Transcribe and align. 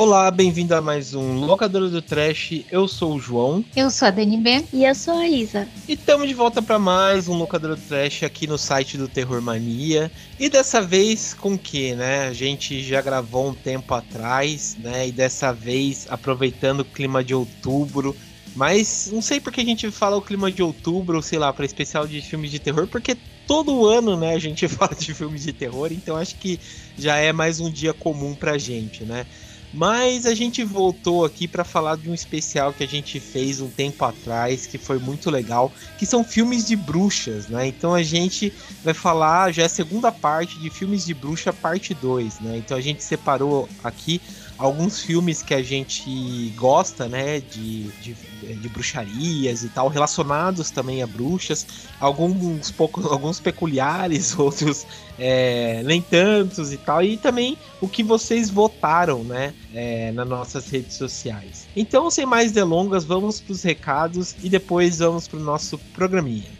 Olá, 0.00 0.30
bem-vindo 0.30 0.74
a 0.74 0.80
mais 0.80 1.12
um 1.12 1.44
Locadora 1.44 1.90
do 1.90 2.00
Trash. 2.00 2.64
Eu 2.70 2.88
sou 2.88 3.16
o 3.16 3.20
João. 3.20 3.62
Eu 3.76 3.90
sou 3.90 4.08
a 4.08 4.10
DNB. 4.10 4.64
E 4.72 4.82
eu 4.82 4.94
sou 4.94 5.12
a 5.12 5.28
Isa. 5.28 5.68
E 5.86 5.92
estamos 5.92 6.26
de 6.26 6.32
volta 6.32 6.62
para 6.62 6.78
mais 6.78 7.28
um 7.28 7.36
Locadora 7.36 7.76
do 7.76 7.82
Trash 7.82 8.22
aqui 8.22 8.46
no 8.46 8.56
site 8.56 8.96
do 8.96 9.06
Terror 9.06 9.42
Mania. 9.42 10.10
E 10.38 10.48
dessa 10.48 10.80
vez 10.80 11.34
com 11.34 11.58
que, 11.58 11.94
né? 11.94 12.28
A 12.28 12.32
gente 12.32 12.82
já 12.82 13.02
gravou 13.02 13.50
um 13.50 13.52
tempo 13.52 13.92
atrás, 13.92 14.74
né? 14.82 15.08
E 15.08 15.12
dessa 15.12 15.52
vez 15.52 16.06
aproveitando 16.08 16.80
o 16.80 16.84
clima 16.86 17.22
de 17.22 17.34
outubro. 17.34 18.16
Mas 18.56 19.10
não 19.12 19.20
sei 19.20 19.38
porque 19.38 19.60
a 19.60 19.64
gente 19.64 19.90
fala 19.90 20.16
o 20.16 20.22
clima 20.22 20.50
de 20.50 20.62
outubro, 20.62 21.20
sei 21.20 21.38
lá, 21.38 21.52
para 21.52 21.66
especial 21.66 22.06
de 22.06 22.22
filmes 22.22 22.50
de 22.50 22.58
terror, 22.58 22.86
porque 22.86 23.18
todo 23.46 23.84
ano, 23.84 24.16
né, 24.16 24.34
a 24.34 24.38
gente 24.38 24.66
fala 24.68 24.94
de 24.94 25.12
filmes 25.12 25.42
de 25.42 25.52
terror, 25.52 25.92
então 25.92 26.16
acho 26.16 26.36
que 26.36 26.58
já 26.98 27.16
é 27.16 27.32
mais 27.32 27.60
um 27.60 27.70
dia 27.70 27.92
comum 27.92 28.34
pra 28.34 28.56
gente, 28.58 29.04
né? 29.04 29.26
Mas 29.72 30.26
a 30.26 30.34
gente 30.34 30.64
voltou 30.64 31.24
aqui 31.24 31.46
para 31.46 31.62
falar 31.62 31.96
de 31.96 32.10
um 32.10 32.14
especial 32.14 32.72
que 32.72 32.82
a 32.82 32.88
gente 32.88 33.20
fez 33.20 33.60
um 33.60 33.68
tempo 33.68 34.04
atrás, 34.04 34.66
que 34.66 34.78
foi 34.78 34.98
muito 34.98 35.30
legal, 35.30 35.72
que 35.96 36.04
são 36.04 36.24
filmes 36.24 36.66
de 36.66 36.74
bruxas, 36.74 37.46
né? 37.46 37.68
Então 37.68 37.94
a 37.94 38.02
gente 38.02 38.52
vai 38.82 38.94
falar, 38.94 39.52
já 39.52 39.62
é 39.62 39.66
a 39.66 39.68
segunda 39.68 40.10
parte 40.10 40.58
de 40.58 40.70
filmes 40.70 41.04
de 41.04 41.14
bruxa, 41.14 41.52
parte 41.52 41.94
2, 41.94 42.40
né? 42.40 42.56
Então 42.56 42.76
a 42.76 42.80
gente 42.80 43.04
separou 43.04 43.68
aqui 43.82 44.20
alguns 44.60 45.00
filmes 45.00 45.42
que 45.42 45.54
a 45.54 45.62
gente 45.62 46.52
gosta, 46.54 47.08
né, 47.08 47.40
de, 47.40 47.84
de, 48.02 48.14
de, 48.14 48.68
bruxarias 48.68 49.64
e 49.64 49.70
tal, 49.70 49.88
relacionados 49.88 50.70
também 50.70 51.02
a 51.02 51.06
bruxas, 51.06 51.66
alguns 51.98 52.70
pouco, 52.70 53.08
alguns 53.08 53.40
peculiares, 53.40 54.36
outros 54.38 54.86
é, 55.18 55.82
nem 55.84 56.02
tantos 56.02 56.72
e 56.72 56.76
tal, 56.76 57.02
e 57.02 57.16
também 57.16 57.56
o 57.80 57.88
que 57.88 58.02
vocês 58.02 58.50
votaram, 58.50 59.24
né, 59.24 59.54
é, 59.74 60.12
nas 60.12 60.28
nossas 60.28 60.68
redes 60.68 60.94
sociais. 60.94 61.66
Então, 61.74 62.10
sem 62.10 62.26
mais 62.26 62.52
delongas, 62.52 63.04
vamos 63.04 63.40
para 63.40 63.52
os 63.52 63.62
recados 63.62 64.36
e 64.42 64.50
depois 64.50 64.98
vamos 64.98 65.26
para 65.26 65.38
o 65.38 65.42
nosso 65.42 65.78
programinha. 65.94 66.59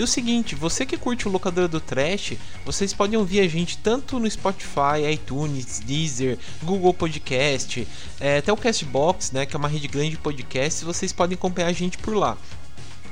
E 0.00 0.02
o 0.02 0.06
seguinte, 0.06 0.54
você 0.54 0.86
que 0.86 0.96
curte 0.96 1.28
o 1.28 1.30
locador 1.30 1.68
do 1.68 1.78
Trash, 1.78 2.32
vocês 2.64 2.90
podem 2.94 3.18
ouvir 3.18 3.40
a 3.40 3.46
gente 3.46 3.76
tanto 3.76 4.18
no 4.18 4.30
Spotify, 4.30 5.12
iTunes, 5.12 5.78
Deezer, 5.80 6.38
Google 6.62 6.94
Podcast, 6.94 7.86
é, 8.18 8.38
até 8.38 8.50
o 8.50 8.56
Castbox, 8.56 9.30
né, 9.32 9.44
que 9.44 9.54
é 9.54 9.58
uma 9.58 9.68
rede 9.68 9.86
grande 9.88 10.12
de 10.12 10.16
podcasts, 10.16 10.82
vocês 10.82 11.12
podem 11.12 11.34
acompanhar 11.34 11.66
a 11.66 11.74
gente 11.74 11.98
por 11.98 12.16
lá. 12.16 12.38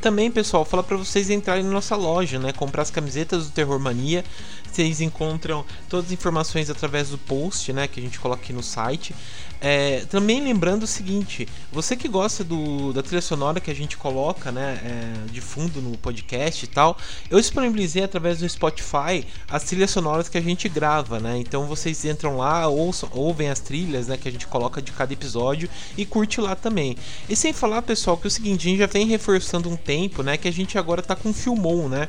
Também, 0.00 0.30
pessoal, 0.30 0.64
fala 0.64 0.82
para 0.82 0.96
vocês 0.96 1.28
entrarem 1.28 1.64
na 1.64 1.70
nossa 1.70 1.96
loja, 1.96 2.38
né? 2.38 2.52
Comprar 2.52 2.82
as 2.82 2.90
camisetas 2.90 3.46
do 3.46 3.50
Terror 3.50 3.80
Mania. 3.80 4.24
Vocês 4.70 5.00
encontram 5.00 5.64
todas 5.88 6.06
as 6.06 6.12
informações 6.12 6.70
através 6.70 7.08
do 7.08 7.18
post, 7.18 7.72
né? 7.72 7.88
Que 7.88 7.98
a 7.98 8.02
gente 8.02 8.20
coloca 8.20 8.40
aqui 8.40 8.52
no 8.52 8.62
site. 8.62 9.12
É, 9.60 10.04
também 10.08 10.40
lembrando 10.42 10.84
o 10.84 10.86
seguinte, 10.86 11.48
você 11.72 11.96
que 11.96 12.06
gosta 12.06 12.44
do, 12.44 12.92
da 12.92 13.02
trilha 13.02 13.20
sonora 13.20 13.60
que 13.60 13.70
a 13.70 13.74
gente 13.74 13.96
coloca, 13.96 14.52
né, 14.52 14.80
é, 14.84 15.32
de 15.32 15.40
fundo 15.40 15.82
no 15.82 15.96
podcast 15.98 16.64
e 16.64 16.68
tal, 16.68 16.96
eu 17.28 17.40
disponibilizei 17.40 18.04
através 18.04 18.38
do 18.38 18.48
Spotify 18.48 19.26
as 19.50 19.64
trilhas 19.64 19.90
sonoras 19.90 20.28
que 20.28 20.38
a 20.38 20.40
gente 20.40 20.68
grava, 20.68 21.18
né? 21.18 21.36
Então 21.38 21.66
vocês 21.66 22.04
entram 22.04 22.36
lá, 22.36 22.68
ouçam, 22.68 23.08
ouvem 23.12 23.48
as 23.48 23.58
trilhas, 23.58 24.06
né, 24.08 24.16
que 24.16 24.28
a 24.28 24.32
gente 24.32 24.46
coloca 24.46 24.80
de 24.80 24.92
cada 24.92 25.12
episódio 25.12 25.68
e 25.96 26.06
curte 26.06 26.40
lá 26.40 26.54
também. 26.54 26.96
E 27.28 27.34
sem 27.34 27.52
falar, 27.52 27.82
pessoal, 27.82 28.16
que 28.16 28.26
é 28.26 28.28
o 28.28 28.30
seguinte, 28.30 28.66
a 28.66 28.70
gente 28.70 28.78
já 28.78 28.86
vem 28.86 29.06
reforçando 29.06 29.68
um 29.68 29.76
tempo, 29.76 30.22
né, 30.22 30.36
que 30.36 30.46
a 30.46 30.52
gente 30.52 30.78
agora 30.78 31.02
tá 31.02 31.16
com 31.16 31.32
Filmon, 31.32 31.88
né? 31.88 32.08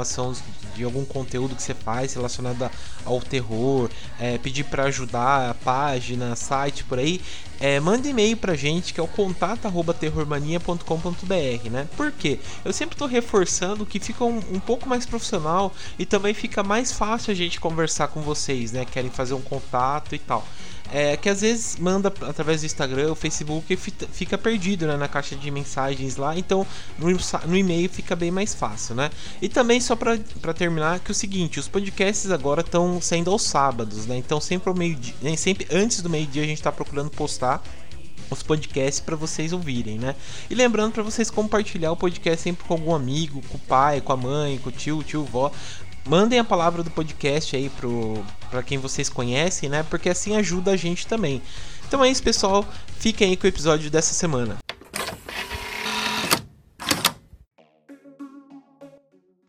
de 0.75 0.83
algum 0.83 1.05
conteúdo 1.05 1.55
que 1.55 1.63
você 1.63 1.73
faz 1.73 2.13
relacionado 2.13 2.69
ao 3.05 3.19
terror, 3.19 3.89
é, 4.19 4.37
pedir 4.37 4.65
para 4.65 4.83
ajudar 4.85 5.55
página, 5.55 6.35
site 6.35 6.83
por 6.83 6.99
aí, 6.99 7.19
é, 7.59 7.79
manda 7.79 8.07
e-mail 8.07 8.37
pra 8.37 8.53
gente 8.55 8.93
que 8.93 8.99
é 8.99 9.03
o 9.03 9.07
contato@terrormania.com.br, 9.07 11.69
né? 11.69 11.87
Por 11.95 12.11
quê? 12.11 12.39
Eu 12.65 12.73
sempre 12.73 12.97
tô 12.97 13.05
reforçando 13.05 13.85
que 13.85 13.99
fica 13.99 14.25
um, 14.25 14.39
um, 14.51 14.59
pouco 14.59 14.89
mais 14.89 15.05
profissional 15.05 15.71
e 15.99 16.05
também 16.05 16.33
fica 16.33 16.63
mais 16.63 16.91
fácil 16.91 17.31
a 17.31 17.35
gente 17.35 17.59
conversar 17.59 18.07
com 18.07 18.21
vocês, 18.21 18.71
né? 18.71 18.83
Querem 18.85 19.11
fazer 19.11 19.35
um 19.35 19.41
contato 19.41 20.15
e 20.15 20.19
tal 20.19 20.43
é, 20.91 21.15
que 21.15 21.29
às 21.29 21.41
vezes 21.41 21.77
manda 21.77 22.13
através 22.21 22.61
do 22.61 22.65
Instagram 22.65 23.09
ou 23.09 23.15
Facebook 23.15 23.73
e 23.73 23.77
fica 23.77 24.37
perdido 24.37 24.85
né, 24.85 24.97
na 24.97 25.07
caixa 25.07 25.35
de 25.35 25.49
mensagens 25.49 26.17
lá, 26.17 26.37
então 26.37 26.67
no, 26.99 27.07
no 27.47 27.57
e-mail 27.57 27.89
fica 27.89 28.15
bem 28.15 28.29
mais 28.29 28.53
fácil, 28.53 28.95
né? 28.95 29.09
E 29.41 29.47
também 29.47 29.79
só 29.79 29.95
para 29.95 30.53
terminar 30.53 30.99
que 30.99 31.11
é 31.11 31.13
o 31.13 31.15
seguinte, 31.15 31.59
os 31.59 31.67
podcasts 31.67 32.29
agora 32.29 32.61
estão 32.61 32.99
saindo 33.01 33.31
aos 33.31 33.43
sábados, 33.43 34.05
né? 34.05 34.17
Então 34.17 34.41
sempre 34.41 34.69
ao 34.69 34.75
meio 34.75 34.95
dia, 34.95 35.37
sempre 35.37 35.65
antes 35.71 36.01
do 36.01 36.09
meio-dia 36.09 36.43
a 36.43 36.45
gente 36.45 36.57
está 36.57 36.71
procurando 36.71 37.09
postar 37.09 37.63
os 38.29 38.41
podcasts 38.41 38.99
para 38.99 39.15
vocês 39.15 39.51
ouvirem, 39.51 39.99
né? 39.99 40.15
E 40.49 40.55
lembrando 40.55 40.93
para 40.93 41.03
vocês 41.03 41.29
compartilhar 41.29 41.91
o 41.91 41.97
podcast 41.97 42.41
sempre 42.41 42.65
com 42.65 42.73
algum 42.73 42.95
amigo, 42.95 43.41
com 43.49 43.57
o 43.57 43.59
pai, 43.59 43.99
com 44.01 44.13
a 44.13 44.17
mãe, 44.17 44.57
com 44.57 44.69
o 44.69 44.71
tio, 44.71 44.99
o 44.99 45.03
tio, 45.03 45.23
vó, 45.23 45.51
mandem 46.05 46.39
a 46.39 46.43
palavra 46.43 46.83
do 46.83 46.91
podcast 46.91 47.55
aí 47.55 47.71
para 48.49 48.63
quem 48.63 48.77
vocês 48.77 49.09
conhecem, 49.09 49.69
né? 49.69 49.83
Porque 49.89 50.09
assim 50.09 50.35
ajuda 50.35 50.71
a 50.71 50.77
gente 50.77 51.07
também. 51.07 51.41
Então 51.87 52.03
é 52.03 52.09
isso, 52.09 52.23
pessoal. 52.23 52.65
Fiquem 52.97 53.29
aí 53.29 53.37
com 53.37 53.45
o 53.45 53.49
episódio 53.49 53.89
dessa 53.89 54.13
semana. 54.13 54.57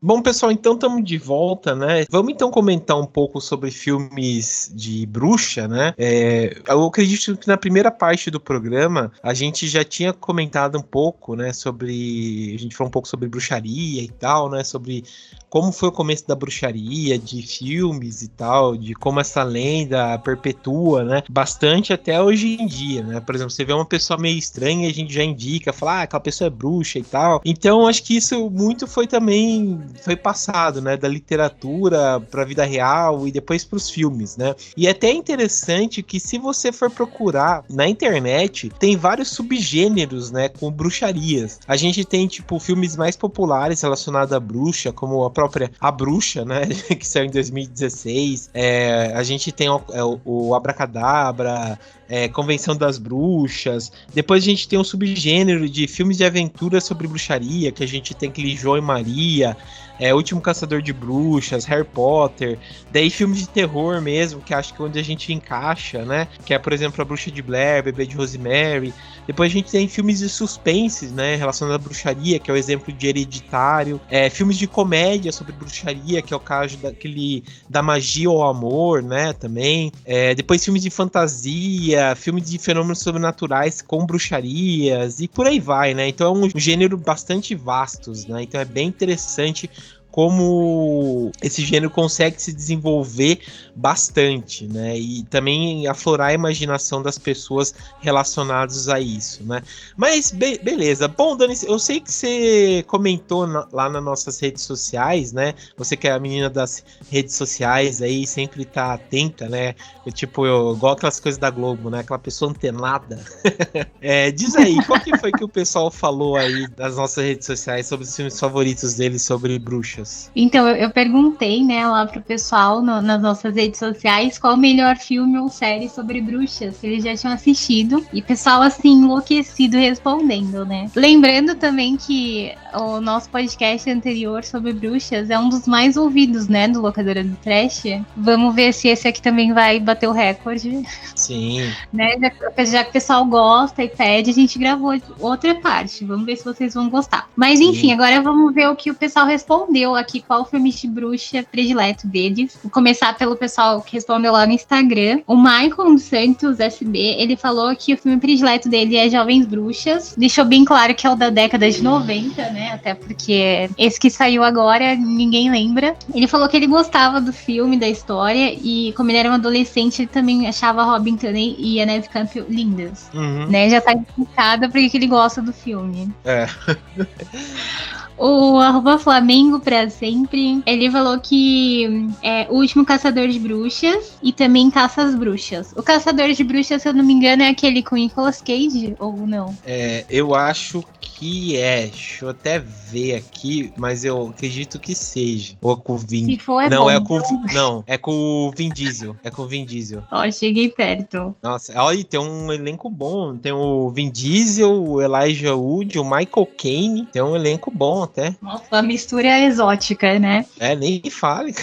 Bom, 0.04 0.20
pessoal, 0.20 0.50
então 0.50 0.74
estamos 0.74 1.04
de 1.04 1.16
volta, 1.16 1.76
né? 1.76 2.04
Vamos 2.10 2.32
então 2.32 2.50
comentar 2.50 2.98
um 2.98 3.06
pouco 3.06 3.40
sobre 3.40 3.70
filmes 3.70 4.68
de 4.74 5.06
bruxa, 5.06 5.68
né? 5.68 5.94
É, 5.96 6.60
eu 6.66 6.84
acredito 6.84 7.36
que 7.36 7.46
na 7.46 7.56
primeira 7.56 7.88
parte 7.88 8.28
do 8.28 8.40
programa 8.40 9.12
a 9.22 9.32
gente 9.32 9.68
já 9.68 9.84
tinha 9.84 10.12
comentado 10.12 10.76
um 10.76 10.82
pouco, 10.82 11.36
né? 11.36 11.52
Sobre. 11.52 12.52
A 12.52 12.58
gente 12.58 12.74
falou 12.74 12.88
um 12.88 12.90
pouco 12.90 13.06
sobre 13.06 13.28
bruxaria 13.28 14.02
e 14.02 14.08
tal, 14.08 14.50
né? 14.50 14.64
Sobre 14.64 15.04
como 15.48 15.70
foi 15.70 15.90
o 15.90 15.92
começo 15.92 16.26
da 16.26 16.34
bruxaria, 16.34 17.16
de 17.16 17.40
filmes 17.42 18.22
e 18.22 18.28
tal, 18.28 18.76
de 18.76 18.94
como 18.94 19.20
essa 19.20 19.44
lenda 19.44 20.18
perpetua, 20.18 21.04
né? 21.04 21.22
Bastante 21.30 21.92
até 21.92 22.20
hoje 22.20 22.56
em 22.60 22.66
dia, 22.66 23.04
né? 23.04 23.20
Por 23.20 23.36
exemplo, 23.36 23.52
você 23.52 23.64
vê 23.64 23.72
uma 23.72 23.86
pessoa 23.86 24.18
meio 24.18 24.36
estranha 24.36 24.88
a 24.88 24.92
gente 24.92 25.14
já 25.14 25.22
indica, 25.22 25.72
fala, 25.72 26.00
ah, 26.00 26.02
aquela 26.02 26.20
pessoa 26.20 26.46
é 26.46 26.50
bruxa 26.50 26.98
e 26.98 27.04
tal. 27.04 27.40
Então, 27.44 27.86
acho 27.86 28.02
que 28.02 28.16
isso 28.16 28.50
muito 28.50 28.88
foi 28.88 29.06
também 29.06 29.91
foi 30.00 30.16
passado, 30.16 30.80
né, 30.80 30.96
da 30.96 31.08
literatura 31.08 32.20
para 32.20 32.42
a 32.42 32.44
vida 32.44 32.64
real 32.64 33.26
e 33.26 33.32
depois 33.32 33.64
para 33.64 33.76
os 33.76 33.90
filmes, 33.90 34.36
né? 34.36 34.54
E 34.76 34.86
é 34.86 34.90
até 34.90 35.10
interessante 35.10 36.02
que 36.02 36.18
se 36.20 36.38
você 36.38 36.72
for 36.72 36.90
procurar 36.90 37.64
na 37.68 37.88
internet, 37.88 38.70
tem 38.78 38.96
vários 38.96 39.28
subgêneros, 39.30 40.30
né, 40.30 40.48
com 40.48 40.70
bruxarias. 40.70 41.60
A 41.66 41.76
gente 41.76 42.04
tem 42.04 42.26
tipo 42.26 42.58
filmes 42.58 42.96
mais 42.96 43.16
populares 43.16 43.80
relacionados 43.80 44.32
à 44.32 44.40
bruxa, 44.40 44.92
como 44.92 45.24
a 45.24 45.30
própria 45.30 45.70
A 45.80 45.90
Bruxa, 45.90 46.44
né, 46.44 46.62
que 46.98 47.06
saiu 47.06 47.26
em 47.26 47.30
2016. 47.30 48.50
É, 48.54 49.12
a 49.14 49.22
gente 49.22 49.52
tem 49.52 49.68
o, 49.68 49.80
é, 49.90 50.02
o 50.24 50.54
Abracadabra, 50.54 51.78
é, 52.12 52.28
Convenção 52.28 52.76
das 52.76 52.98
Bruxas. 52.98 53.90
Depois 54.12 54.42
a 54.42 54.46
gente 54.46 54.68
tem 54.68 54.78
um 54.78 54.84
subgênero 54.84 55.66
de 55.66 55.86
filmes 55.86 56.18
de 56.18 56.24
aventura 56.26 56.78
sobre 56.78 57.08
bruxaria, 57.08 57.72
que 57.72 57.82
a 57.82 57.88
gente 57.88 58.12
tem 58.12 58.30
João 58.54 58.76
e 58.76 58.82
Maria, 58.82 59.56
é, 60.02 60.12
Último 60.12 60.40
Caçador 60.40 60.82
de 60.82 60.92
Bruxas, 60.92 61.64
Harry 61.64 61.84
Potter, 61.84 62.58
daí 62.90 63.08
filmes 63.08 63.38
de 63.38 63.48
terror 63.48 64.00
mesmo, 64.00 64.40
que 64.40 64.52
acho 64.52 64.74
que 64.74 64.82
é 64.82 64.84
onde 64.84 64.98
a 64.98 65.02
gente 65.02 65.32
encaixa, 65.32 66.04
né? 66.04 66.26
Que 66.44 66.52
é, 66.52 66.58
por 66.58 66.72
exemplo, 66.72 67.00
A 67.00 67.04
Bruxa 67.04 67.30
de 67.30 67.40
Blair, 67.40 67.84
Bebê 67.84 68.04
de 68.04 68.16
Rosemary. 68.16 68.92
Depois 69.28 69.52
a 69.52 69.54
gente 69.54 69.70
tem 69.70 69.86
filmes 69.86 70.18
de 70.18 70.28
suspense, 70.28 71.06
né? 71.06 71.36
Relacionados 71.36 71.76
à 71.76 71.88
bruxaria, 71.88 72.40
que 72.40 72.50
é 72.50 72.54
o 72.54 72.56
exemplo 72.56 72.92
de 72.92 73.06
Hereditário. 73.06 74.00
É, 74.10 74.28
filmes 74.28 74.58
de 74.58 74.66
comédia 74.66 75.30
sobre 75.30 75.52
bruxaria, 75.52 76.20
que 76.20 76.34
é 76.34 76.36
o 76.36 76.40
caso 76.40 76.78
daquele 76.78 77.44
da 77.70 77.80
magia 77.80 78.28
ou 78.28 78.42
amor, 78.42 79.04
né? 79.04 79.32
Também. 79.32 79.92
É, 80.04 80.34
depois 80.34 80.64
filmes 80.64 80.82
de 80.82 80.90
fantasia, 80.90 82.16
filmes 82.16 82.50
de 82.50 82.58
fenômenos 82.58 82.98
sobrenaturais 82.98 83.80
com 83.80 84.04
bruxarias 84.04 85.20
e 85.20 85.28
por 85.28 85.46
aí 85.46 85.60
vai, 85.60 85.94
né? 85.94 86.08
Então 86.08 86.34
é 86.34 86.38
um 86.38 86.50
gênero 86.56 86.98
bastante 86.98 87.54
vastos, 87.54 88.26
né? 88.26 88.42
Então 88.42 88.60
é 88.60 88.64
bem 88.64 88.88
interessante 88.88 89.70
como 90.12 91.32
esse 91.42 91.64
gênero 91.64 91.90
consegue 91.90 92.40
se 92.40 92.52
desenvolver 92.52 93.40
bastante, 93.74 94.66
né? 94.66 94.96
E 94.96 95.22
também 95.24 95.88
aflorar 95.88 96.28
a 96.28 96.34
imaginação 96.34 97.02
das 97.02 97.16
pessoas 97.16 97.74
relacionadas 97.98 98.90
a 98.90 99.00
isso, 99.00 99.42
né? 99.42 99.62
Mas 99.96 100.30
be 100.30 100.58
beleza. 100.58 101.08
Bom, 101.08 101.34
Dani, 101.34 101.54
eu 101.66 101.78
sei 101.78 101.98
que 101.98 102.12
você 102.12 102.84
comentou 102.86 103.46
na, 103.46 103.66
lá 103.72 103.88
nas 103.88 104.04
nossas 104.04 104.38
redes 104.38 104.62
sociais, 104.62 105.32
né? 105.32 105.54
Você 105.78 105.96
que 105.96 106.06
é 106.06 106.12
a 106.12 106.18
menina 106.18 106.50
das 106.50 106.84
redes 107.10 107.34
sociais 107.34 108.02
aí, 108.02 108.26
sempre 108.26 108.66
tá 108.66 108.92
atenta, 108.92 109.48
né? 109.48 109.74
Eu, 110.04 110.12
tipo, 110.12 110.46
eu 110.46 110.74
igual 110.76 110.92
aquelas 110.92 111.18
coisas 111.18 111.38
da 111.38 111.48
Globo, 111.48 111.88
né? 111.88 112.00
Aquela 112.00 112.18
pessoa 112.18 112.50
antenada. 112.50 113.24
é, 113.98 114.30
diz 114.30 114.54
aí, 114.56 114.76
qual 114.84 115.00
que 115.00 115.16
foi 115.16 115.32
que 115.32 115.42
o 115.42 115.48
pessoal 115.48 115.90
falou 115.90 116.36
aí 116.36 116.68
das 116.68 116.96
nossas 116.96 117.24
redes 117.24 117.46
sociais 117.46 117.86
sobre 117.86 118.04
os 118.04 118.14
filmes 118.14 118.38
favoritos 118.38 118.92
deles 118.92 119.22
sobre 119.22 119.58
bruxas? 119.58 120.01
Então, 120.34 120.68
eu, 120.68 120.76
eu 120.76 120.90
perguntei, 120.90 121.64
né, 121.64 121.86
lá 121.86 122.06
pro 122.06 122.20
pessoal 122.20 122.82
no, 122.82 123.00
nas 123.00 123.20
nossas 123.20 123.54
redes 123.54 123.78
sociais 123.78 124.38
qual 124.38 124.54
o 124.54 124.56
melhor 124.56 124.96
filme 124.96 125.38
ou 125.38 125.48
série 125.48 125.88
sobre 125.88 126.20
bruxas 126.20 126.78
que 126.78 126.86
eles 126.86 127.04
já 127.04 127.16
tinham 127.16 127.34
assistido. 127.34 128.04
E 128.12 128.22
pessoal, 128.22 128.62
assim, 128.62 128.92
enlouquecido 128.92 129.76
respondendo, 129.76 130.64
né? 130.64 130.90
Lembrando 130.94 131.54
também 131.54 131.96
que 131.96 132.52
o 132.74 133.00
nosso 133.00 133.28
podcast 133.30 133.88
anterior 133.90 134.44
sobre 134.44 134.72
bruxas 134.72 135.30
é 135.30 135.38
um 135.38 135.48
dos 135.48 135.66
mais 135.66 135.96
ouvidos, 135.96 136.48
né, 136.48 136.68
do 136.68 136.80
Locadora 136.80 137.22
do 137.22 137.36
Trash. 137.36 137.84
Vamos 138.16 138.54
ver 138.54 138.72
se 138.72 138.88
esse 138.88 139.08
aqui 139.08 139.20
também 139.20 139.52
vai 139.52 139.78
bater 139.78 140.08
o 140.08 140.12
recorde. 140.12 140.82
Sim. 141.14 141.70
né? 141.92 142.16
Já, 142.18 142.64
já, 142.64 142.84
que 142.84 142.90
o 142.90 142.92
pessoal 142.92 143.24
gosta 143.24 143.82
e 143.82 143.88
pede, 143.88 144.30
a 144.30 144.34
gente 144.34 144.58
gravou 144.58 144.94
outra 145.18 145.54
parte. 145.54 146.04
Vamos 146.04 146.26
ver 146.26 146.36
se 146.36 146.44
vocês 146.44 146.74
vão 146.74 146.88
gostar. 146.88 147.28
Mas 147.36 147.60
enfim, 147.60 147.88
Sim. 147.88 147.92
agora 147.92 148.20
vamos 148.20 148.54
ver 148.54 148.68
o 148.68 148.76
que 148.76 148.90
o 148.90 148.94
pessoal 148.94 149.26
respondeu 149.26 149.91
aqui, 149.94 150.20
qual 150.20 150.42
o 150.42 150.44
filme 150.44 150.70
de 150.70 150.88
bruxa 150.88 151.42
predileto 151.42 152.06
deles. 152.06 152.58
Vou 152.62 152.70
começar 152.70 153.16
pelo 153.16 153.36
pessoal 153.36 153.80
que 153.82 153.94
respondeu 153.94 154.32
lá 154.32 154.46
no 154.46 154.52
Instagram. 154.52 155.20
O 155.26 155.36
Michael 155.36 155.98
Santos 155.98 156.60
SB, 156.60 156.98
ele 156.98 157.36
falou 157.36 157.74
que 157.76 157.94
o 157.94 157.96
filme 157.96 158.18
predileto 158.18 158.68
dele 158.68 158.96
é 158.96 159.08
Jovens 159.08 159.46
Bruxas. 159.46 160.14
Deixou 160.16 160.44
bem 160.44 160.64
claro 160.64 160.94
que 160.94 161.06
é 161.06 161.10
o 161.10 161.14
da 161.14 161.30
década 161.30 161.70
de 161.70 161.82
90, 161.82 162.50
né? 162.50 162.72
Até 162.72 162.94
porque 162.94 163.68
esse 163.78 163.98
que 163.98 164.10
saiu 164.10 164.42
agora, 164.42 164.94
ninguém 164.94 165.50
lembra. 165.50 165.96
Ele 166.14 166.26
falou 166.26 166.48
que 166.48 166.56
ele 166.56 166.66
gostava 166.66 167.20
do 167.20 167.32
filme, 167.32 167.78
da 167.78 167.88
história, 167.88 168.52
e 168.54 168.92
como 168.96 169.10
ele 169.10 169.18
era 169.18 169.30
um 169.30 169.34
adolescente, 169.34 170.02
ele 170.02 170.08
também 170.08 170.46
achava 170.48 170.82
Robin 170.84 171.16
Tunney 171.16 171.56
e 171.58 171.80
a 171.80 171.86
Neve 171.86 172.08
Campbell 172.08 172.46
lindas. 172.48 173.10
Uhum. 173.14 173.46
Né? 173.46 173.70
Já 173.70 173.80
tá 173.80 173.92
explicada 173.92 174.68
porque 174.68 174.96
ele 174.96 175.06
gosta 175.06 175.40
do 175.40 175.52
filme. 175.52 176.12
É. 176.24 176.46
O 178.18 178.58
arroba 178.58 178.98
Flamengo 178.98 179.60
pra 179.60 179.88
sempre. 179.90 180.62
Ele 180.66 180.90
falou 180.90 181.18
que 181.18 182.08
é 182.22 182.46
o 182.50 182.56
último 182.56 182.84
caçador 182.84 183.28
de 183.28 183.38
bruxas 183.38 184.16
e 184.22 184.32
também 184.32 184.70
caça 184.70 185.02
as 185.02 185.14
bruxas. 185.14 185.72
O 185.76 185.82
caçador 185.82 186.32
de 186.32 186.44
bruxas, 186.44 186.82
se 186.82 186.88
eu 186.88 186.92
não 186.92 187.04
me 187.04 187.12
engano, 187.12 187.42
é 187.42 187.48
aquele 187.48 187.82
com 187.82 187.96
Nicolas 187.96 188.40
Cage 188.40 188.94
ou 188.98 189.26
não? 189.26 189.56
É, 189.64 190.04
eu 190.08 190.34
acho 190.34 190.84
que 191.00 191.56
é. 191.56 191.86
Deixa 191.86 192.24
eu 192.24 192.30
até 192.30 192.58
ver 192.58 193.16
aqui, 193.16 193.72
mas 193.76 194.04
eu 194.04 194.28
acredito 194.28 194.78
que 194.78 194.94
seja. 194.94 195.54
Ou 195.60 195.72
é 195.72 195.76
com 195.76 195.94
o 195.94 195.98
Vin. 195.98 196.26
Se 196.26 196.38
for, 196.38 196.60
é 196.60 196.68
não, 196.68 196.84
bom, 196.84 196.90
é 196.90 197.00
com 197.00 197.18
então. 197.18 197.44
Não, 197.52 197.84
é 197.86 197.98
com 197.98 198.12
o 198.12 198.50
Vin 198.50 198.68
Diesel. 198.68 199.16
É 199.22 199.30
com 199.30 199.42
o 199.42 199.46
Vin 199.46 199.64
Diesel. 199.64 200.02
Ó, 200.10 200.30
cheguei 200.30 200.68
perto. 200.68 201.34
Nossa, 201.42 201.72
olha, 201.80 202.04
tem 202.04 202.20
um 202.20 202.52
elenco 202.52 202.90
bom. 202.90 203.36
Tem 203.36 203.52
o 203.52 203.90
Vin 203.90 204.10
Diesel, 204.10 204.72
o 204.72 205.00
Elijah 205.00 205.54
Wood, 205.54 205.98
o 205.98 206.04
Michael 206.04 206.48
Caine. 206.56 207.06
Tem 207.06 207.22
um 207.22 207.36
elenco 207.36 207.70
bom 207.70 208.01
até. 208.04 208.34
Nossa, 208.40 208.64
uma 208.72 208.82
mistura 208.82 209.40
exótica, 209.40 210.18
né? 210.18 210.44
É, 210.58 210.74
nem 210.74 211.02
fale. 211.10 211.54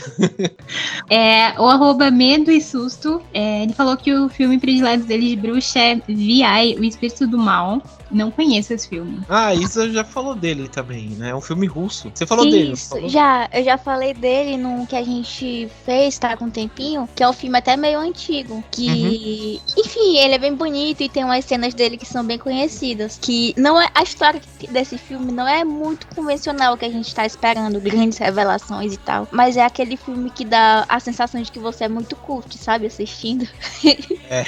é, 1.10 1.60
o 1.60 1.66
arroba 1.66 2.10
Medo 2.12 2.52
e 2.52 2.62
Susto, 2.62 3.22
é, 3.34 3.64
ele 3.64 3.74
falou 3.74 3.96
que 3.98 4.14
o 4.14 4.30
filme 4.30 4.60
predileto 4.60 5.06
dele 5.06 5.30
de 5.30 5.36
bruxa 5.36 5.80
é 5.80 5.96
VI, 6.08 6.76
O 6.80 6.84
Espírito 6.84 7.28
do 7.28 7.38
Mal. 7.38 7.82
Não 8.12 8.32
conheço 8.32 8.74
esse 8.74 8.88
filme. 8.88 9.20
Ah, 9.30 9.54
Isa 9.54 9.90
já 9.92 10.04
falou 10.04 10.36
dele 10.36 10.68
também, 10.68 11.10
né? 11.10 11.30
É 11.30 11.36
um 11.36 11.42
filme 11.42 11.68
russo. 11.68 12.12
Você 12.14 12.26
falou 12.26 12.46
Isso, 12.46 12.56
dele? 12.56 12.76
Falou? 12.76 13.10
Já, 13.10 13.50
eu 13.54 13.64
já 13.64 13.78
falei 13.78 14.14
dele 14.14 14.58
no 14.58 14.88
que 14.88 14.96
a 14.96 15.04
gente 15.04 15.70
fez, 15.86 16.18
tá? 16.18 16.36
Com 16.36 16.46
um 16.46 16.50
tempinho, 16.50 17.08
que 17.16 17.24
é 17.24 17.30
um 17.30 17.34
filme 17.34 17.58
até 17.58 17.78
meio 17.78 18.00
antigo. 18.00 18.64
Que, 18.72 18.90
uhum. 18.90 19.82
enfim, 19.84 20.18
ele 20.18 20.36
é 20.36 20.38
bem 20.38 20.56
bonito 20.56 21.02
e 21.02 21.10
tem 21.10 21.24
umas 21.24 21.46
cenas 21.46 21.74
dele 21.74 21.98
que 21.98 22.06
são 22.06 22.24
bem 22.24 22.38
conhecidas. 22.38 23.20
Que 23.22 23.54
não 23.58 23.80
é. 23.80 23.90
A 23.94 24.04
história 24.04 24.42
desse 24.70 24.98
filme 24.98 25.32
não 25.32 25.48
é 25.48 25.64
muito 25.64 26.08
convencional 26.08 26.78
que 26.78 26.86
a 26.86 26.90
gente 26.90 27.14
tá 27.14 27.26
esperando, 27.26 27.80
grandes 27.80 28.18
revelações 28.18 28.94
e 28.94 28.98
tal. 28.98 29.28
Mas 29.32 29.56
é 29.56 29.64
aquele 29.64 29.96
filme 29.98 30.30
que 30.32 30.46
dá 30.46 30.86
a 30.90 31.00
sensação 31.00 31.42
de 31.42 31.52
que 31.52 31.60
você 31.60 31.84
é 31.84 31.90
muito 31.90 32.16
curto, 32.16 32.58
sabe? 32.58 32.88
Assistindo. 32.88 33.48
é. 34.30 34.46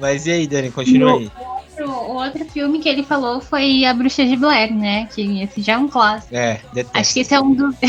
Mas 0.00 0.26
e 0.26 0.30
aí, 0.30 0.46
Dani? 0.46 0.70
Continua 0.72 1.18
aí 1.18 1.30
outro, 1.82 1.90
o 1.90 2.14
outro 2.14 2.44
filme 2.46 2.78
que 2.78 2.88
ele 2.88 3.02
falou 3.02 3.40
foi 3.40 3.84
A 3.84 3.92
Bruxa 3.92 4.24
de 4.24 4.36
Blair, 4.36 4.74
né? 4.74 5.08
Que 5.14 5.42
esse 5.42 5.62
já 5.62 5.74
é 5.74 5.78
um 5.78 5.88
clássico. 5.88 6.34
É, 6.34 6.60
detesto. 6.72 6.98
Acho 6.98 7.14
que 7.14 7.20
esse 7.20 7.34
é 7.34 7.40
um 7.40 7.54
dos. 7.54 7.74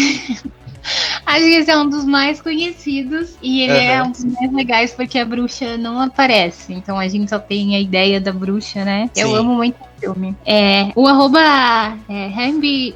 Acho 1.25 1.39
que 1.39 1.55
esse 1.55 1.71
é 1.71 1.77
um 1.77 1.89
dos 1.89 2.05
mais 2.05 2.39
conhecidos 2.39 3.35
e 3.41 3.61
ele 3.61 3.73
uhum. 3.73 3.79
é 3.79 4.03
um 4.03 4.11
dos 4.11 4.23
mais 4.23 4.53
legais 4.53 4.93
porque 4.93 5.17
a 5.17 5.25
bruxa 5.25 5.77
não 5.77 5.99
aparece. 5.99 6.73
Então 6.73 6.99
a 6.99 7.07
gente 7.07 7.27
só 7.29 7.39
tem 7.39 7.75
a 7.75 7.79
ideia 7.79 8.21
da 8.21 8.31
bruxa, 8.31 8.85
né? 8.85 9.09
Sim. 9.11 9.21
Eu 9.21 9.35
amo 9.35 9.55
muito 9.55 9.77
filme. 9.99 10.35
É, 10.45 10.91
o 10.95 11.07
arroba 11.07 11.39
é, 12.09 12.31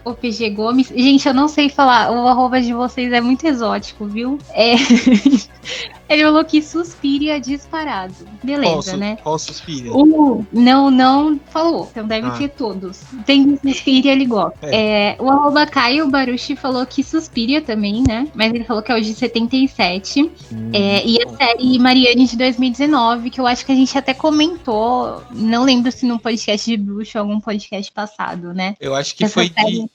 OPG 0.03 0.49
Gomes. 0.51 0.87
Gente, 0.87 1.27
eu 1.27 1.33
não 1.33 1.47
sei 1.47 1.69
falar. 1.69 2.11
O 2.11 2.27
arroba 2.27 2.61
de 2.61 2.73
vocês 2.73 3.11
é 3.11 3.21
muito 3.21 3.45
exótico, 3.45 4.05
viu? 4.05 4.37
É. 4.53 4.75
Ele 6.09 6.23
falou 6.23 6.43
que 6.43 6.59
Suspiria 6.59 7.39
disparado. 7.39 8.15
Beleza, 8.43 8.91
qual, 8.91 8.97
né? 8.97 9.17
Qual 9.21 9.37
Suspiria? 9.37 9.93
O, 9.93 10.43
não, 10.51 10.89
não 10.89 11.39
falou. 11.51 11.87
Então 11.91 12.07
deve 12.07 12.27
ah. 12.27 12.31
ter 12.31 12.49
todos. 12.49 13.03
Tem 13.27 13.55
Suspiria, 13.57 14.11
ele 14.11 14.25
gosta. 14.25 14.57
É. 14.63 14.79
É, 15.09 15.15
o 15.19 15.29
arroba 15.29 15.67
Caio 15.67 16.09
Baruchi 16.09 16.55
falou 16.55 16.83
que 16.85 17.03
Suspiria 17.03 17.61
também, 17.61 18.03
né? 18.07 18.27
Mas 18.33 18.51
ele 18.51 18.63
falou 18.63 18.81
que 18.81 18.91
é 18.91 18.95
o 18.95 19.01
de 19.01 19.13
77. 19.13 20.23
Hum, 20.51 20.71
é, 20.73 21.05
e 21.05 21.21
a 21.21 21.29
série 21.29 21.77
Mariane 21.77 22.25
de 22.25 22.35
2019, 22.35 23.29
que 23.29 23.39
eu 23.39 23.45
acho 23.45 23.63
que 23.63 23.71
a 23.71 23.75
gente 23.75 23.95
até 23.95 24.13
comentou. 24.13 25.21
Não 25.31 25.63
lembro 25.63 25.91
se 25.91 26.07
num 26.07 26.17
podcast 26.17 26.65
de 26.65 26.75
ou 26.97 27.21
algum 27.21 27.39
podcast 27.39 27.91
passado, 27.91 28.53
né? 28.53 28.75
Eu 28.79 28.95
acho 28.95 29.15
que 29.15 29.25
Essa 29.25 29.33
foi 29.33 29.49
série... 29.49 29.83
de 29.83 29.89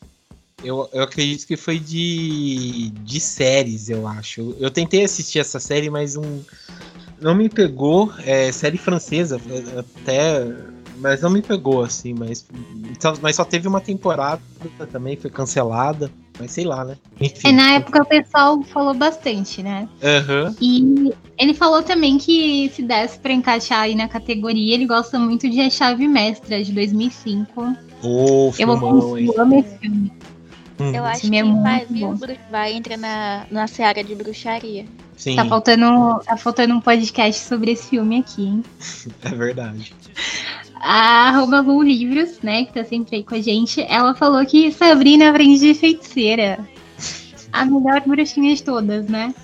eu, 0.65 0.89
eu 0.93 1.03
acredito 1.03 1.47
que 1.47 1.57
foi 1.57 1.79
de, 1.79 2.91
de 3.03 3.21
séries, 3.21 3.91
eu 3.91 4.09
acho. 4.09 4.57
Eu 4.59 4.71
tentei 4.71 5.05
assistir 5.05 5.39
essa 5.39 5.61
série, 5.61 5.91
mas 5.91 6.17
um, 6.17 6.43
não 7.21 7.35
me 7.35 7.49
pegou. 7.49 8.13
É 8.25 8.51
série 8.51 8.79
francesa, 8.79 9.41
até. 9.79 10.47
Mas 10.97 11.21
não 11.21 11.31
me 11.31 11.43
pegou, 11.43 11.83
assim. 11.83 12.15
Mas, 12.15 12.47
mas 13.21 13.37
só 13.37 13.45
teve 13.45 13.69
uma 13.69 13.81
temporada 13.81 14.41
também, 14.91 15.17
foi 15.17 15.31
cancelada. 15.31 16.11
Mas 16.39 16.51
sei 16.51 16.65
lá, 16.65 16.85
né? 16.85 16.97
Enfim. 17.21 17.49
É, 17.49 17.53
na 17.53 17.73
época 17.75 18.03
o 18.03 18.07
pessoal 18.07 18.63
falou 18.65 18.95
bastante, 18.95 19.63
né? 19.63 19.89
Uhum. 20.03 20.57
E 20.61 21.15
ele 21.39 21.55
falou 21.55 21.83
também 21.83 22.19
que 22.19 22.71
se 22.75 22.83
desse 22.83 23.19
pra 23.19 23.33
encaixar 23.33 23.81
aí 23.81 23.95
na 23.95 24.09
categoria, 24.09 24.75
ele 24.75 24.87
gosta 24.87 25.19
muito 25.19 25.49
de 25.49 25.61
A 25.61 25.71
Chave 25.71 26.09
Mestra, 26.09 26.63
de 26.63 26.73
2005. 26.73 27.77
Ô, 28.03 28.49
oh, 28.49 28.53
filmão, 28.53 29.19
eu 29.19 29.41
amo 29.41 29.61
esse 29.61 29.79
filme. 29.79 30.13
Eu 30.79 30.87
Esse 30.87 30.99
acho 30.99 31.31
que 31.31 31.37
é 31.37 31.45
vai, 31.45 31.87
bom. 31.87 32.17
vai 32.51 32.73
entrar 32.73 32.97
na, 32.99 33.47
na 33.51 33.67
seara 33.67 34.03
de 34.03 34.15
bruxaria. 34.15 34.85
Sim, 35.17 35.37
Tá 35.37 35.45
faltando, 35.45 36.19
tá 36.25 36.37
faltando 36.37 36.75
um 36.75 36.81
podcast 36.81 37.41
sobre 37.43 37.71
esse 37.71 37.91
filme 37.91 38.19
aqui, 38.19 38.43
hein? 38.47 38.65
é 39.23 39.29
verdade. 39.31 39.95
A 40.87 41.29
arroba 41.29 41.63
Lu 41.63 41.83
Livros, 41.83 42.41
né, 42.43 42.67
que 42.67 42.75
tá 42.75 42.85
sempre 42.85 43.17
aí 43.17 43.25
com 43.25 43.35
a 43.35 43.41
gente, 43.41 43.81
ela 43.89 44.15
falou 44.15 44.45
que 44.45 44.71
Sabrina 44.71 45.31
aprende 45.31 45.59
de 45.59 45.73
feiticeira. 45.73 46.59
A 47.51 47.65
melhor 47.65 48.03
bruxinha 48.03 48.55
de 48.55 48.63
todas, 48.63 49.07
né? 49.07 49.35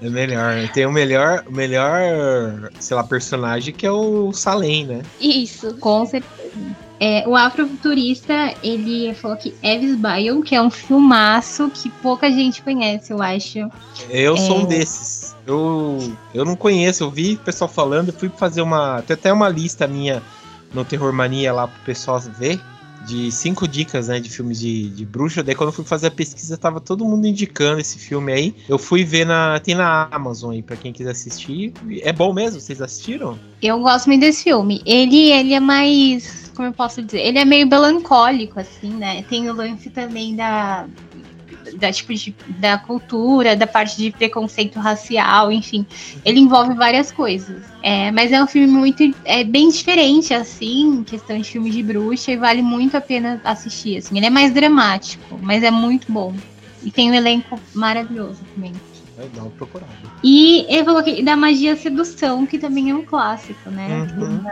É 0.00 0.08
melhor. 0.08 0.54
Tem 0.72 0.86
o 0.86 0.90
melhor, 0.90 1.44
melhor, 1.50 2.70
sei 2.80 2.96
lá, 2.96 3.04
personagem 3.04 3.74
que 3.74 3.86
é 3.86 3.92
o 3.92 4.32
Salem, 4.32 4.86
né? 4.86 5.02
Isso. 5.20 5.76
Com 5.76 6.06
certeza. 6.06 6.50
É, 6.98 7.28
o 7.28 7.36
Afrofuturista, 7.36 8.54
ele 8.62 9.12
falou 9.12 9.36
que 9.36 9.54
Eves 9.62 9.96
Bion, 9.96 10.40
que 10.40 10.54
é 10.54 10.62
um 10.62 10.70
filmaço 10.70 11.70
que 11.74 11.90
pouca 11.90 12.30
gente 12.30 12.62
conhece, 12.62 13.12
eu 13.12 13.20
acho. 13.20 13.58
Eu 14.08 14.34
sou 14.38 14.60
um 14.60 14.62
É. 14.62 14.66
desses. 14.66 15.36
Eu, 15.46 16.16
eu 16.32 16.44
não 16.44 16.56
conheço, 16.56 17.04
eu 17.04 17.10
vi 17.10 17.34
o 17.34 17.38
pessoal 17.38 17.68
falando, 17.68 18.14
fui 18.14 18.30
fazer 18.30 18.62
uma. 18.62 19.02
Tem 19.02 19.12
até 19.12 19.30
uma 19.30 19.48
lista 19.48 19.86
minha 19.86 20.22
no 20.76 20.84
Terror 20.84 21.12
Mania 21.12 21.52
lá 21.52 21.66
pro 21.66 21.82
pessoal 21.82 22.20
ver. 22.20 22.60
De 23.06 23.30
cinco 23.30 23.68
dicas, 23.68 24.08
né, 24.08 24.18
de 24.18 24.28
filmes 24.28 24.58
de, 24.58 24.90
de 24.90 25.06
bruxa. 25.06 25.40
Daí 25.40 25.54
quando 25.54 25.68
eu 25.68 25.72
fui 25.72 25.84
fazer 25.84 26.08
a 26.08 26.10
pesquisa, 26.10 26.56
tava 26.56 26.80
todo 26.80 27.04
mundo 27.04 27.24
indicando 27.24 27.80
esse 27.80 28.00
filme 28.00 28.32
aí. 28.32 28.54
Eu 28.68 28.78
fui 28.78 29.04
ver 29.04 29.24
na. 29.24 29.60
Tem 29.60 29.76
na 29.76 30.08
Amazon 30.10 30.50
aí, 30.50 30.60
pra 30.60 30.74
quem 30.74 30.92
quiser 30.92 31.12
assistir. 31.12 31.72
É 32.02 32.12
bom 32.12 32.32
mesmo? 32.32 32.60
Vocês 32.60 32.82
assistiram? 32.82 33.38
Eu 33.62 33.78
gosto 33.78 34.06
muito 34.08 34.22
desse 34.22 34.42
filme. 34.42 34.82
Ele, 34.84 35.30
ele 35.30 35.54
é 35.54 35.60
mais. 35.60 36.50
Como 36.56 36.66
eu 36.66 36.72
posso 36.72 37.00
dizer? 37.00 37.20
Ele 37.20 37.38
é 37.38 37.44
meio 37.44 37.68
melancólico, 37.68 38.58
assim, 38.58 38.90
né? 38.90 39.22
Tem 39.28 39.48
o 39.48 39.54
lance 39.54 39.88
também 39.88 40.34
da. 40.34 40.88
Da, 41.76 41.92
tipo, 41.92 42.14
de, 42.14 42.34
da 42.58 42.78
cultura, 42.78 43.54
da 43.54 43.66
parte 43.66 43.96
de 43.96 44.10
preconceito 44.10 44.78
racial, 44.78 45.52
enfim. 45.52 45.86
Ele 46.24 46.40
envolve 46.40 46.74
várias 46.74 47.12
coisas. 47.12 47.62
É, 47.82 48.10
mas 48.10 48.32
é 48.32 48.42
um 48.42 48.46
filme 48.46 48.66
muito. 48.66 49.02
É 49.24 49.44
bem 49.44 49.70
diferente, 49.70 50.32
assim, 50.34 50.98
em 50.98 51.04
questão 51.04 51.36
de 51.38 51.44
filme 51.44 51.70
de 51.70 51.82
bruxa, 51.82 52.32
e 52.32 52.36
vale 52.36 52.62
muito 52.62 52.96
a 52.96 53.00
pena 53.00 53.40
assistir. 53.44 53.98
Assim. 53.98 54.16
Ele 54.16 54.26
é 54.26 54.30
mais 54.30 54.52
dramático, 54.52 55.38
mas 55.42 55.62
é 55.62 55.70
muito 55.70 56.10
bom. 56.10 56.34
E 56.82 56.90
tem 56.90 57.10
um 57.10 57.14
elenco 57.14 57.58
maravilhoso 57.74 58.40
também. 58.54 58.72
Vai 59.16 59.28
dar 59.28 59.42
uma 59.42 59.50
procurada. 59.50 59.90
E 60.22 60.66
ele 60.68 60.84
falou 60.84 61.02
que 61.02 61.22
da 61.22 61.36
magia 61.36 61.74
sedução, 61.74 62.46
que 62.46 62.58
também 62.58 62.90
é 62.90 62.94
um 62.94 63.04
clássico, 63.04 63.70
né? 63.70 64.06
Uhum. 64.18 64.44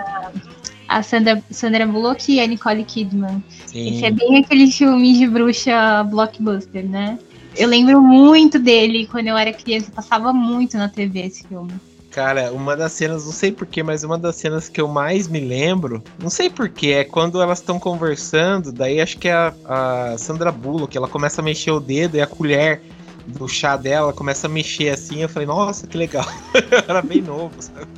A 0.88 1.02
Sandra, 1.02 1.42
Sandra 1.50 1.86
Bullock 1.86 2.32
e 2.32 2.40
a 2.40 2.46
Nicole 2.46 2.84
Kidman. 2.84 3.42
Sim. 3.66 3.94
Esse 3.94 4.04
é 4.04 4.10
bem 4.10 4.38
aquele 4.38 4.70
filme 4.70 5.16
de 5.18 5.26
bruxa 5.26 6.04
blockbuster, 6.04 6.84
né? 6.84 7.18
Eu 7.56 7.68
lembro 7.68 8.02
muito 8.02 8.58
dele 8.58 9.06
quando 9.06 9.28
eu 9.28 9.36
era 9.36 9.52
criança, 9.52 9.90
passava 9.90 10.32
muito 10.32 10.76
na 10.76 10.88
TV 10.88 11.20
esse 11.20 11.46
filme. 11.46 11.72
Cara, 12.10 12.52
uma 12.52 12.76
das 12.76 12.92
cenas, 12.92 13.24
não 13.24 13.32
sei 13.32 13.50
porquê, 13.50 13.82
mas 13.82 14.04
uma 14.04 14.16
das 14.16 14.36
cenas 14.36 14.68
que 14.68 14.80
eu 14.80 14.86
mais 14.86 15.26
me 15.26 15.40
lembro, 15.40 16.02
não 16.16 16.30
sei 16.30 16.48
porquê, 16.48 16.88
é 16.88 17.04
quando 17.04 17.42
elas 17.42 17.58
estão 17.58 17.76
conversando, 17.78 18.70
daí 18.70 19.00
acho 19.00 19.18
que 19.18 19.26
é 19.26 19.32
a, 19.32 19.52
a 19.64 20.18
Sandra 20.18 20.52
Bullock, 20.52 20.96
ela 20.96 21.08
começa 21.08 21.40
a 21.40 21.44
mexer 21.44 21.72
o 21.72 21.80
dedo 21.80 22.16
e 22.16 22.20
a 22.20 22.26
colher 22.26 22.80
do 23.26 23.48
chá 23.48 23.76
dela 23.76 24.12
começa 24.12 24.46
a 24.46 24.50
mexer 24.50 24.90
assim, 24.90 25.22
eu 25.22 25.28
falei, 25.28 25.46
nossa, 25.46 25.88
que 25.88 25.96
legal. 25.96 26.24
eu 26.54 26.84
era 26.86 27.02
bem 27.02 27.20
novo, 27.20 27.54
sabe? 27.58 27.88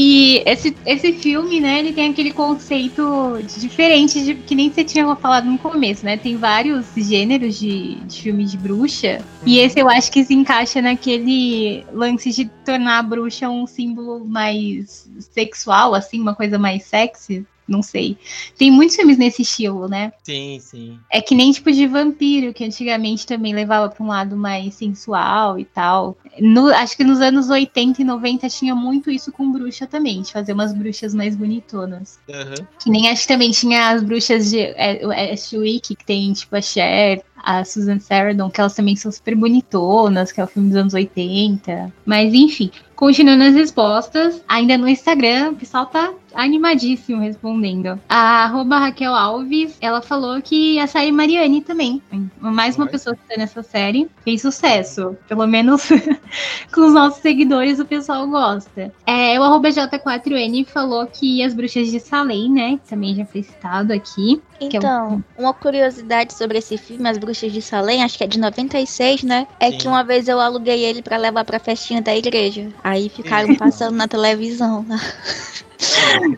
E 0.00 0.44
esse, 0.46 0.76
esse 0.86 1.12
filme, 1.12 1.58
né, 1.58 1.80
ele 1.80 1.92
tem 1.92 2.12
aquele 2.12 2.32
conceito 2.32 3.36
diferente 3.58 4.24
de 4.24 4.36
que 4.36 4.54
nem 4.54 4.70
você 4.70 4.84
tinha 4.84 5.16
falado 5.16 5.50
no 5.50 5.58
começo, 5.58 6.04
né? 6.04 6.16
Tem 6.16 6.36
vários 6.36 6.86
gêneros 6.96 7.58
de, 7.58 7.96
de 7.96 8.22
filme 8.22 8.44
de 8.44 8.56
bruxa. 8.56 9.20
E 9.44 9.58
esse 9.58 9.80
eu 9.80 9.88
acho 9.88 10.12
que 10.12 10.24
se 10.24 10.32
encaixa 10.32 10.80
naquele 10.80 11.84
lance 11.92 12.30
de 12.30 12.44
tornar 12.64 13.00
a 13.00 13.02
bruxa 13.02 13.50
um 13.50 13.66
símbolo 13.66 14.24
mais 14.24 15.10
sexual, 15.18 15.96
assim, 15.96 16.20
uma 16.20 16.36
coisa 16.36 16.60
mais 16.60 16.84
sexy. 16.84 17.44
Não 17.68 17.82
sei. 17.82 18.16
Tem 18.56 18.70
muitos 18.70 18.96
filmes 18.96 19.18
nesse 19.18 19.42
estilo, 19.42 19.86
né? 19.88 20.10
Sim, 20.24 20.58
sim. 20.60 20.98
É 21.12 21.20
que 21.20 21.34
nem 21.34 21.52
tipo 21.52 21.70
de 21.70 21.86
vampiro, 21.86 22.54
que 22.54 22.64
antigamente 22.64 23.26
também 23.26 23.54
levava 23.54 23.88
pra 23.90 24.02
um 24.02 24.08
lado 24.08 24.36
mais 24.36 24.74
sensual 24.74 25.58
e 25.58 25.64
tal. 25.66 26.16
No- 26.40 26.68
acho 26.74 26.96
que 26.96 27.04
nos 27.04 27.20
anos 27.20 27.50
80 27.50 28.00
e 28.00 28.04
90 28.04 28.48
tinha 28.48 28.74
muito 28.74 29.10
isso 29.10 29.30
com 29.30 29.52
bruxa 29.52 29.86
também, 29.86 30.22
de 30.22 30.32
fazer 30.32 30.52
umas 30.54 30.72
bruxas 30.72 31.14
mais 31.14 31.36
bonitonas. 31.36 32.18
Aham. 32.30 32.54
Que 32.82 32.90
nem 32.90 33.08
acho 33.10 33.22
que 33.22 33.28
também 33.28 33.50
tinha 33.50 33.90
as 33.90 34.02
bruxas 34.02 34.50
de 34.50 34.60
é, 34.60 35.06
o 35.06 35.10
Ashwick, 35.10 35.94
que 35.94 36.04
tem 36.04 36.32
tipo 36.32 36.56
a 36.56 36.62
Cher, 36.62 37.22
a 37.36 37.64
Susan 37.64 37.98
Sarandon, 38.00 38.50
que 38.50 38.60
elas 38.60 38.74
também 38.74 38.96
são 38.96 39.12
super 39.12 39.34
bonitonas, 39.34 40.32
que 40.32 40.40
é 40.40 40.44
o 40.44 40.46
filme 40.46 40.68
dos 40.68 40.76
anos 40.76 40.94
80. 40.94 41.92
Mas 42.04 42.32
enfim, 42.34 42.70
continuando 42.96 43.44
as 43.44 43.54
respostas, 43.54 44.42
ainda 44.48 44.76
no 44.78 44.88
Instagram, 44.88 45.50
o 45.50 45.56
pessoal 45.56 45.86
tá 45.86 46.12
animadíssimo 46.38 47.20
respondendo. 47.20 48.00
A 48.08 48.44
arroba 48.44 48.78
Raquel 48.78 49.12
Alves, 49.14 49.76
ela 49.80 50.00
falou 50.00 50.40
que 50.40 50.78
a 50.78 50.86
série 50.86 51.10
Mariane 51.12 51.60
também. 51.60 52.00
Mais 52.40 52.76
uma 52.76 52.84
Olha. 52.84 52.92
pessoa 52.92 53.16
que 53.16 53.22
tá 53.28 53.34
nessa 53.36 53.62
série 53.62 54.08
fez 54.24 54.40
sucesso. 54.42 55.16
Pelo 55.28 55.46
menos 55.46 55.88
com 56.72 56.86
os 56.86 56.92
nossos 56.94 57.20
seguidores 57.20 57.80
o 57.80 57.84
pessoal 57.84 58.26
gosta. 58.28 58.92
É, 59.06 59.38
o 59.38 59.42
arroba 59.42 59.68
J4N 59.68 60.64
falou 60.66 61.06
que 61.06 61.42
as 61.42 61.52
bruxas 61.54 61.90
de 61.90 61.98
Salem, 61.98 62.50
né? 62.50 62.78
Que 62.82 62.88
também 62.90 63.14
já 63.16 63.24
foi 63.24 63.42
citado 63.42 63.92
aqui. 63.92 64.40
Que 64.60 64.64
é 64.64 64.66
um- 64.66 64.76
Então, 64.78 65.24
uma 65.38 65.54
curiosidade 65.54 66.34
sobre 66.34 66.58
esse 66.58 66.76
filme, 66.78 67.08
As 67.08 67.16
Bruxas 67.18 67.52
de 67.52 67.62
Salem, 67.62 68.02
acho 68.02 68.16
que 68.18 68.24
é 68.24 68.26
de 68.26 68.38
96, 68.40 69.22
né? 69.22 69.46
É 69.60 69.70
Sim. 69.70 69.78
que 69.78 69.88
uma 69.88 70.02
vez 70.02 70.26
eu 70.28 70.40
aluguei 70.40 70.84
ele 70.84 71.00
pra 71.02 71.16
levar 71.16 71.44
pra 71.44 71.58
festinha 71.60 72.02
da 72.02 72.14
igreja. 72.16 72.68
Aí 72.82 73.08
ficaram 73.08 73.54
passando 73.54 73.94
na 73.96 74.08
televisão. 74.08 74.84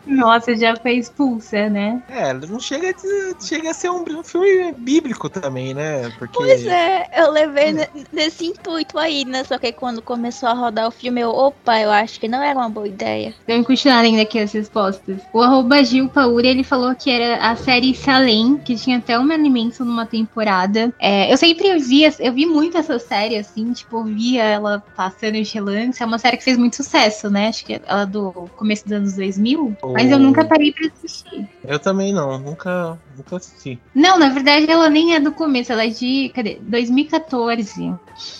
Nossa, 0.06 0.54
já 0.54 0.76
foi 0.76 0.92
expulsa, 0.92 1.68
né? 1.68 2.02
É, 2.08 2.32
não 2.32 2.60
chega 2.60 2.90
a, 2.90 3.44
chega 3.44 3.70
a 3.70 3.74
ser 3.74 3.90
um, 3.90 4.04
um 4.08 4.22
filme 4.22 4.72
bíblico 4.72 5.28
também, 5.28 5.74
né? 5.74 6.10
Porque. 6.18 6.36
Pois 6.36 6.66
é, 6.66 7.06
eu 7.16 7.30
levei 7.30 7.72
ne- 7.72 7.88
nesse 8.12 8.46
intuito 8.46 8.98
aí, 8.98 9.24
né? 9.24 9.44
Só 9.44 9.58
que 9.58 9.72
quando 9.72 10.02
começou 10.02 10.48
a 10.48 10.52
rodar 10.52 10.88
o 10.88 10.90
filme, 10.90 11.20
eu, 11.20 11.30
opa, 11.30 11.80
eu 11.80 11.90
acho 11.90 12.20
que 12.20 12.28
não 12.28 12.42
era 12.42 12.58
uma 12.58 12.68
boa 12.68 12.86
ideia. 12.86 13.34
Vamos 13.48 13.66
continuar 13.66 14.02
lendo 14.02 14.20
aqui 14.20 14.38
as 14.38 14.52
respostas. 14.52 15.20
O 15.32 15.40
arroba 15.40 15.82
Gil 15.82 16.08
Pauri, 16.08 16.48
ele 16.48 16.64
falou 16.64 16.94
que 16.94 17.10
era 17.10 17.36
a 17.50 17.56
série 17.56 17.94
Salem, 17.94 18.58
que 18.58 18.76
tinha 18.76 18.98
até 18.98 19.18
uma 19.18 19.34
alimento 19.34 19.84
numa 19.84 20.04
temporada. 20.06 20.92
É, 20.98 21.32
eu 21.32 21.36
sempre 21.36 21.78
via, 21.78 22.14
eu 22.18 22.32
vi 22.32 22.46
muito 22.46 22.76
essa 22.76 22.98
série, 22.98 23.36
assim, 23.36 23.72
tipo, 23.72 24.04
via 24.04 24.42
ela 24.44 24.82
passando 24.94 25.32
de 25.40 25.54
relance. 25.54 26.02
É 26.02 26.06
uma 26.06 26.18
série 26.18 26.36
que 26.36 26.44
fez 26.44 26.58
muito 26.58 26.76
sucesso, 26.76 27.30
né? 27.30 27.48
Acho 27.48 27.64
que 27.64 27.80
ela 27.86 28.04
do 28.04 28.32
começo 28.56 28.84
dos 28.84 28.92
anos 28.92 29.14
2000. 29.14 29.29
Mas 29.38 30.10
eu 30.10 30.16
Oh. 30.16 30.20
nunca 30.20 30.44
parei 30.44 30.72
pra 30.72 30.86
assistir. 30.88 31.46
Eu 31.64 31.78
também 31.78 32.12
não, 32.12 32.38
nunca, 32.38 32.98
nunca 33.16 33.36
assisti. 33.36 33.78
Não, 33.94 34.18
na 34.18 34.28
verdade 34.30 34.70
ela 34.70 34.88
nem 34.88 35.14
é 35.14 35.20
do 35.20 35.32
começo, 35.32 35.72
ela 35.72 35.84
é 35.84 35.88
de, 35.88 36.30
cadê? 36.34 36.58
2014. 36.62 37.82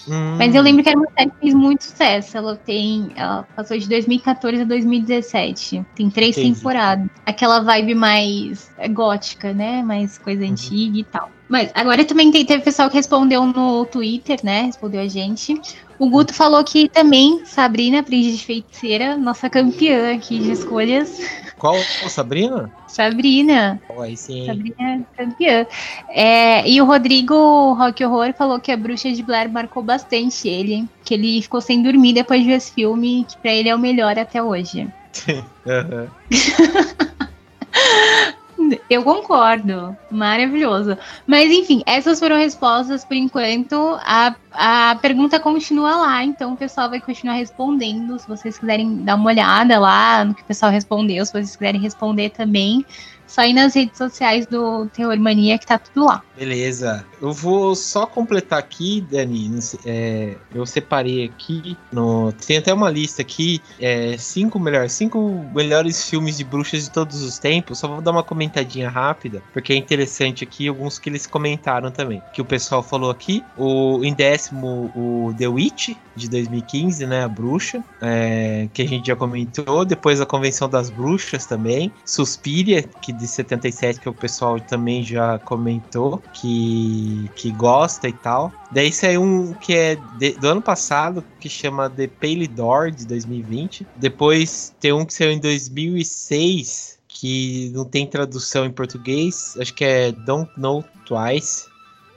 Hum, 0.08 0.36
Mas 0.38 0.54
eu 0.54 0.62
lembro 0.62 0.82
que 0.82 0.88
era 0.88 0.98
uma 0.98 1.06
série 1.16 1.30
que 1.30 1.36
fez 1.38 1.54
muito 1.54 1.84
sucesso. 1.84 2.36
Ela 2.36 2.56
tem. 2.56 3.10
Ela 3.16 3.42
passou 3.56 3.78
de 3.78 3.88
2014 3.88 4.62
a 4.62 4.64
2017. 4.64 5.84
Tem 5.94 6.10
três 6.10 6.36
Entendi. 6.36 6.54
temporadas. 6.56 7.06
Aquela 7.24 7.60
vibe 7.60 7.94
mais 7.94 8.70
gótica, 8.92 9.52
né? 9.52 9.82
Mais 9.82 10.18
coisa 10.18 10.42
Uhum. 10.44 10.50
antiga 10.50 10.98
e 10.98 11.04
tal. 11.04 11.30
Mas 11.48 11.70
agora 11.74 12.04
também 12.04 12.30
tem, 12.30 12.44
teve 12.44 12.62
pessoal 12.62 12.88
que 12.88 12.96
respondeu 12.96 13.44
no 13.46 13.84
Twitter, 13.86 14.38
né? 14.44 14.62
Respondeu 14.62 15.00
a 15.00 15.08
gente. 15.08 15.60
O 16.00 16.08
Guto 16.08 16.32
falou 16.32 16.64
que 16.64 16.88
também 16.88 17.44
Sabrina, 17.44 18.00
Aprendiz 18.00 18.38
de 18.38 18.44
Feiticeira, 18.46 19.18
nossa 19.18 19.50
campeã 19.50 20.14
aqui 20.14 20.38
de 20.38 20.50
escolhas. 20.50 21.20
Qual? 21.58 21.76
Sabrina? 22.08 22.72
Sabrina. 22.86 23.78
Oh, 23.86 24.00
aí 24.00 24.16
sim. 24.16 24.46
Sabrina 24.46 24.74
é 24.78 25.22
campeã. 25.22 25.66
É, 26.08 26.66
e 26.66 26.80
o 26.80 26.86
Rodrigo 26.86 27.74
Rock 27.74 28.02
Horror 28.02 28.32
falou 28.32 28.58
que 28.58 28.72
a 28.72 28.78
Bruxa 28.78 29.12
de 29.12 29.22
Blair 29.22 29.52
marcou 29.52 29.82
bastante 29.82 30.48
ele. 30.48 30.88
Que 31.04 31.12
ele 31.12 31.42
ficou 31.42 31.60
sem 31.60 31.82
dormir 31.82 32.14
depois 32.14 32.40
de 32.40 32.46
ver 32.46 32.54
esse 32.54 32.72
filme, 32.72 33.26
que 33.28 33.36
pra 33.36 33.52
ele 33.52 33.68
é 33.68 33.76
o 33.76 33.78
melhor 33.78 34.18
até 34.18 34.42
hoje. 34.42 34.88
Aham. 35.68 36.08
Eu 38.88 39.02
concordo. 39.02 39.96
Maravilhoso. 40.10 40.96
Mas 41.26 41.50
enfim, 41.50 41.82
essas 41.86 42.18
foram 42.18 42.36
respostas 42.36 43.04
por 43.04 43.14
enquanto. 43.16 43.98
A, 44.00 44.34
a 44.52 44.96
pergunta 44.96 45.40
continua 45.40 45.96
lá, 45.96 46.24
então 46.24 46.52
o 46.52 46.56
pessoal 46.56 46.90
vai 46.90 47.00
continuar 47.00 47.34
respondendo. 47.34 48.18
Se 48.18 48.28
vocês 48.28 48.58
quiserem 48.58 49.04
dar 49.04 49.14
uma 49.16 49.30
olhada 49.30 49.78
lá 49.78 50.24
no 50.24 50.34
que 50.34 50.42
o 50.42 50.46
pessoal 50.46 50.70
respondeu, 50.70 51.24
se 51.24 51.32
vocês 51.32 51.56
quiserem 51.56 51.80
responder 51.80 52.30
também, 52.30 52.84
Só 53.30 53.44
ir 53.44 53.52
nas 53.52 53.74
redes 53.74 53.96
sociais 53.96 54.44
do 54.44 54.86
Terror 54.86 55.16
Mania 55.16 55.56
que 55.56 55.64
tá 55.64 55.78
tudo 55.78 56.04
lá. 56.04 56.20
Beleza. 56.36 57.06
Eu 57.22 57.32
vou 57.32 57.76
só 57.76 58.04
completar 58.04 58.58
aqui, 58.58 59.06
Dani. 59.08 59.56
É, 59.86 60.34
eu 60.52 60.66
separei 60.66 61.26
aqui. 61.26 61.76
No, 61.92 62.32
tem 62.32 62.56
até 62.56 62.74
uma 62.74 62.90
lista 62.90 63.22
aqui. 63.22 63.60
É, 63.78 64.16
cinco 64.18 64.58
melhores, 64.58 64.92
cinco 64.92 65.44
melhores 65.54 66.08
filmes 66.08 66.38
de 66.38 66.42
bruxas 66.42 66.84
de 66.84 66.90
todos 66.90 67.22
os 67.22 67.38
tempos. 67.38 67.78
Só 67.78 67.86
vou 67.86 68.00
dar 68.00 68.10
uma 68.10 68.24
comentadinha 68.24 68.88
rápida, 68.88 69.40
porque 69.52 69.72
é 69.72 69.76
interessante 69.76 70.42
aqui 70.42 70.66
alguns 70.66 70.98
que 70.98 71.08
eles 71.08 71.24
comentaram 71.24 71.92
também. 71.92 72.20
Que 72.32 72.42
o 72.42 72.44
pessoal 72.44 72.82
falou 72.82 73.10
aqui. 73.10 73.44
O 73.56 74.02
em 74.02 74.12
décimo, 74.12 74.90
o 74.96 75.32
The 75.38 75.46
Witch 75.46 75.90
de 76.16 76.28
2015, 76.28 77.06
né? 77.06 77.22
A 77.22 77.28
bruxa, 77.28 77.84
é, 78.00 78.68
que 78.72 78.82
a 78.82 78.88
gente 78.88 79.06
já 79.06 79.14
comentou. 79.14 79.84
Depois 79.84 80.20
a 80.20 80.26
Convenção 80.26 80.68
das 80.68 80.90
Bruxas 80.90 81.46
também. 81.46 81.92
Suspiria, 82.04 82.82
que 82.82 83.12
de 83.20 83.28
77, 83.28 84.00
que 84.00 84.08
o 84.08 84.14
pessoal 84.14 84.58
também 84.58 85.04
já 85.04 85.38
comentou 85.40 86.22
que, 86.32 87.30
que 87.36 87.50
gosta 87.52 88.08
e 88.08 88.12
tal. 88.12 88.50
Daí 88.72 88.90
saiu 88.92 89.22
um 89.22 89.52
que 89.52 89.74
é 89.74 89.96
de, 90.18 90.32
do 90.32 90.48
ano 90.48 90.62
passado, 90.62 91.22
que 91.38 91.48
chama 91.48 91.90
The 91.90 92.06
Pale 92.06 92.48
Door, 92.48 92.92
de 92.92 93.06
2020. 93.06 93.86
Depois 93.96 94.74
tem 94.80 94.92
um 94.92 95.04
que 95.04 95.12
saiu 95.12 95.32
em 95.32 95.38
2006, 95.38 96.98
que 97.06 97.70
não 97.74 97.84
tem 97.84 98.06
tradução 98.06 98.64
em 98.64 98.70
português. 98.70 99.56
Acho 99.60 99.74
que 99.74 99.84
é 99.84 100.12
Don't 100.12 100.50
Know 100.56 100.82
Twice, 101.04 101.66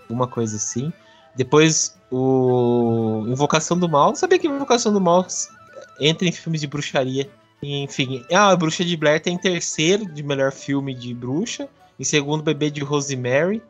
uma 0.09 0.27
coisa 0.27 0.55
assim. 0.55 0.91
Depois 1.35 1.97
o 2.09 3.25
Invocação 3.27 3.77
do 3.77 3.89
Mal. 3.89 4.15
Sabia 4.15 4.39
que 4.39 4.47
Invocação 4.47 4.93
do 4.93 5.01
Mal 5.01 5.25
entra 5.99 6.27
em 6.27 6.31
filmes 6.31 6.61
de 6.61 6.67
bruxaria. 6.67 7.29
Enfim, 7.63 8.25
ah, 8.31 8.49
a 8.49 8.55
Bruxa 8.55 8.83
de 8.83 8.97
Blair 8.97 9.21
tem 9.21 9.37
terceiro 9.37 10.05
de 10.05 10.21
melhor 10.21 10.51
filme 10.51 10.93
de 10.93 11.13
bruxa. 11.13 11.69
Em 11.99 12.03
segundo, 12.03 12.43
Bebê 12.43 12.69
de 12.69 12.81
Rosemary. 12.81 13.61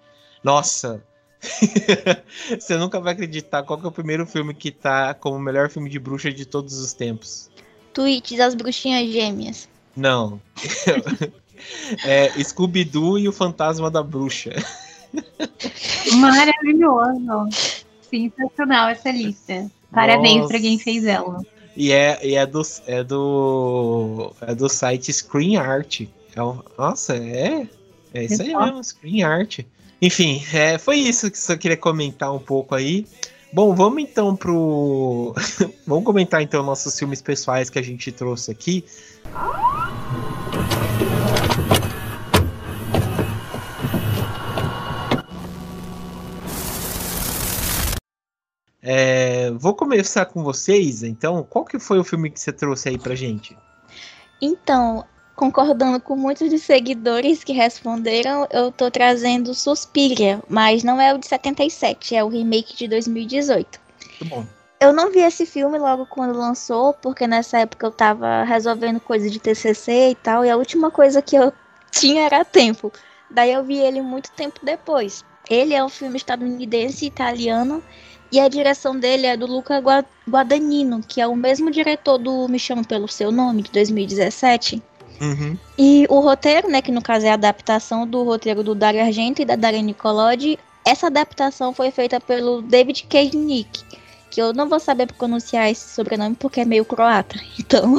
Nossa, 0.43 1.03
você 2.59 2.77
nunca 2.77 3.00
vai 3.00 3.13
acreditar 3.13 3.63
qual 3.63 3.79
é 3.83 3.88
o 3.88 3.91
primeiro 3.91 4.25
filme 4.25 4.53
que 4.53 4.71
tá 4.71 5.13
como 5.13 5.35
o 5.35 5.41
melhor 5.41 5.69
filme 5.69 5.89
de 5.89 6.00
bruxa 6.00 6.31
de 6.31 6.45
todos 6.45 6.77
os 6.77 6.93
tempos. 6.93 7.50
Tweets 7.93 8.38
das 8.38 8.55
bruxinhas 8.55 9.12
gêmeas. 9.12 9.69
Não. 9.95 10.41
é 12.05 12.29
Scooby-Doo 12.43 13.19
e 13.19 13.27
o 13.27 13.33
Fantasma 13.33 13.91
da 13.91 14.01
Bruxa. 14.01 14.51
Maravilhoso. 16.17 17.50
Sensacional 18.01 18.89
essa 18.89 19.12
lista. 19.12 19.69
Parabéns 19.91 20.47
para 20.47 20.59
quem 20.59 20.79
fez 20.79 21.05
ela. 21.05 21.39
E 21.75 21.92
é, 21.92 22.20
e 22.24 22.36
é, 22.36 22.46
do, 22.46 22.62
é 22.86 23.03
do. 23.03 24.34
É 24.42 24.53
do 24.53 24.70
site 24.70 25.12
Screen 25.12 25.58
Art. 25.58 26.01
É 26.01 26.08
nossa, 26.77 27.15
é. 27.15 27.68
É 28.13 28.24
isso 28.25 28.42
aí 28.42 28.56
mesmo, 28.56 28.84
Screen 28.84 29.24
Art. 29.24 29.60
Enfim, 30.01 30.44
é, 30.53 30.77
foi 30.77 30.98
isso 30.98 31.32
que 31.32 31.51
eu 31.51 31.58
queria 31.58 31.77
comentar 31.77 32.34
um 32.34 32.39
pouco 32.39 32.75
aí. 32.75 33.08
Bom, 33.51 33.74
vamos 33.74 34.03
então 34.03 34.36
pro. 34.36 35.34
vamos 35.88 36.03
comentar 36.03 36.42
então 36.42 36.63
nossos 36.63 36.98
filmes 36.98 37.22
pessoais 37.22 37.70
que 37.70 37.80
a 37.80 37.84
gente 37.84 38.12
trouxe 38.12 38.51
aqui. 38.51 38.84
É, 39.25 39.73
vou 49.63 49.74
começar 49.74 50.25
com 50.25 50.43
vocês, 50.43 51.03
então. 51.03 51.41
Qual 51.50 51.63
que 51.63 51.79
foi 51.79 51.98
o 51.98 52.03
filme 52.03 52.29
que 52.29 52.38
você 52.38 52.51
trouxe 52.51 52.89
aí 52.89 52.98
pra 52.98 53.15
gente? 53.15 53.58
Então, 54.41 55.05
concordando 55.38 56.01
com 56.01 56.17
muitos 56.17 56.50
dos 56.50 56.63
seguidores 56.63 57.46
que 57.46 57.53
responderam, 57.53 58.46
eu 58.51 58.74
tô 58.74 58.91
trazendo 58.91 59.53
Suspiria, 59.53 60.43
mas 60.50 60.84
não 60.84 61.00
é 61.00 61.13
o 61.13 61.17
de 61.17 61.27
77, 61.27 62.13
é 62.13 62.22
o 62.22 62.27
remake 62.27 62.75
de 62.75 62.89
2018. 62.89 63.79
Muito 64.20 64.36
bom. 64.36 64.46
Eu 64.82 64.91
não 64.91 65.10
vi 65.10 65.20
esse 65.20 65.46
filme 65.46 65.77
logo 65.77 66.05
quando 66.08 66.38
lançou, 66.38 66.93
porque 66.96 67.25
nessa 67.25 67.60
época 67.60 67.88
eu 67.88 67.91
tava 67.91 68.43
resolvendo 68.43 69.00
coisa 69.00 69.29
de 69.29 69.39
TCC 69.39 70.10
e 70.10 70.15
tal, 70.15 70.43
e 70.43 70.50
a 70.50 70.58
última 70.58 70.91
coisa 70.91 71.22
que 71.22 71.38
eu 71.38 71.53
tinha 71.89 72.24
era 72.25 72.43
tempo. 72.43 72.91
Daí 73.32 73.53
eu 73.53 73.63
vi 73.63 73.77
ele 73.77 74.01
muito 74.01 74.29
tempo 74.32 74.60
depois. 74.62 75.23
Ele 75.49 75.73
é 75.73 75.82
um 75.82 75.89
filme 75.89 76.17
estadunidense 76.17 77.06
italiano 77.06 77.82
e 78.34 78.39
a 78.39 78.48
direção 78.48 79.00
dele 79.00 79.28
é 79.28 79.38
do 79.38 79.46
Luca 79.46 79.80
Guadagnino, 80.28 81.04
que 81.08 81.22
é 81.22 81.28
o 81.28 81.36
mesmo 81.36 81.69
diretor 81.69 82.17
do 82.17 82.48
Me 82.48 82.58
Chama 82.58 82.84
Pelo 82.84 83.08
Seu 83.08 83.32
Nome, 83.32 83.62
de 83.62 83.72
2017. 83.72 84.82
Uhum. 85.22 85.56
E 85.78 86.08
o 86.10 86.19
roteiro, 86.19 86.67
né, 86.67 86.82
que 86.82 86.91
no 86.91 87.00
caso 87.00 87.28
é 87.28 87.30
a 87.30 87.36
adaptação 87.36 88.08
do 88.08 88.24
roteiro 88.24 88.63
do 88.63 88.74
Dario 88.74 89.04
Argento 89.04 89.43
e 89.43 89.46
da 89.46 89.56
Daria 89.56 89.84
Nicolodi, 89.84 90.58
essa 90.84 91.06
adaptação 91.06 91.76
foi 91.76 91.91
feita 91.91 92.19
pelo 92.19 92.63
David 92.63 93.04
Kejnik, 93.04 93.84
que 94.32 94.41
eu 94.41 94.52
não 94.52 94.67
vou 94.67 94.80
saber 94.80 95.13
pronunciar 95.13 95.69
esse 95.69 95.93
sobrenome 95.93 96.36
porque 96.36 96.62
é 96.62 96.65
meio 96.65 96.86
croata. 96.86 97.39
Então, 97.60 97.98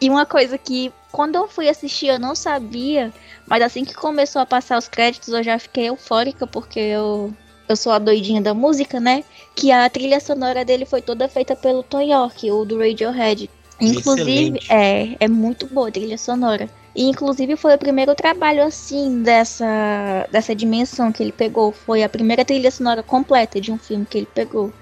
e 0.00 0.08
uma 0.08 0.24
coisa 0.24 0.56
que 0.56 0.92
quando 1.10 1.34
eu 1.34 1.48
fui 1.48 1.68
assistir 1.68 2.06
eu 2.06 2.20
não 2.20 2.36
sabia, 2.36 3.12
mas 3.44 3.60
assim 3.60 3.84
que 3.84 3.92
começou 3.92 4.40
a 4.40 4.46
passar 4.46 4.78
os 4.78 4.86
créditos 4.86 5.30
eu 5.30 5.42
já 5.42 5.58
fiquei 5.58 5.88
eufórica 5.88 6.46
porque 6.46 6.78
eu 6.78 7.34
eu 7.68 7.76
sou 7.76 7.92
a 7.92 7.98
doidinha 7.98 8.40
da 8.40 8.54
música, 8.54 9.00
né? 9.00 9.24
Que 9.54 9.72
a 9.72 9.88
trilha 9.88 10.20
sonora 10.20 10.64
dele 10.64 10.84
foi 10.84 11.02
toda 11.02 11.28
feita 11.28 11.56
pelo 11.56 11.82
Tom 11.82 12.00
York, 12.00 12.50
o 12.50 12.64
do 12.64 12.78
Radiohead. 12.78 13.50
Inclusive, 13.80 14.60
é, 14.68 15.16
é 15.20 15.28
muito 15.28 15.66
boa 15.66 15.88
a 15.88 15.92
trilha 15.92 16.16
sonora. 16.16 16.68
E 16.94 17.04
inclusive 17.04 17.56
foi 17.56 17.74
o 17.74 17.78
primeiro 17.78 18.14
trabalho 18.14 18.64
assim 18.64 19.22
dessa 19.22 20.26
dessa 20.32 20.54
dimensão 20.54 21.12
que 21.12 21.22
ele 21.22 21.32
pegou, 21.32 21.70
foi 21.70 22.02
a 22.02 22.08
primeira 22.08 22.42
trilha 22.42 22.70
sonora 22.70 23.02
completa 23.02 23.60
de 23.60 23.70
um 23.70 23.76
filme 23.76 24.06
que 24.06 24.16
ele 24.16 24.28
pegou. 24.34 24.72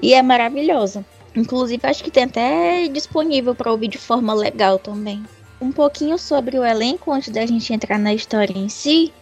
E 0.00 0.14
é 0.14 0.22
maravilhosa. 0.22 1.04
Inclusive 1.34 1.84
acho 1.84 2.04
que 2.04 2.10
tem 2.10 2.22
até 2.24 2.86
disponível 2.86 3.52
para 3.52 3.72
ouvir 3.72 3.88
de 3.88 3.98
forma 3.98 4.32
legal 4.32 4.78
também. 4.78 5.24
Um 5.60 5.72
pouquinho 5.72 6.16
sobre 6.18 6.56
o 6.56 6.64
elenco 6.64 7.10
antes 7.10 7.32
da 7.32 7.44
gente 7.44 7.72
entrar 7.72 7.98
na 7.98 8.14
história 8.14 8.56
em 8.56 8.68
si, 8.68 9.12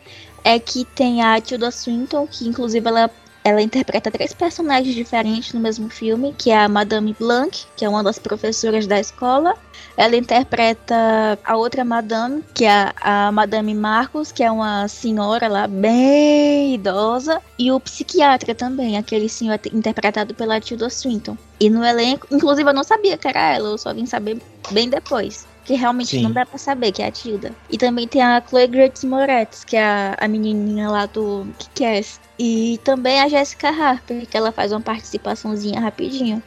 é 0.45 0.59
que 0.59 0.85
tem 0.85 1.23
a 1.23 1.41
Tilda 1.41 1.71
Swinton, 1.71 2.27
que 2.27 2.47
inclusive 2.47 2.87
ela 2.87 3.11
ela 3.45 3.61
interpreta 3.61 4.11
três 4.11 4.33
personagens 4.33 4.95
diferentes 4.95 5.53
no 5.53 5.61
mesmo 5.61 5.91
filme, 5.91 6.35
que 6.37 6.51
é 6.51 6.57
a 6.57 6.67
Madame 6.67 7.15
Blanc, 7.19 7.67
que 7.77 7.85
é 7.85 7.89
uma 7.89 8.03
das 8.03 8.19
professoras 8.19 8.87
da 8.87 8.99
escola. 8.99 9.55
Ela 9.99 10.17
interpreta 10.17 11.39
a 11.45 11.55
outra 11.55 11.85
Madame, 11.85 12.43
que 12.55 12.65
é 12.65 12.91
a 13.03 13.31
Madame 13.31 13.75
Marcos, 13.75 14.33
que 14.33 14.43
é 14.43 14.51
uma 14.51 14.89
senhora 14.89 15.47
lá 15.47 15.67
bem 15.67 16.75
idosa. 16.75 17.43
E 17.59 17.71
o 17.71 17.79
psiquiatra 17.79 18.55
também, 18.55 18.97
aquele 18.97 19.29
senhor 19.29 19.61
interpretado 19.75 20.35
pela 20.35 20.59
Tilda 20.59 20.89
Swinton. 20.89 21.37
E 21.61 21.69
no 21.69 21.85
elenco, 21.85 22.27
inclusive 22.31 22.71
eu 22.71 22.75
não 22.75 22.83
sabia 22.83 23.19
que 23.19 23.29
era 23.29 23.57
ela, 23.57 23.69
eu 23.69 23.79
só 23.79 23.93
vim 23.93 24.07
saber 24.07 24.41
bem 24.71 24.89
depois 24.89 25.47
que 25.64 25.74
realmente 25.74 26.11
Sim. 26.11 26.22
não 26.22 26.33
dá 26.33 26.44
pra 26.44 26.59
saber 26.59 26.92
que 26.92 27.03
é 27.03 27.07
a 27.07 27.11
Tilda. 27.11 27.53
E 27.70 27.79
também 27.79 28.07
tem 28.07 28.22
a 28.22 28.42
Chloe 28.46 28.66
Grace 28.66 29.07
Moretz, 29.07 29.64
que 29.64 29.77
é 29.77 29.85
a, 29.85 30.16
a 30.20 30.29
menininha 30.29 30.88
lá 30.90 31.07
do 31.07 31.46
Kick-Ass. 31.59 32.20
E 32.38 32.79
também 32.85 33.20
a 33.20 33.29
Jessica 33.29 33.68
Harper, 33.68 34.27
que 34.27 34.37
ela 34.37 34.53
faz 34.53 34.72
uma 34.72 34.81
participaçãozinha 34.81 35.81
rapidinho. 35.81 36.42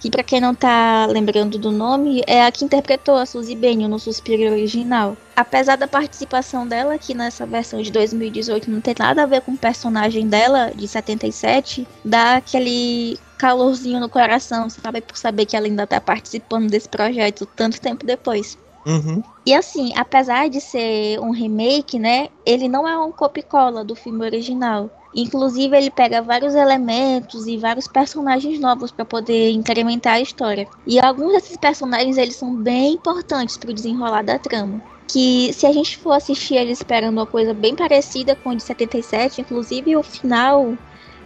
Que 0.00 0.10
para 0.10 0.24
quem 0.24 0.40
não 0.40 0.52
tá 0.52 1.06
lembrando 1.06 1.58
do 1.58 1.70
nome, 1.70 2.22
é 2.26 2.44
a 2.44 2.50
que 2.50 2.64
interpretou 2.64 3.14
a 3.14 3.24
Suzy 3.24 3.54
Benio 3.54 3.88
no 3.88 4.00
Suspiro 4.00 4.50
original. 4.50 5.16
Apesar 5.36 5.76
da 5.76 5.86
participação 5.86 6.66
dela 6.66 6.94
aqui 6.94 7.14
nessa 7.14 7.46
versão 7.46 7.80
de 7.80 7.92
2018 7.92 8.68
não 8.68 8.80
ter 8.80 8.96
nada 8.98 9.22
a 9.22 9.26
ver 9.26 9.42
com 9.42 9.52
o 9.52 9.56
personagem 9.56 10.26
dela 10.26 10.72
de 10.74 10.88
77, 10.88 11.86
dá 12.04 12.34
aquele 12.34 13.16
calorzinho 13.42 13.98
no 13.98 14.08
coração, 14.08 14.70
sabe? 14.70 15.00
Por 15.00 15.16
saber 15.16 15.46
que 15.46 15.56
ela 15.56 15.66
ainda 15.66 15.84
tá 15.84 16.00
participando 16.00 16.70
desse 16.70 16.88
projeto 16.88 17.44
tanto 17.44 17.80
tempo 17.80 18.06
depois. 18.06 18.56
Uhum. 18.86 19.20
E 19.44 19.52
assim, 19.52 19.92
apesar 19.96 20.48
de 20.48 20.60
ser 20.60 21.18
um 21.18 21.30
remake, 21.30 21.98
né? 21.98 22.28
Ele 22.46 22.68
não 22.68 22.86
é 22.86 22.96
um 22.96 23.10
copy-cola 23.10 23.84
do 23.84 23.96
filme 23.96 24.24
original. 24.24 24.88
Inclusive, 25.12 25.76
ele 25.76 25.90
pega 25.90 26.22
vários 26.22 26.54
elementos 26.54 27.48
e 27.48 27.56
vários 27.56 27.88
personagens 27.88 28.60
novos 28.60 28.92
para 28.92 29.04
poder 29.04 29.50
incrementar 29.50 30.14
a 30.14 30.20
história. 30.20 30.68
E 30.86 31.00
alguns 31.00 31.32
desses 31.32 31.56
personagens 31.56 32.16
eles 32.16 32.36
são 32.36 32.54
bem 32.54 32.94
importantes 32.94 33.56
para 33.56 33.70
o 33.70 33.74
desenrolar 33.74 34.22
da 34.22 34.38
trama. 34.38 34.80
Que 35.08 35.52
se 35.52 35.66
a 35.66 35.72
gente 35.72 35.98
for 35.98 36.12
assistir 36.12 36.54
ele 36.54 36.70
esperando 36.70 37.12
uma 37.12 37.26
coisa 37.26 37.52
bem 37.52 37.74
parecida 37.74 38.36
com 38.36 38.50
o 38.50 38.56
de 38.56 38.62
77, 38.62 39.40
inclusive 39.40 39.96
o 39.96 40.02
final 40.02 40.78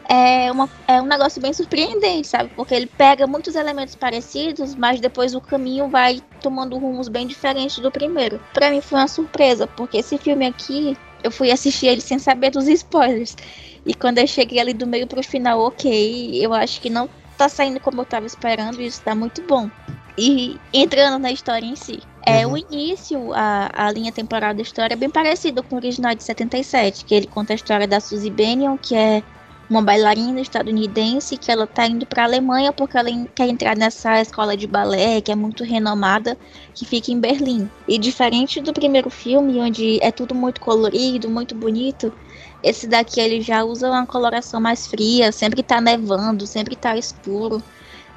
é, 0.08 0.50
uma, 0.52 0.68
é 0.86 1.00
um 1.00 1.06
negócio 1.06 1.40
bem 1.40 1.52
surpreendente, 1.52 2.28
sabe? 2.28 2.50
Porque 2.54 2.74
ele 2.74 2.86
pega 2.86 3.26
muitos 3.26 3.54
elementos 3.54 3.94
parecidos, 3.94 4.74
mas 4.74 5.00
depois 5.00 5.34
o 5.34 5.40
caminho 5.40 5.88
vai 5.88 6.20
tomando 6.40 6.78
rumos 6.78 7.08
bem 7.08 7.26
diferentes 7.26 7.78
do 7.78 7.90
primeiro. 7.90 8.40
Para 8.52 8.70
mim 8.70 8.80
foi 8.80 8.98
uma 8.98 9.08
surpresa, 9.08 9.66
porque 9.66 9.98
esse 9.98 10.16
filme 10.18 10.46
aqui, 10.46 10.96
eu 11.22 11.30
fui 11.30 11.50
assistir 11.50 11.86
ele 11.86 12.00
sem 12.00 12.18
saber 12.18 12.50
dos 12.50 12.68
spoilers. 12.68 13.36
E 13.84 13.94
quando 13.94 14.18
eu 14.18 14.26
cheguei 14.26 14.60
ali 14.60 14.72
do 14.72 14.86
meio 14.86 15.06
pro 15.06 15.22
final, 15.22 15.60
ok, 15.60 16.44
eu 16.44 16.52
acho 16.52 16.80
que 16.80 16.90
não 16.90 17.08
tá 17.36 17.48
saindo 17.48 17.80
como 17.80 18.00
eu 18.00 18.06
tava 18.06 18.26
esperando, 18.26 18.80
e 18.80 18.86
isso 18.86 19.02
tá 19.02 19.14
muito 19.14 19.42
bom. 19.42 19.70
E 20.16 20.58
entrando 20.72 21.18
na 21.18 21.30
história 21.30 21.66
em 21.66 21.76
si. 21.76 22.00
É, 22.24 22.46
uhum. 22.46 22.54
O 22.54 22.58
início, 22.58 23.32
a, 23.34 23.70
a 23.72 23.92
linha 23.92 24.10
temporal 24.10 24.54
da 24.54 24.62
história 24.62 24.94
é 24.94 24.96
bem 24.96 25.10
parecida 25.10 25.62
com 25.62 25.76
o 25.76 25.78
original 25.78 26.14
de 26.14 26.24
77, 26.24 27.04
que 27.04 27.14
ele 27.14 27.26
conta 27.26 27.52
a 27.52 27.56
história 27.56 27.86
da 27.86 28.00
Suzy 28.00 28.30
Bennion, 28.30 28.76
que 28.76 28.96
é 28.96 29.22
uma 29.68 29.82
bailarina 29.82 30.40
estadunidense 30.40 31.36
que 31.36 31.50
ela 31.50 31.66
tá 31.66 31.86
indo 31.86 32.06
para 32.06 32.22
a 32.22 32.26
Alemanha 32.26 32.72
porque 32.72 32.96
ela 32.96 33.10
quer 33.34 33.48
entrar 33.48 33.76
nessa 33.76 34.20
escola 34.20 34.56
de 34.56 34.66
balé 34.66 35.20
que 35.20 35.32
é 35.32 35.34
muito 35.34 35.64
renomada, 35.64 36.38
que 36.74 36.84
fica 36.84 37.10
em 37.10 37.18
Berlim. 37.20 37.68
E 37.88 37.98
diferente 37.98 38.60
do 38.60 38.72
primeiro 38.72 39.10
filme, 39.10 39.60
onde 39.60 39.98
é 40.02 40.10
tudo 40.10 40.34
muito 40.34 40.60
colorido, 40.60 41.28
muito 41.28 41.54
bonito, 41.54 42.12
esse 42.62 42.86
daqui 42.86 43.20
ele 43.20 43.40
já 43.40 43.64
usa 43.64 43.88
uma 43.90 44.06
coloração 44.06 44.60
mais 44.60 44.86
fria, 44.86 45.32
sempre 45.32 45.62
tá 45.62 45.80
nevando, 45.80 46.46
sempre 46.46 46.76
tá 46.76 46.96
escuro 46.96 47.62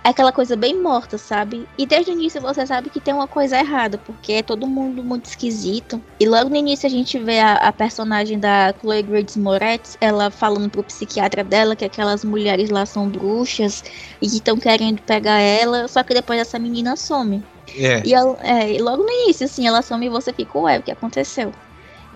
aquela 0.03 0.31
coisa 0.31 0.55
bem 0.55 0.81
morta, 0.81 1.17
sabe? 1.17 1.67
E 1.77 1.85
desde 1.85 2.11
o 2.11 2.13
início 2.13 2.41
você 2.41 2.65
sabe 2.65 2.89
que 2.89 2.99
tem 2.99 3.13
uma 3.13 3.27
coisa 3.27 3.57
errada, 3.57 3.97
porque 3.97 4.33
é 4.33 4.43
todo 4.43 4.67
mundo 4.67 5.03
muito 5.03 5.25
esquisito. 5.25 6.01
E 6.19 6.27
logo 6.27 6.49
no 6.49 6.55
início 6.55 6.87
a 6.87 6.89
gente 6.89 7.17
vê 7.19 7.39
a, 7.39 7.53
a 7.55 7.71
personagem 7.71 8.39
da 8.39 8.73
Chloe 8.79 9.01
Grace 9.01 9.39
Moretz, 9.39 9.97
ela 9.99 10.31
falando 10.31 10.69
pro 10.69 10.83
psiquiatra 10.83 11.43
dela 11.43 11.75
que 11.75 11.85
aquelas 11.85 12.23
mulheres 12.23 12.69
lá 12.69 12.85
são 12.85 13.09
bruxas 13.09 13.83
e 14.21 14.27
que 14.27 14.37
estão 14.37 14.57
querendo 14.57 15.01
pegar 15.01 15.39
ela, 15.39 15.87
só 15.87 16.03
que 16.03 16.13
depois 16.13 16.39
essa 16.39 16.57
menina 16.57 16.95
some. 16.95 17.43
É. 17.75 18.01
E, 18.05 18.13
ela, 18.13 18.37
é, 18.41 18.73
e 18.73 18.81
logo 18.81 19.03
no 19.03 19.11
início, 19.11 19.45
assim, 19.45 19.67
ela 19.67 19.81
some 19.81 20.05
e 20.05 20.09
você 20.09 20.33
fica, 20.33 20.57
ué, 20.57 20.79
o 20.79 20.83
que 20.83 20.91
aconteceu? 20.91 21.53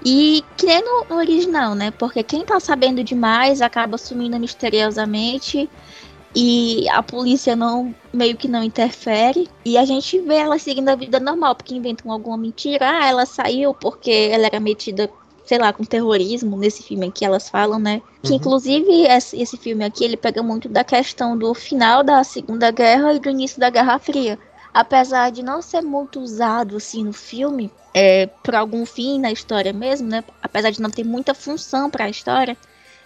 E 0.05 0.43
que 0.57 0.65
nem 0.65 0.83
no, 0.83 1.05
no, 1.09 1.15
original, 1.15 1.75
né? 1.75 1.91
Porque 1.91 2.21
quem 2.23 2.43
tá 2.43 2.59
sabendo 2.59 3.03
demais 3.03 3.61
acaba 3.61 3.97
sumindo 3.97 4.37
misteriosamente 4.37 5.69
e 6.35 6.89
a 6.89 7.03
polícia 7.03 7.55
não 7.55 7.93
meio 8.11 8.35
que 8.35 8.47
não 8.47 8.63
interfere. 8.63 9.47
E 9.63 9.77
a 9.77 9.85
gente 9.85 10.19
vê 10.19 10.35
ela 10.35 10.57
seguindo 10.57 10.89
a 10.89 10.95
vida 10.95 11.19
normal 11.19 11.55
porque 11.55 11.75
inventam 11.75 12.11
alguma 12.11 12.37
mentira. 12.37 12.89
Ah 12.89 13.07
ela 13.07 13.25
saiu 13.25 13.73
porque 13.73 14.29
ela 14.31 14.47
era 14.47 14.59
metida 14.59 15.09
sei 15.45 15.57
lá 15.57 15.73
com 15.73 15.83
terrorismo 15.83 16.57
nesse 16.57 16.81
filme 16.81 17.11
que 17.11 17.25
elas 17.25 17.49
falam 17.49 17.77
né? 17.77 18.01
Que 18.23 18.31
uhum. 18.31 18.37
inclusive 18.37 19.05
esse, 19.07 19.57
filme 19.57 19.83
aqui 19.83 20.03
ele 20.03 20.17
pega 20.17 20.41
muito 20.41 20.69
da 20.69 20.83
questão 20.83 21.37
do 21.37 21.53
final 21.53 22.01
da 22.03 22.23
Segunda 22.23 22.71
Guerra 22.71 23.13
e 23.13 23.19
do 23.19 23.29
início 23.29 23.59
da 23.59 23.69
Guerra 23.69 23.99
Fria. 23.99 24.39
Apesar 24.73 25.29
de 25.31 25.43
não 25.43 25.61
ser 25.61 25.81
muito 25.81 26.19
usado 26.19 26.77
assim 26.77 27.03
no 27.03 27.13
filme 27.13 27.69
é, 27.93 28.25
por 28.41 28.55
algum 28.55 28.85
fim 28.85 29.19
na 29.19 29.31
história 29.31 29.71
mesmo 29.71 30.07
né? 30.07 30.23
Apesar 30.41 30.71
de 30.71 30.81
não 30.81 30.89
ter 30.89 31.03
muita 31.03 31.33
função 31.33 31.89
para 31.89 32.05
a 32.05 32.09
história 32.09 32.57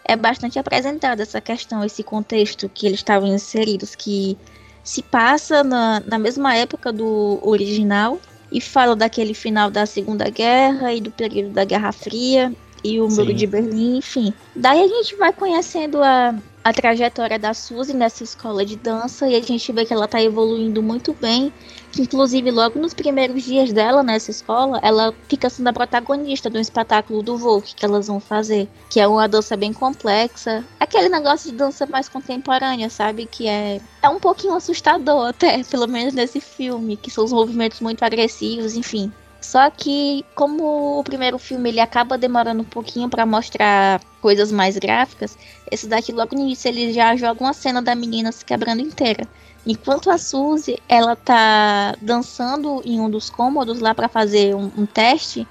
é 0.08 0.16
bastante 0.16 0.58
apresentada 0.58 1.22
essa 1.22 1.42
questão, 1.42 1.84
esse 1.84 2.02
contexto 2.02 2.70
que 2.74 2.88
eles 2.88 3.00
estavam 3.00 3.28
inseridos, 3.28 3.94
que 3.94 4.38
se 4.84 5.04
passa 5.04 5.64
na, 5.64 6.02
na 6.06 6.18
mesma 6.18 6.56
época 6.56 6.94
do 6.94 7.40
original 7.42 8.20
e 8.52 8.62
fala 8.62 8.96
daquele 8.96 9.34
final 9.34 9.70
da 9.70 9.86
Segunda 9.86 10.30
Guerra 10.30 10.94
e 10.94 11.02
do 11.02 11.12
período 11.12 11.50
da 11.50 11.66
Guerra 11.66 11.92
Fria 11.92 12.54
e 12.84 13.02
o 13.02 13.10
Muro 13.10 13.34
de 13.34 13.46
Berlim, 13.46 13.98
enfim. 13.98 14.34
Daí 14.56 14.82
a 14.82 14.88
gente 14.88 15.16
vai 15.18 15.34
conhecendo 15.34 16.02
a, 16.02 16.34
a 16.68 16.74
trajetória 16.74 17.40
da 17.40 17.54
Suzy 17.54 17.94
nessa 17.94 18.26
escola 18.26 18.66
de 18.66 18.76
dança 18.76 19.26
e 19.26 19.38
a 19.38 19.42
gente 19.42 19.72
vê 19.72 19.86
que 19.86 19.94
ela 19.94 20.04
está 20.04 20.22
evoluindo 20.22 20.84
muito 20.84 21.14
bem. 21.14 21.54
Inclusive, 21.98 22.52
logo 22.52 22.78
nos 22.78 22.94
primeiros 22.94 23.42
dias 23.42 23.72
dela 23.72 24.04
nessa 24.04 24.32
escola, 24.32 24.78
ela 24.84 25.14
fica 25.30 25.50
sendo 25.50 25.70
a 25.70 25.74
protagonista 25.74 26.50
do 26.50 26.60
espetáculo 26.60 27.24
do 27.24 27.38
Vogue 27.38 27.74
que 27.74 27.86
elas 27.86 28.08
vão 28.08 28.20
fazer, 28.20 28.68
que 28.90 29.00
é 29.00 29.08
uma 29.08 29.30
dança 29.30 29.56
bem 29.56 29.72
complexa. 29.72 30.62
Aquele 30.78 31.08
negócio 31.08 31.50
de 31.50 31.56
dança 31.56 31.86
mais 31.86 32.10
contemporânea, 32.10 32.90
sabe? 32.90 33.26
Que 33.26 33.48
é, 33.48 33.80
é 34.04 34.10
um 34.10 34.20
pouquinho 34.20 34.54
assustador 34.54 35.30
até, 35.30 35.64
pelo 35.72 35.88
menos 35.88 36.14
nesse 36.14 36.42
filme, 36.42 36.98
que 36.98 37.10
são 37.10 37.24
os 37.24 37.32
movimentos 37.32 37.80
muito 37.80 38.04
agressivos, 38.04 38.76
enfim. 38.76 39.10
Só 39.42 39.70
que 39.70 40.26
como 40.36 41.00
o 41.00 41.04
primeiro 41.04 41.38
filme 41.38 41.70
ele 41.70 41.80
acaba 41.80 42.18
demorando 42.18 42.62
um 42.62 42.66
pouquinho 42.66 43.10
para 43.10 43.26
mostrar 43.26 44.02
coisas 44.22 44.52
mais 44.52 44.78
gráficas, 44.78 45.38
esse 45.72 45.88
daqui 45.88 46.12
logo 46.12 46.36
no 46.36 46.42
início 46.42 46.68
ele 46.68 46.92
já 46.92 47.16
joga 47.16 47.44
uma 47.44 47.54
cena 47.54 47.82
da 47.82 47.96
menina 47.96 48.32
se 48.32 48.44
quebrando 48.44 48.82
inteira. 48.82 49.28
Enquanto 49.66 50.10
a 50.10 50.18
Suzy 50.18 50.78
ela 50.88 51.16
tá 51.16 51.96
dançando 52.02 52.82
em 52.86 53.00
um 53.00 53.10
dos 53.10 53.30
cômodos 53.30 53.80
lá 53.80 53.94
para 53.94 54.08
fazer 54.10 54.56
um, 54.56 54.72
um 54.78 54.86
teste, 54.86 55.48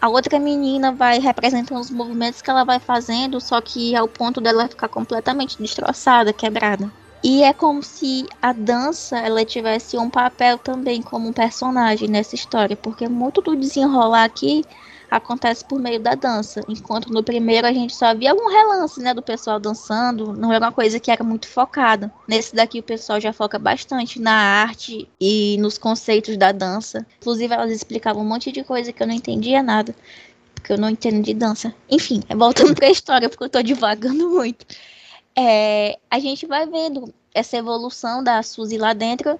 a 0.00 0.08
outra 0.08 0.38
menina 0.38 0.92
vai 0.92 1.18
representando 1.18 1.80
os 1.80 1.90
movimentos 1.90 2.40
que 2.40 2.50
ela 2.50 2.64
vai 2.64 2.78
fazendo, 2.78 3.40
só 3.40 3.60
que 3.60 3.96
ao 3.96 4.06
ponto 4.06 4.40
dela 4.40 4.68
ficar 4.68 4.88
completamente 4.88 5.60
destroçada, 5.60 6.32
quebrada. 6.32 6.90
E 7.22 7.42
é 7.42 7.52
como 7.52 7.82
se 7.82 8.26
a 8.40 8.52
dança 8.52 9.18
ela 9.18 9.44
tivesse 9.44 9.98
um 9.98 10.08
papel 10.08 10.56
também 10.56 11.02
como 11.02 11.28
um 11.28 11.32
personagem 11.32 12.08
nessa 12.08 12.34
história, 12.34 12.76
porque 12.76 13.08
muito 13.08 13.40
do 13.40 13.56
desenrolar 13.56 14.24
aqui 14.24 14.64
acontece 15.10 15.64
por 15.64 15.80
meio 15.80 15.98
da 15.98 16.14
dança, 16.14 16.60
enquanto 16.68 17.10
no 17.10 17.22
primeiro 17.22 17.66
a 17.66 17.72
gente 17.72 17.96
só 17.96 18.14
via 18.14 18.30
algum 18.30 18.48
relance, 18.48 19.00
né, 19.00 19.14
do 19.14 19.22
pessoal 19.22 19.58
dançando, 19.58 20.32
não 20.34 20.52
era 20.52 20.66
uma 20.66 20.72
coisa 20.72 21.00
que 21.00 21.10
era 21.10 21.24
muito 21.24 21.48
focada. 21.48 22.12
Nesse 22.28 22.54
daqui 22.54 22.78
o 22.78 22.82
pessoal 22.82 23.20
já 23.20 23.32
foca 23.32 23.58
bastante 23.58 24.20
na 24.20 24.32
arte 24.32 25.08
e 25.20 25.56
nos 25.58 25.78
conceitos 25.78 26.36
da 26.36 26.52
dança. 26.52 27.06
Inclusive 27.20 27.52
elas 27.52 27.72
explicavam 27.72 28.22
um 28.22 28.28
monte 28.28 28.52
de 28.52 28.62
coisa 28.62 28.92
que 28.92 29.02
eu 29.02 29.06
não 29.06 29.14
entendia 29.14 29.62
nada, 29.62 29.94
porque 30.54 30.72
eu 30.72 30.78
não 30.78 30.90
entendo 30.90 31.22
de 31.22 31.34
dança. 31.34 31.74
Enfim, 31.90 32.22
voltando 32.36 32.74
para 32.76 32.86
a 32.86 32.92
história, 32.92 33.28
porque 33.28 33.44
eu 33.44 33.50
tô 33.50 33.62
divagando 33.62 34.28
muito 34.28 34.66
é, 35.38 35.96
a 36.10 36.18
gente 36.18 36.46
vai 36.46 36.66
vendo 36.66 37.14
essa 37.32 37.56
evolução 37.56 38.24
da 38.24 38.42
Suzy 38.42 38.76
lá 38.76 38.92
dentro. 38.92 39.38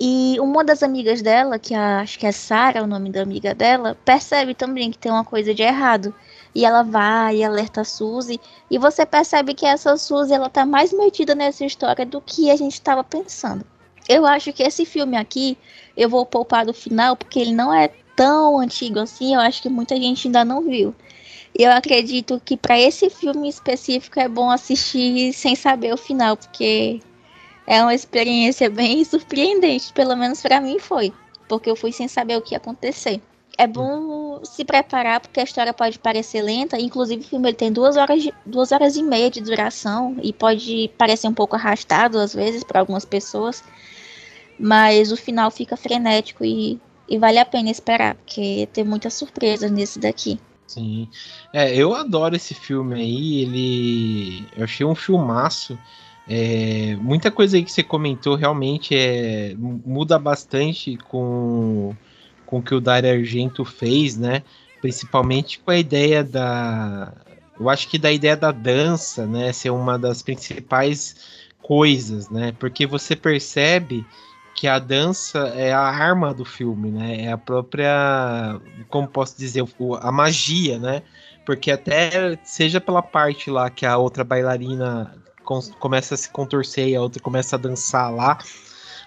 E 0.00 0.36
uma 0.40 0.64
das 0.64 0.82
amigas 0.82 1.22
dela, 1.22 1.60
que 1.60 1.74
a, 1.74 2.00
acho 2.00 2.18
que 2.18 2.26
é 2.26 2.32
Sara, 2.32 2.82
o 2.82 2.88
nome 2.88 3.10
da 3.10 3.22
amiga 3.22 3.54
dela, 3.54 3.96
percebe 4.04 4.52
também 4.52 4.90
que 4.90 4.98
tem 4.98 5.12
uma 5.12 5.24
coisa 5.24 5.54
de 5.54 5.62
errado. 5.62 6.12
E 6.52 6.64
ela 6.64 6.82
vai 6.82 7.36
e 7.36 7.44
alerta 7.44 7.82
a 7.82 7.84
Suzy. 7.84 8.40
E 8.68 8.78
você 8.78 9.06
percebe 9.06 9.54
que 9.54 9.64
essa 9.64 9.96
Suzy 9.96 10.32
ela 10.32 10.50
tá 10.50 10.66
mais 10.66 10.92
metida 10.92 11.36
nessa 11.36 11.64
história 11.64 12.04
do 12.04 12.20
que 12.20 12.50
a 12.50 12.56
gente 12.56 12.72
estava 12.72 13.04
pensando. 13.04 13.64
Eu 14.08 14.26
acho 14.26 14.52
que 14.52 14.64
esse 14.64 14.84
filme 14.84 15.16
aqui, 15.16 15.56
eu 15.96 16.08
vou 16.08 16.26
poupar 16.26 16.66
do 16.66 16.74
final, 16.74 17.14
porque 17.14 17.38
ele 17.38 17.52
não 17.52 17.72
é 17.72 17.88
tão 18.16 18.58
antigo 18.58 18.98
assim. 18.98 19.34
Eu 19.34 19.40
acho 19.40 19.62
que 19.62 19.68
muita 19.68 19.94
gente 19.96 20.26
ainda 20.26 20.44
não 20.44 20.62
viu 20.62 20.92
eu 21.54 21.70
acredito 21.70 22.40
que 22.44 22.56
para 22.56 22.78
esse 22.78 23.08
filme 23.10 23.48
específico 23.48 24.20
é 24.20 24.28
bom 24.28 24.50
assistir 24.50 25.32
sem 25.32 25.54
saber 25.54 25.92
o 25.92 25.96
final, 25.96 26.36
porque 26.36 27.00
é 27.66 27.82
uma 27.82 27.94
experiência 27.94 28.68
bem 28.70 29.04
surpreendente, 29.04 29.92
pelo 29.92 30.16
menos 30.16 30.40
para 30.40 30.60
mim 30.60 30.78
foi, 30.78 31.12
porque 31.48 31.70
eu 31.70 31.76
fui 31.76 31.92
sem 31.92 32.08
saber 32.08 32.36
o 32.36 32.42
que 32.42 32.54
ia 32.54 32.58
acontecer. 32.58 33.20
É 33.56 33.66
bom 33.66 34.40
se 34.44 34.64
preparar 34.64 35.18
porque 35.18 35.40
a 35.40 35.42
história 35.42 35.74
pode 35.74 35.98
parecer 35.98 36.42
lenta, 36.42 36.80
inclusive 36.80 37.24
o 37.24 37.28
filme 37.28 37.52
tem 37.52 37.72
duas 37.72 37.96
horas, 37.96 38.22
de, 38.22 38.32
duas 38.46 38.70
horas 38.70 38.96
e 38.96 39.02
meia 39.02 39.28
de 39.28 39.40
duração 39.40 40.16
e 40.22 40.32
pode 40.32 40.88
parecer 40.96 41.26
um 41.26 41.34
pouco 41.34 41.56
arrastado 41.56 42.20
às 42.20 42.32
vezes 42.32 42.62
para 42.62 42.78
algumas 42.78 43.04
pessoas, 43.04 43.64
mas 44.56 45.10
o 45.10 45.16
final 45.16 45.50
fica 45.50 45.76
frenético 45.76 46.44
e, 46.44 46.80
e 47.08 47.18
vale 47.18 47.40
a 47.40 47.44
pena 47.44 47.68
esperar, 47.68 48.14
porque 48.14 48.68
tem 48.72 48.84
muitas 48.84 49.14
surpresas 49.14 49.72
nesse 49.72 49.98
daqui. 49.98 50.38
Sim. 50.68 51.08
É, 51.52 51.74
eu 51.74 51.94
adoro 51.94 52.36
esse 52.36 52.54
filme 52.54 52.94
aí, 53.00 53.42
ele. 53.42 54.48
Eu 54.54 54.64
achei 54.64 54.84
um 54.84 54.94
filmaço. 54.94 55.78
É, 56.26 56.94
muita 56.96 57.30
coisa 57.30 57.56
aí 57.56 57.64
que 57.64 57.72
você 57.72 57.82
comentou 57.82 58.34
realmente 58.36 58.94
é, 58.94 59.54
muda 59.56 60.18
bastante 60.18 60.98
com, 60.98 61.96
com 62.44 62.58
o 62.58 62.62
que 62.62 62.74
o 62.74 62.80
Dario 62.82 63.10
Argento 63.10 63.64
fez, 63.64 64.18
né? 64.18 64.42
Principalmente 64.80 65.58
com 65.60 65.70
a 65.70 65.78
ideia 65.78 66.22
da. 66.22 67.14
Eu 67.58 67.68
acho 67.70 67.88
que 67.88 67.98
da 67.98 68.12
ideia 68.12 68.36
da 68.36 68.52
dança, 68.52 69.26
né? 69.26 69.50
Ser 69.54 69.70
uma 69.70 69.98
das 69.98 70.22
principais 70.22 71.16
coisas, 71.62 72.28
né? 72.28 72.52
Porque 72.58 72.86
você 72.86 73.16
percebe 73.16 74.06
que 74.58 74.66
a 74.66 74.80
dança 74.80 75.38
é 75.54 75.72
a 75.72 75.82
arma 75.82 76.34
do 76.34 76.44
filme, 76.44 76.90
né? 76.90 77.26
É 77.26 77.30
a 77.30 77.38
própria, 77.38 78.60
como 78.88 79.06
posso 79.06 79.38
dizer, 79.38 79.64
a 80.00 80.10
magia, 80.10 80.80
né? 80.80 81.04
Porque 81.46 81.70
até 81.70 82.36
seja 82.42 82.80
pela 82.80 83.00
parte 83.00 83.52
lá 83.52 83.70
que 83.70 83.86
a 83.86 83.96
outra 83.96 84.24
bailarina 84.24 85.14
começa 85.78 86.16
a 86.16 86.18
se 86.18 86.28
contorcer 86.30 86.88
e 86.88 86.96
a 86.96 87.00
outra 87.00 87.22
começa 87.22 87.54
a 87.54 87.58
dançar 87.58 88.12
lá, 88.12 88.36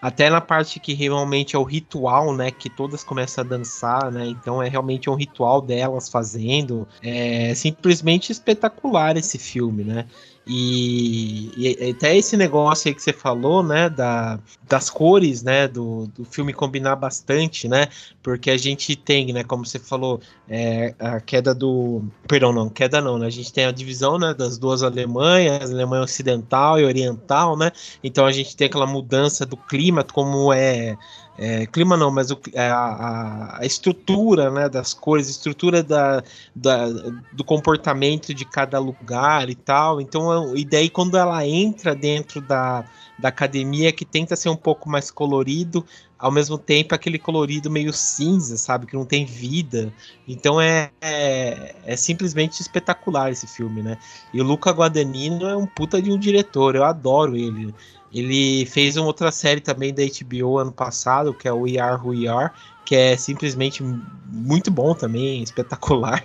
até 0.02 0.30
na 0.30 0.40
parte 0.40 0.80
que 0.80 0.94
realmente 0.94 1.54
é 1.54 1.60
o 1.60 1.64
ritual, 1.64 2.34
né? 2.34 2.50
Que 2.50 2.70
todas 2.70 3.04
começam 3.04 3.44
a 3.44 3.48
dançar, 3.48 4.10
né? 4.10 4.28
Então 4.28 4.64
é 4.64 4.70
realmente 4.70 5.10
um 5.10 5.16
ritual 5.16 5.62
delas 5.62 6.08
fazendo. 6.08 6.88
É 7.04 7.54
simplesmente 7.56 8.32
espetacular 8.32 9.18
esse 9.18 9.38
filme, 9.38 9.84
né? 9.84 10.08
E, 10.54 11.50
e, 11.56 11.92
até 11.92 12.18
esse 12.18 12.36
negócio 12.36 12.90
aí 12.90 12.94
que 12.94 13.02
você 13.02 13.14
falou, 13.14 13.64
né, 13.64 13.90
da, 13.90 14.38
das 14.68 14.90
cores, 14.90 15.42
né, 15.42 15.66
do, 15.66 16.08
do 16.08 16.26
filme 16.26 16.52
combinar 16.52 16.98
bastante, 16.98 17.70
né, 17.70 17.88
porque 18.22 18.52
a 18.52 18.58
gente 18.58 18.98
tem, 18.98 19.32
né, 19.32 19.46
como 19.46 19.66
você 19.66 19.80
falou, 19.80 20.20
é, 20.50 20.94
a 21.00 21.22
queda 21.22 21.56
do, 21.56 22.04
perdão, 22.28 22.52
não, 22.52 22.68
queda 22.68 23.00
não, 23.00 23.18
né, 23.18 23.28
a 23.28 23.30
gente 23.30 23.54
tem 23.54 23.64
a 23.64 23.72
divisão, 23.72 24.20
né, 24.20 24.34
das 24.34 24.58
duas 24.58 24.84
Alemanhas, 24.84 25.72
Alemanha 25.72 26.04
Ocidental 26.04 26.78
e 26.78 26.84
Oriental, 26.84 27.56
né, 27.56 27.72
então 28.04 28.26
a 28.26 28.32
gente 28.34 28.54
tem 28.54 28.68
aquela 28.68 28.86
mudança 28.86 29.46
do 29.46 29.56
clima, 29.56 30.04
como 30.04 30.52
é 30.52 30.98
é, 31.38 31.66
clima 31.66 31.98
não, 31.98 32.12
mas 32.12 32.30
o, 32.30 32.40
é, 32.54 32.70
a, 32.70 33.58
a, 33.60 33.66
estrutura 33.66 34.52
né, 34.52 34.70
das 34.70 34.94
cores, 34.94 35.28
a 35.28 35.32
estrutura 35.32 35.82
da, 35.82 36.24
da, 36.56 36.88
do 37.32 37.44
comportamento 37.44 38.34
de 38.34 38.46
cada 38.46 38.78
lugar 38.80 39.50
e 39.50 39.56
tal. 39.56 40.02
Então, 40.02 40.56
e 40.56 40.66
daí 40.66 40.90
quando 40.90 41.18
ela 41.18 41.46
entra 41.48 41.96
dentro 41.96 42.42
da, 42.42 42.84
da 43.18 43.30
academia, 43.30 43.92
que 43.92 44.06
tenta 44.06 44.36
ser 44.36 44.50
um 44.50 44.56
pouco 44.56 44.90
mais 44.90 45.10
colorido, 45.10 45.86
ao 46.22 46.32
mesmo 46.32 46.58
tempo 46.58 46.94
aquele 46.94 47.18
colorido 47.18 47.72
meio 47.72 47.92
cinza, 47.92 48.56
sabe? 48.56 48.86
Que 48.86 48.96
não 48.96 49.06
tem 49.06 49.26
vida. 49.26 49.92
Então 50.28 50.62
é, 50.62 50.92
é, 51.02 51.76
é, 51.84 51.96
simplesmente 51.96 52.62
espetacular 52.62 53.32
esse 53.32 53.48
filme, 53.48 53.82
né? 53.82 53.98
E 54.32 54.40
o 54.40 54.44
Luca 54.44 54.72
Guadagnino 54.72 55.48
é 55.48 55.58
um 55.58 55.66
puta 55.66 56.00
de 56.00 56.12
um 56.12 56.20
diretor, 56.20 56.76
eu 56.76 56.84
adoro 56.84 57.36
ele. 57.36 57.74
Ele 58.14 58.66
fez 58.66 58.98
uma 58.98 59.06
outra 59.06 59.32
série 59.32 59.62
também 59.62 59.94
da 59.94 60.04
HBO 60.04 60.58
ano 60.58 60.72
passado, 60.72 61.34
que 61.34 61.48
é 61.48 61.54
o 61.54 61.62
We 61.62 61.80
Are 61.80 62.02
Who 62.02 62.10
We 62.10 62.28
Are, 62.28 62.52
que 62.86 62.96
é 62.96 63.16
simplesmente 63.16 63.84
muito 64.32 64.70
bom 64.70 64.94
também, 64.94 65.42
espetacular. 65.44 66.24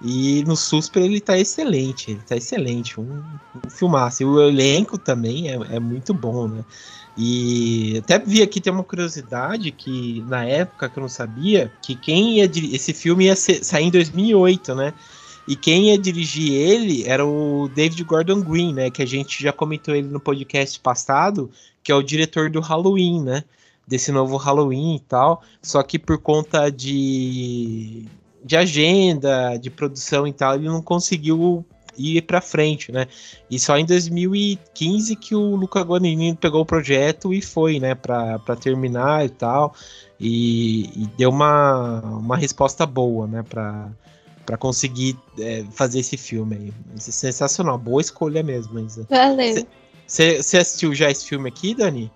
E 0.00 0.44
no 0.46 0.56
Susper 0.56 1.02
ele 1.02 1.20
tá 1.20 1.38
excelente, 1.38 2.10
ele 2.10 2.20
tá 2.20 2.36
excelente, 2.36 3.00
um, 3.00 3.22
um 3.64 3.70
filmaço. 3.70 4.22
E 4.22 4.26
o 4.26 4.40
elenco 4.40 4.98
também 4.98 5.50
é, 5.50 5.54
é 5.76 5.80
muito 5.80 6.12
bom, 6.12 6.46
né? 6.46 6.64
E 7.16 7.96
até 7.98 8.18
vi 8.18 8.42
aqui 8.42 8.60
tem 8.60 8.70
uma 8.70 8.84
curiosidade 8.84 9.72
que 9.72 10.22
na 10.28 10.44
época 10.44 10.90
que 10.90 10.98
eu 10.98 11.00
não 11.00 11.08
sabia 11.08 11.72
que 11.80 11.94
quem 11.94 12.36
ia 12.36 12.44
esse 12.44 12.92
filme 12.92 13.24
ia 13.24 13.34
ser, 13.34 13.64
sair 13.64 13.86
em 13.86 13.90
2008, 13.90 14.74
né? 14.74 14.92
E 15.46 15.54
quem 15.54 15.90
ia 15.90 15.98
dirigir 15.98 16.52
ele 16.52 17.04
era 17.04 17.24
o 17.24 17.68
David 17.74 18.02
Gordon 18.04 18.40
Green, 18.40 18.74
né? 18.74 18.90
Que 18.90 19.02
a 19.02 19.06
gente 19.06 19.42
já 19.42 19.52
comentou 19.52 19.94
ele 19.94 20.08
no 20.08 20.18
podcast 20.18 20.78
passado, 20.80 21.50
que 21.82 21.92
é 21.92 21.94
o 21.94 22.02
diretor 22.02 22.50
do 22.50 22.60
Halloween, 22.60 23.22
né? 23.22 23.44
Desse 23.86 24.10
novo 24.10 24.36
Halloween 24.36 24.96
e 24.96 25.00
tal. 25.00 25.42
Só 25.62 25.82
que 25.82 25.98
por 25.98 26.18
conta 26.18 26.68
de, 26.68 28.06
de 28.44 28.56
agenda, 28.56 29.56
de 29.56 29.70
produção 29.70 30.26
e 30.26 30.32
tal, 30.32 30.56
ele 30.56 30.66
não 30.66 30.82
conseguiu 30.82 31.64
ir 31.96 32.22
para 32.22 32.40
frente, 32.40 32.92
né? 32.92 33.06
E 33.50 33.58
só 33.58 33.76
em 33.76 33.84
2015 33.84 35.16
que 35.16 35.34
o 35.34 35.56
Luca 35.56 35.80
Guadagnino 35.80 36.36
pegou 36.36 36.62
o 36.62 36.66
projeto 36.66 37.32
e 37.32 37.40
foi, 37.40 37.80
né, 37.80 37.94
para 37.94 38.38
terminar 38.60 39.24
e 39.24 39.28
tal. 39.28 39.74
E, 40.18 41.02
e, 41.02 41.06
deu 41.16 41.30
uma, 41.30 42.00
uma 42.00 42.36
resposta 42.36 42.86
boa, 42.86 43.26
né, 43.26 43.42
para 43.42 43.90
para 44.46 44.56
conseguir 44.56 45.18
é, 45.38 45.64
fazer 45.72 45.98
esse 45.98 46.16
filme 46.16 46.56
aí. 46.56 46.72
É 46.96 47.00
sensacional, 47.00 47.76
boa 47.76 48.00
escolha 48.00 48.42
mesmo, 48.42 48.78
Isa. 48.78 49.06
Valeu. 49.10 49.66
Você 50.06 50.56
assistiu 50.56 50.94
já 50.94 51.10
esse 51.10 51.26
filme 51.26 51.48
aqui, 51.48 51.74
Dani? 51.74 52.10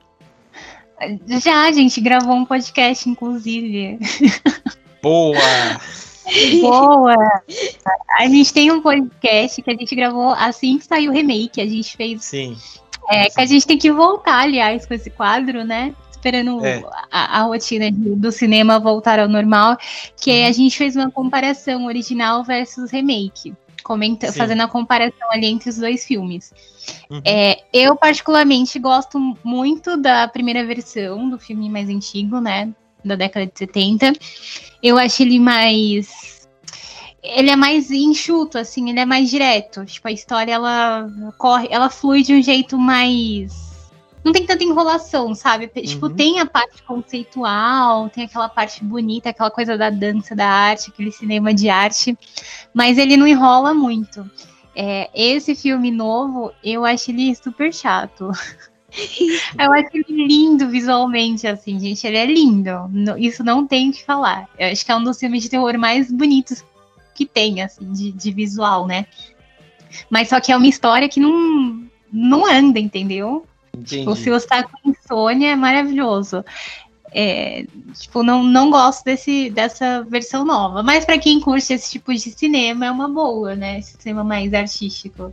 Já, 1.43 1.67
a 1.67 1.73
gente 1.73 2.01
gravou 2.01 2.37
um 2.37 2.45
podcast, 2.45 3.09
inclusive. 3.09 3.99
Boa! 5.03 5.37
Boa! 6.61 7.43
A 8.17 8.27
gente 8.29 8.53
tem 8.53 8.71
um 8.71 8.81
podcast 8.81 9.61
que 9.61 9.71
a 9.71 9.75
gente 9.75 9.97
gravou 9.97 10.29
assim 10.31 10.79
que 10.79 10.85
saiu 10.85 11.11
o 11.11 11.15
remake. 11.15 11.61
A 11.61 11.67
gente 11.67 11.97
fez. 11.97 12.25
Sim. 12.25 12.57
É, 13.09 13.25
que 13.29 13.41
a 13.41 13.47
gente 13.47 13.67
tem 13.67 13.77
que 13.77 13.91
voltar, 13.91 14.43
aliás, 14.43 14.87
com 14.87 14.95
esse 14.95 15.11
quadro, 15.11 15.65
né? 15.65 15.93
Esperando 16.21 16.65
é. 16.65 16.85
a, 17.11 17.41
a, 17.41 17.43
rotina 17.45 17.91
do 17.91 18.31
cinema 18.31 18.79
voltar 18.79 19.19
ao 19.19 19.29
normal, 19.29 19.77
que 20.21 20.31
uhum. 20.31 20.47
a 20.47 20.53
gente 20.53 20.77
fez 20.77 20.95
uma 20.95 21.11
comparação 21.11 21.87
original 21.87 22.45
versus 22.45 22.91
remake. 22.91 23.55
Comenta, 23.83 24.31
fazendo 24.31 24.61
a 24.61 24.69
comparação 24.69 25.33
ali 25.33 25.47
entre 25.47 25.71
os 25.71 25.79
dois 25.79 26.05
filmes. 26.05 26.53
Uhum. 27.11 27.23
É, 27.25 27.63
eu, 27.73 27.97
particularmente, 27.97 28.79
gosto 28.79 29.19
muito 29.43 29.97
da 29.97 30.29
primeira 30.29 30.65
versão 30.67 31.31
do 31.31 31.39
filme 31.39 31.69
mais 31.71 31.89
antigo, 31.89 32.41
né? 32.41 32.71
Da 33.03 33.17
década 33.17 33.47
de 33.47 33.59
70. 33.59 34.13
Eu 34.83 34.99
acho 34.99 35.23
ele 35.23 35.41
mais 35.41 36.47
ele 37.23 37.51
é 37.51 37.57
mais 37.57 37.91
enxuto, 37.91 38.59
assim, 38.59 38.91
ele 38.91 39.01
é 39.01 39.07
mais 39.07 39.31
direto. 39.31 39.85
Tipo, 39.87 40.09
a 40.09 40.13
história 40.13 40.53
ela 40.53 41.09
corre, 41.39 41.69
ela 41.71 41.89
flui 41.89 42.23
de 42.23 42.35
um 42.35 42.43
jeito 42.43 42.79
mais 42.79 43.70
não 44.25 44.33
tem 44.33 44.45
tanta 44.45 44.63
enrolação, 44.63 45.35
sabe? 45.35 45.69
Tipo, 45.69 46.07
uhum. 46.07 46.15
tem 46.15 46.41
a 46.41 46.47
parte 46.47 46.83
conceitual, 46.83 48.09
tem 48.11 48.25
aquela 48.25 48.49
parte 48.49 48.85
bonita, 48.85 49.31
aquela 49.31 49.51
coisa 49.51 49.79
da 49.79 49.91
dança, 49.91 50.35
da 50.35 50.47
arte, 50.47 50.91
aquele 50.91 51.11
cinema 51.11 51.55
de 51.55 51.69
arte, 51.69 52.17
mas 52.75 52.99
ele 52.99 53.17
não 53.17 53.27
enrola 53.27 53.73
muito. 53.73 54.29
É, 54.75 55.11
esse 55.15 55.55
filme 55.55 55.91
novo, 55.91 56.53
eu 56.63 56.85
acho 56.85 57.11
ele 57.11 57.35
super 57.35 57.73
chato. 57.73 58.31
eu 59.59 59.73
acho 59.73 59.89
ele 59.95 60.27
lindo 60.27 60.69
visualmente, 60.69 61.47
assim, 61.47 61.79
gente. 61.79 62.07
Ele 62.07 62.17
é 62.17 62.27
lindo. 62.27 62.71
Isso 63.19 63.43
não 63.43 63.67
tem 63.67 63.91
o 63.91 63.93
que 63.93 64.05
falar. 64.05 64.49
Eu 64.59 64.69
acho 64.71 64.85
que 64.85 64.93
é 64.93 64.97
um 64.97 65.03
dos 65.03 65.19
filmes 65.19 65.43
de 65.43 65.49
terror 65.49 65.77
mais 65.79 66.11
bonitos 66.13 66.65
que 67.15 67.27
tem, 67.27 67.63
assim, 67.63 67.91
de, 67.93 68.13
de 68.13 68.31
visual, 68.33 68.87
né? 68.87 69.07
Mas 70.09 70.29
só 70.29 70.41
que 70.41 70.53
é 70.53 70.57
uma 70.57 70.67
história 70.69 71.09
que 71.09 71.21
não, 71.21 71.85
não 72.13 72.47
anda, 72.47 72.79
entendeu? 72.79 73.47
Tipo, 73.85 74.15
se 74.17 74.31
você 74.31 74.47
tá 74.47 74.63
com 74.63 74.91
insônia, 74.91 75.53
é 75.53 75.57
maravilhoso. 75.57 76.45
É, 77.13 77.67
tipo, 77.95 78.23
não, 78.23 78.43
não 78.43 78.71
gosto 78.71 79.05
desse, 79.05 79.51
dessa 79.51 80.03
versão 80.05 80.45
nova. 80.45 80.83
Mas 80.83 81.05
para 81.05 81.19
quem 81.19 81.41
curte 81.41 81.73
esse 81.73 81.91
tipo 81.91 82.13
de 82.13 82.21
cinema, 82.21 82.87
é 82.87 82.91
uma 82.91 83.09
boa, 83.09 83.55
né? 83.57 83.79
Esse 83.79 83.97
cinema 83.99 84.23
mais 84.23 84.55
artístico. 84.55 85.33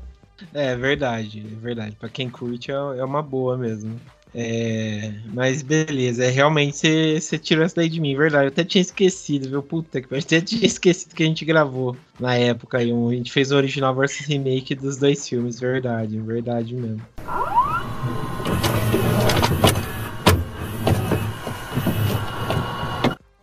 É 0.54 0.76
verdade, 0.76 1.46
é 1.46 1.56
verdade. 1.56 1.96
Para 1.96 2.10
quem 2.10 2.30
curte, 2.30 2.72
é, 2.72 2.76
é 2.76 3.04
uma 3.04 3.22
boa 3.22 3.58
mesmo. 3.58 4.00
É, 4.36 5.14
mas 5.34 5.64
beleza, 5.64 6.24
é, 6.24 6.30
realmente 6.30 7.20
você 7.20 7.40
tirou 7.40 7.64
essa 7.64 7.78
daí 7.78 7.90
de 7.90 8.00
mim, 8.00 8.16
verdade. 8.16 8.46
Eu 8.46 8.50
até 8.50 8.64
tinha 8.64 8.82
esquecido, 8.82 9.50
viu? 9.50 9.64
Puta 9.64 10.02
que 10.02 10.14
eu 10.14 10.18
até 10.18 10.42
tinha 10.42 10.64
esquecido 10.66 11.16
que 11.16 11.24
a 11.24 11.26
gente 11.26 11.46
gravou 11.46 11.96
na 12.20 12.36
época 12.36 12.78
aí. 12.78 12.92
Um, 12.92 13.10
a 13.10 13.14
gente 13.14 13.32
fez 13.32 13.52
o 13.52 13.56
original 13.56 13.96
versus 13.96 14.26
remake 14.28 14.76
dos 14.76 14.98
dois 14.98 15.28
filmes, 15.28 15.60
verdade, 15.60 16.20
verdade 16.20 16.76
mesmo. 16.76 17.02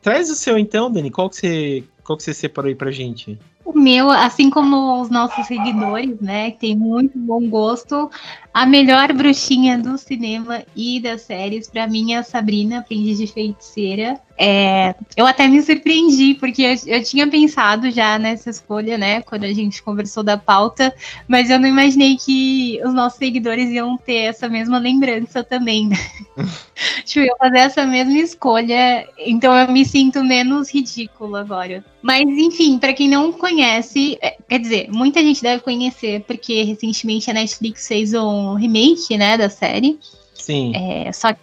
Traz 0.05 0.29
o 0.29 0.35
seu 0.35 0.59
então, 0.59 0.91
Dani. 0.91 1.11
Qual 1.11 1.31
que 1.31 1.37
você, 1.37 1.83
qual 2.05 2.19
que 2.19 2.23
você 2.23 2.35
separou 2.35 2.69
aí 2.69 2.75
pra 2.75 2.91
gente? 2.91 3.39
O 3.65 3.73
meu, 3.73 4.11
assim 4.11 4.51
como 4.51 5.01
os 5.01 5.09
nossos 5.09 5.47
seguidores, 5.47 6.21
né, 6.21 6.51
que 6.51 6.59
tem 6.59 6.77
muito 6.77 7.19
bom 7.19 7.49
gosto, 7.49 8.11
a 8.53 8.67
melhor 8.67 9.11
bruxinha 9.15 9.79
do 9.79 9.97
cinema 9.97 10.63
e 10.77 11.01
das 11.01 11.23
séries, 11.23 11.71
para 11.71 11.87
mim, 11.87 12.13
é 12.13 12.19
a 12.19 12.23
Sabrina, 12.23 12.81
aprendiz 12.81 13.17
de 13.17 13.27
feiticeira. 13.27 14.21
É, 14.37 14.97
eu 15.17 15.27
até 15.27 15.47
me 15.47 15.63
surpreendi, 15.63 16.35
porque 16.35 16.63
eu, 16.63 16.97
eu, 16.97 17.03
tinha 17.05 17.27
pensado 17.27 17.91
já 17.91 18.19
nessa 18.19 18.51
escolha, 18.51 18.99
né, 18.99 19.23
quando 19.23 19.45
a 19.45 19.53
gente 19.53 19.83
conversou 19.83 20.25
da 20.25 20.37
pauta, 20.37 20.93
mas 21.29 21.51
eu 21.51 21.59
não 21.59 21.69
imaginei 21.69 22.17
que 22.17 22.81
os 22.85 22.93
nossos 22.93 23.19
seguidores 23.19 23.71
iam 23.71 23.97
ter 23.97 24.25
essa 24.25 24.49
mesma 24.49 24.79
lembrança 24.79 25.45
também. 25.45 25.89
Né? 25.89 25.97
tipo, 27.05 27.25
eu 27.25 27.37
fazer 27.39 27.59
essa 27.59 27.87
mesma 27.87 28.19
escolha, 28.19 29.09
então 29.19 29.57
eu 29.57 29.71
me 29.71 29.85
sinto 29.85 30.25
menos 30.25 30.75
ridículo 30.75 31.37
agora. 31.37 31.85
Mas, 32.03 32.23
enfim, 32.23 32.79
para 32.79 32.93
quem 32.93 33.09
não 33.09 33.33
conhece, 33.33 34.19
é, 34.21 34.37
quer 34.49 34.59
dizer, 34.59 34.89
muita 34.91 35.21
gente 35.21 35.43
deve 35.43 35.63
conhecer, 35.63 36.25
porque 36.27 36.65
recentemente 36.65 37.31
a 37.31 37.35
Netflix 37.35 37.87
fez 37.87 38.13
um 38.15 38.55
remake, 38.55 39.17
né, 39.17 39.39
da 39.39 39.49
série. 39.49 39.99
Sim. 40.35 40.73
É, 40.75 41.13
só 41.13 41.33
que 41.33 41.39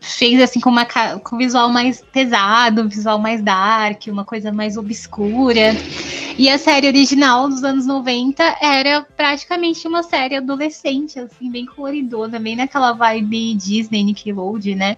fez 0.00 0.40
assim 0.40 0.60
com, 0.60 0.70
uma, 0.70 0.84
com 0.84 1.34
um 1.34 1.38
visual 1.38 1.68
mais 1.68 2.02
pesado, 2.12 2.82
um 2.82 2.88
visual 2.88 3.18
mais 3.18 3.42
dark, 3.42 4.06
uma 4.06 4.24
coisa 4.24 4.52
mais 4.52 4.76
obscura. 4.76 5.72
E 6.38 6.48
a 6.48 6.56
série 6.56 6.86
original 6.86 7.48
dos 7.48 7.64
anos 7.64 7.86
90 7.86 8.42
era 8.62 9.06
praticamente 9.16 9.86
uma 9.88 10.02
série 10.02 10.36
adolescente, 10.36 11.18
assim, 11.18 11.50
bem 11.50 11.66
coloridona, 11.66 12.38
bem 12.38 12.56
naquela 12.56 12.92
vibe 12.92 13.54
Disney, 13.54 14.04
Nickelodeon, 14.04 14.76
né? 14.76 14.96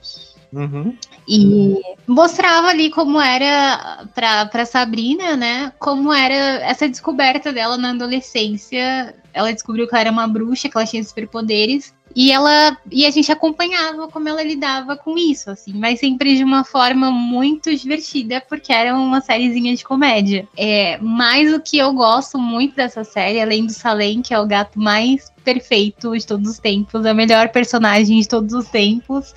Uhum. 0.52 0.94
E 1.26 1.80
mostrava 2.06 2.68
ali 2.68 2.90
como 2.90 3.18
era 3.18 4.06
para 4.14 4.66
Sabrina, 4.66 5.34
né? 5.34 5.72
Como 5.78 6.12
era 6.12 6.34
essa 6.62 6.88
descoberta 6.88 7.52
dela 7.52 7.78
na 7.78 7.90
adolescência. 7.90 9.14
Ela 9.32 9.52
descobriu 9.52 9.88
que 9.88 9.94
ela 9.94 10.02
era 10.02 10.10
uma 10.10 10.28
bruxa, 10.28 10.68
que 10.68 10.76
ela 10.76 10.86
tinha 10.86 11.02
superpoderes. 11.02 11.94
E 12.14 12.30
ela 12.30 12.76
e 12.90 13.06
a 13.06 13.10
gente 13.10 13.30
acompanhava 13.30 14.08
como 14.08 14.28
ela 14.28 14.42
lidava 14.42 14.96
com 14.96 15.16
isso, 15.16 15.50
assim, 15.50 15.72
mas 15.74 16.00
sempre 16.00 16.36
de 16.36 16.44
uma 16.44 16.64
forma 16.64 17.10
muito 17.10 17.74
divertida, 17.74 18.42
porque 18.48 18.72
era 18.72 18.96
uma 18.96 19.20
sériezinha 19.20 19.74
de 19.74 19.84
comédia. 19.84 20.46
É, 20.56 20.98
mas 21.00 21.52
o 21.52 21.60
que 21.60 21.78
eu 21.78 21.92
gosto 21.92 22.38
muito 22.38 22.76
dessa 22.76 23.04
série, 23.04 23.40
além 23.40 23.66
do 23.66 23.72
Salem, 23.72 24.22
que 24.22 24.34
é 24.34 24.40
o 24.40 24.46
gato 24.46 24.78
mais 24.78 25.32
perfeito 25.42 26.16
de 26.16 26.26
todos 26.26 26.50
os 26.50 26.58
tempos, 26.58 27.04
a 27.04 27.12
melhor 27.12 27.48
personagem 27.48 28.20
de 28.20 28.28
todos 28.28 28.54
os 28.54 28.68
tempos, 28.68 29.34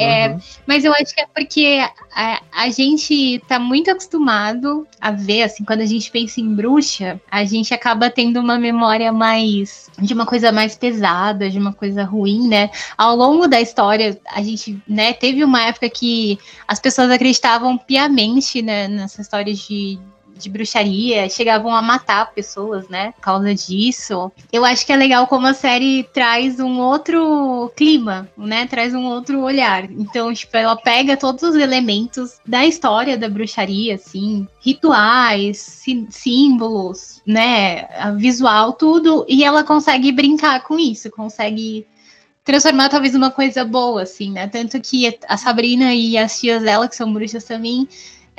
É, 0.00 0.28
uhum. 0.28 0.40
Mas 0.66 0.84
eu 0.84 0.92
acho 0.94 1.14
que 1.14 1.20
é 1.20 1.26
porque 1.26 1.86
a, 2.14 2.42
a 2.52 2.70
gente 2.70 3.38
tá 3.46 3.58
muito 3.58 3.90
acostumado 3.90 4.86
a 5.00 5.10
ver, 5.10 5.42
assim, 5.42 5.64
quando 5.64 5.80
a 5.80 5.86
gente 5.86 6.10
pensa 6.10 6.40
em 6.40 6.54
bruxa, 6.54 7.20
a 7.30 7.44
gente 7.44 7.74
acaba 7.74 8.08
tendo 8.08 8.40
uma 8.40 8.58
memória 8.58 9.12
mais. 9.12 9.90
de 9.98 10.14
uma 10.14 10.24
coisa 10.24 10.50
mais 10.50 10.74
pesada, 10.74 11.50
de 11.50 11.58
uma 11.58 11.72
coisa 11.72 12.02
ruim, 12.04 12.48
né? 12.48 12.70
Ao 12.96 13.14
longo 13.14 13.46
da 13.46 13.60
história, 13.60 14.18
a 14.32 14.42
gente, 14.42 14.80
né, 14.88 15.12
teve 15.12 15.44
uma 15.44 15.62
época 15.62 15.90
que 15.90 16.38
as 16.66 16.80
pessoas 16.80 17.10
acreditavam 17.10 17.76
piamente, 17.76 18.62
né, 18.62 18.88
nessas 18.88 19.26
histórias 19.26 19.58
de 19.58 19.98
de 20.40 20.50
bruxaria, 20.50 21.28
chegavam 21.28 21.74
a 21.74 21.82
matar 21.82 22.32
pessoas, 22.32 22.88
né? 22.88 23.12
Por 23.12 23.20
causa 23.20 23.54
disso. 23.54 24.32
Eu 24.52 24.64
acho 24.64 24.84
que 24.84 24.92
é 24.92 24.96
legal 24.96 25.26
como 25.26 25.46
a 25.46 25.54
série 25.54 26.04
traz 26.12 26.58
um 26.58 26.80
outro 26.80 27.70
clima, 27.76 28.28
né? 28.36 28.66
Traz 28.66 28.94
um 28.94 29.04
outro 29.04 29.40
olhar. 29.40 29.90
Então, 29.90 30.32
tipo, 30.32 30.56
ela 30.56 30.76
pega 30.76 31.16
todos 31.16 31.42
os 31.42 31.54
elementos 31.54 32.38
da 32.46 32.66
história 32.66 33.16
da 33.16 33.28
bruxaria, 33.28 33.94
assim, 33.94 34.46
rituais, 34.60 35.58
sí 35.58 36.06
símbolos, 36.10 37.22
né? 37.26 37.86
Visual, 38.16 38.72
tudo, 38.72 39.24
e 39.28 39.44
ela 39.44 39.62
consegue 39.62 40.10
brincar 40.12 40.62
com 40.62 40.78
isso, 40.78 41.10
consegue 41.10 41.86
transformar 42.44 42.88
talvez 42.88 43.14
uma 43.14 43.30
coisa 43.30 43.64
boa, 43.64 44.02
assim, 44.02 44.30
né? 44.32 44.48
Tanto 44.48 44.80
que 44.80 45.18
a 45.28 45.36
Sabrina 45.36 45.94
e 45.94 46.16
as 46.16 46.40
tias 46.40 46.62
dela, 46.62 46.88
que 46.88 46.96
são 46.96 47.12
bruxas 47.12 47.44
também, 47.44 47.86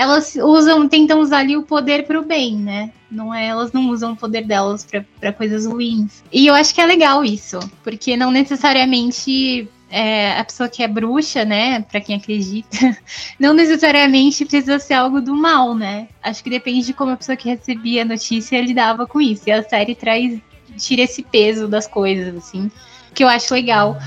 elas 0.01 0.35
usam, 0.35 0.87
tentam 0.87 1.19
usar 1.19 1.39
ali 1.39 1.55
o 1.55 1.61
poder 1.63 2.07
para 2.07 2.19
o 2.19 2.25
bem, 2.25 2.55
né? 2.55 2.91
Não 3.09 3.33
é, 3.33 3.45
elas 3.45 3.71
não 3.71 3.89
usam 3.89 4.13
o 4.13 4.15
poder 4.17 4.45
delas 4.45 4.87
para 5.19 5.31
coisas 5.31 5.65
ruins. 5.65 6.23
E 6.31 6.47
eu 6.47 6.55
acho 6.55 6.73
que 6.73 6.81
é 6.81 6.85
legal 6.85 7.23
isso, 7.23 7.59
porque 7.83 8.17
não 8.17 8.31
necessariamente 8.31 9.69
é, 9.91 10.39
a 10.39 10.43
pessoa 10.43 10.67
que 10.67 10.81
é 10.81 10.87
bruxa, 10.87 11.45
né, 11.45 11.81
para 11.81 12.01
quem 12.01 12.15
acredita, 12.15 12.97
não 13.39 13.53
necessariamente 13.53 14.43
precisa 14.43 14.79
ser 14.79 14.95
algo 14.95 15.21
do 15.21 15.35
mal, 15.35 15.75
né? 15.75 16.07
Acho 16.23 16.43
que 16.43 16.49
depende 16.49 16.87
de 16.87 16.93
como 16.93 17.11
a 17.11 17.17
pessoa 17.17 17.35
que 17.35 17.49
recebia 17.49 18.01
a 18.01 18.05
notícia 18.05 18.59
lidava 18.59 19.05
com 19.05 19.21
isso. 19.21 19.43
E 19.47 19.51
a 19.51 19.61
série 19.61 19.93
traz 19.93 20.39
tira 20.77 21.03
esse 21.03 21.21
peso 21.21 21.67
das 21.67 21.85
coisas, 21.85 22.35
assim, 22.35 22.71
que 23.13 23.23
eu 23.23 23.27
acho 23.27 23.53
legal. 23.53 23.97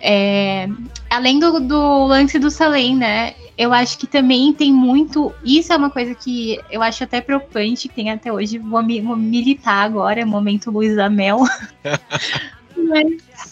É, 0.00 0.68
além 1.08 1.38
do, 1.38 1.60
do 1.60 2.06
lance 2.06 2.38
do 2.38 2.50
Salem, 2.50 2.96
né? 2.96 3.34
Eu 3.56 3.72
acho 3.72 3.98
que 3.98 4.06
também 4.06 4.52
tem 4.52 4.72
muito. 4.72 5.32
Isso 5.44 5.72
é 5.72 5.76
uma 5.76 5.90
coisa 5.90 6.14
que 6.14 6.58
eu 6.70 6.82
acho 6.82 7.04
até 7.04 7.20
preocupante, 7.20 7.88
que 7.88 7.94
tem 7.94 8.10
até 8.10 8.32
hoje. 8.32 8.58
Vou, 8.58 8.82
vou 9.02 9.16
militar 9.16 9.84
agora, 9.84 10.26
momento 10.26 10.70
Luísa 10.70 11.08
Mel. 11.08 11.38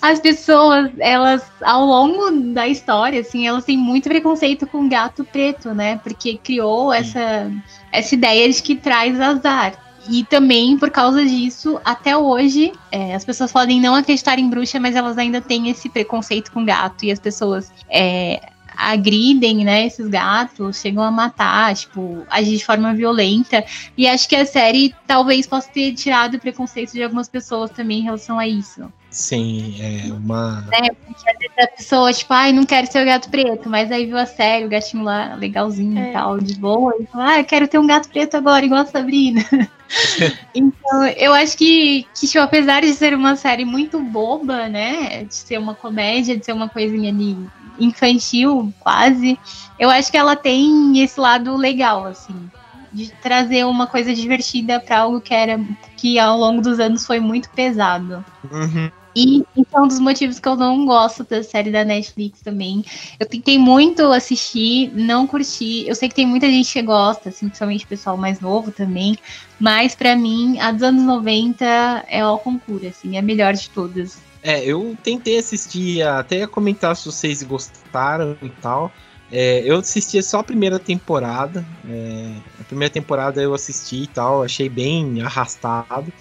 as 0.01 0.21
pessoas, 0.21 0.91
elas, 0.99 1.45
ao 1.63 1.85
longo 1.87 2.31
da 2.53 2.67
história, 2.67 3.21
assim, 3.21 3.47
elas 3.47 3.65
têm 3.65 3.79
muito 3.79 4.09
preconceito 4.09 4.67
com 4.67 4.89
gato 4.89 5.25
preto, 5.25 5.73
né? 5.73 5.99
Porque 5.99 6.37
criou 6.37 6.93
essa, 6.93 7.51
essa 7.91 8.15
ideia 8.15 8.51
de 8.51 8.63
que 8.63 8.75
traz 8.75 9.21
azar. 9.21 9.75
E 10.11 10.25
também, 10.25 10.77
por 10.77 10.91
causa 10.91 11.25
disso, 11.25 11.81
até 11.85 12.17
hoje, 12.17 12.73
é, 12.91 13.15
as 13.15 13.25
pessoas 13.25 13.53
podem 13.53 13.81
não 13.81 13.95
acreditar 13.95 14.37
em 14.37 14.51
bruxa, 14.51 14.81
mas 14.81 14.97
elas 14.97 15.17
ainda 15.17 15.41
têm 15.41 15.71
esse 15.71 15.89
preconceito 15.89 16.51
com 16.51 16.65
gato. 16.65 17.05
E 17.05 17.13
as 17.13 17.21
pessoas 17.21 17.73
é, 17.89 18.41
agridem, 18.91 19.65
né, 19.65 19.87
esses 19.87 20.09
gatos, 20.09 20.81
chegam 20.81 21.03
a 21.03 21.11
matar, 21.11 21.75
tipo, 21.75 22.25
agir 22.29 22.57
de 22.57 22.65
forma 22.65 22.93
violenta. 22.95 23.65
E 23.97 24.07
acho 24.07 24.29
que 24.29 24.37
a 24.37 24.45
série 24.45 24.95
talvez 25.07 25.47
possa 25.47 25.69
ter 25.71 25.93
tirado 25.95 26.35
o 26.35 26.41
preconceito 26.41 26.93
de 26.93 27.03
algumas 27.03 27.29
pessoas 27.29 27.71
também 27.71 28.01
em 28.01 28.03
relação 28.03 28.39
a 28.39 28.47
isso. 28.47 28.93
Sim, 29.13 29.77
é 29.79 30.11
uma. 30.11 30.67
É, 30.73 30.91
porque 30.91 31.29
às 31.29 31.39
vezes 31.39 31.59
a 31.59 31.67
pessoa, 31.67 32.13
tipo, 32.13 32.33
ai, 32.33 32.51
não 32.51 32.65
quero 32.65 32.91
ser 32.91 33.03
o 33.03 33.05
gato 33.05 33.29
preto, 33.29 33.69
mas 33.69 33.93
aí 33.93 34.07
viu 34.07 34.17
a 34.17 34.25
série, 34.25 34.65
o 34.65 34.71
gatinho 34.71 35.05
lá 35.05 35.35
legalzinho 35.35 35.99
é. 35.99 36.09
e 36.09 36.13
tal, 36.15 36.39
de 36.39 36.55
boa, 36.55 36.95
e 36.99 37.05
fala, 37.05 37.39
ah, 37.39 37.45
quero 37.45 37.69
ter 37.69 37.79
um 37.79 37.87
gato 37.87 38.09
preto 38.09 38.39
agora, 38.39 38.65
igual 38.65 38.81
a 38.81 38.87
Sabrina. 38.87 39.45
então, 40.55 41.07
eu 41.19 41.35
acho 41.35 41.59
que, 41.59 42.07
que 42.19 42.27
tipo, 42.27 42.43
apesar 42.43 42.81
de 42.81 42.95
ser 42.95 43.13
uma 43.13 43.37
série 43.37 43.67
muito 43.67 44.01
boba, 44.01 44.67
né, 44.67 45.25
de 45.25 45.35
ser 45.35 45.59
uma 45.59 45.75
comédia, 45.75 46.35
de 46.35 46.45
ser 46.47 46.53
uma 46.53 46.71
coisinha 46.71 47.11
ali 47.11 47.37
infantil, 47.79 48.73
quase, 48.81 49.39
eu 49.79 49.91
acho 49.91 50.11
que 50.11 50.17
ela 50.17 50.37
tem 50.37 51.03
esse 51.03 51.19
lado 51.19 51.57
legal, 51.57 52.05
assim, 52.07 52.51
de 52.93 53.11
trazer 53.23 53.65
uma 53.65 53.87
coisa 53.87 54.15
divertida 54.15 54.79
para 54.79 55.01
algo 55.01 55.21
que 55.21 55.35
era 55.35 55.61
que 55.97 56.19
ao 56.19 56.39
longo 56.39 56.61
dos 56.61 56.79
anos 56.79 57.07
foi 57.07 57.21
muito 57.21 57.49
pesado. 57.51 58.25
Uhum. 58.51 58.91
E 59.15 59.45
isso 59.57 59.67
é 59.75 59.81
um 59.81 59.87
dos 59.87 60.01
motivos 60.01 60.41
que 60.41 60.49
eu 60.49 60.57
não 60.57 60.87
gosto 60.87 61.23
da 61.25 61.43
série 61.43 61.71
da 61.71 61.85
Netflix 61.85 62.41
também. 62.41 62.83
Eu 63.21 63.27
tentei 63.27 63.59
muito 63.59 64.03
assistir, 64.11 64.91
não 64.95 65.27
curti. 65.27 65.85
Eu 65.87 65.95
sei 65.95 66.09
que 66.09 66.15
tem 66.15 66.27
muita 66.27 66.47
gente 66.47 66.73
que 66.73 66.83
gosta, 66.83 67.29
assim, 67.29 67.47
principalmente 67.47 67.85
o 67.85 67.89
pessoal 67.89 68.17
mais 68.17 68.41
novo 68.41 68.71
também. 68.71 69.19
Mas 69.61 69.95
para 69.95 70.17
mim, 70.17 70.59
a 70.59 70.73
dos 70.73 70.83
anos 70.83 71.03
90 71.03 71.65
é 72.09 72.27
o 72.27 72.39
concurso, 72.39 72.87
assim, 72.87 73.17
é 73.17 73.19
a 73.19 73.23
melhor 73.23 73.53
de 73.53 73.69
todas. 73.69 74.19
É, 74.43 74.65
eu 74.65 74.97
tentei 75.03 75.39
assistir, 75.39 76.03
até 76.03 76.47
comentar 76.47 76.97
se 76.97 77.07
vocês 77.07 77.43
gostaram 77.43 78.37
e 78.43 78.49
tal. 78.49 78.93
É, 79.31 79.63
eu 79.65 79.79
assisti 79.79 80.23
só 80.23 80.41
a 80.41 80.45
primeira 80.45 80.79
temporada. 80.79 81.65
É, 81.89 82.35
a 82.61 82.65
primeira 82.65 82.93
temporada 82.93 83.41
eu 83.41 83.55
assisti 83.55 84.03
e 84.03 84.07
tal, 84.07 84.43
achei 84.43 84.69
bem 84.69 85.23
arrastado. 85.23 86.13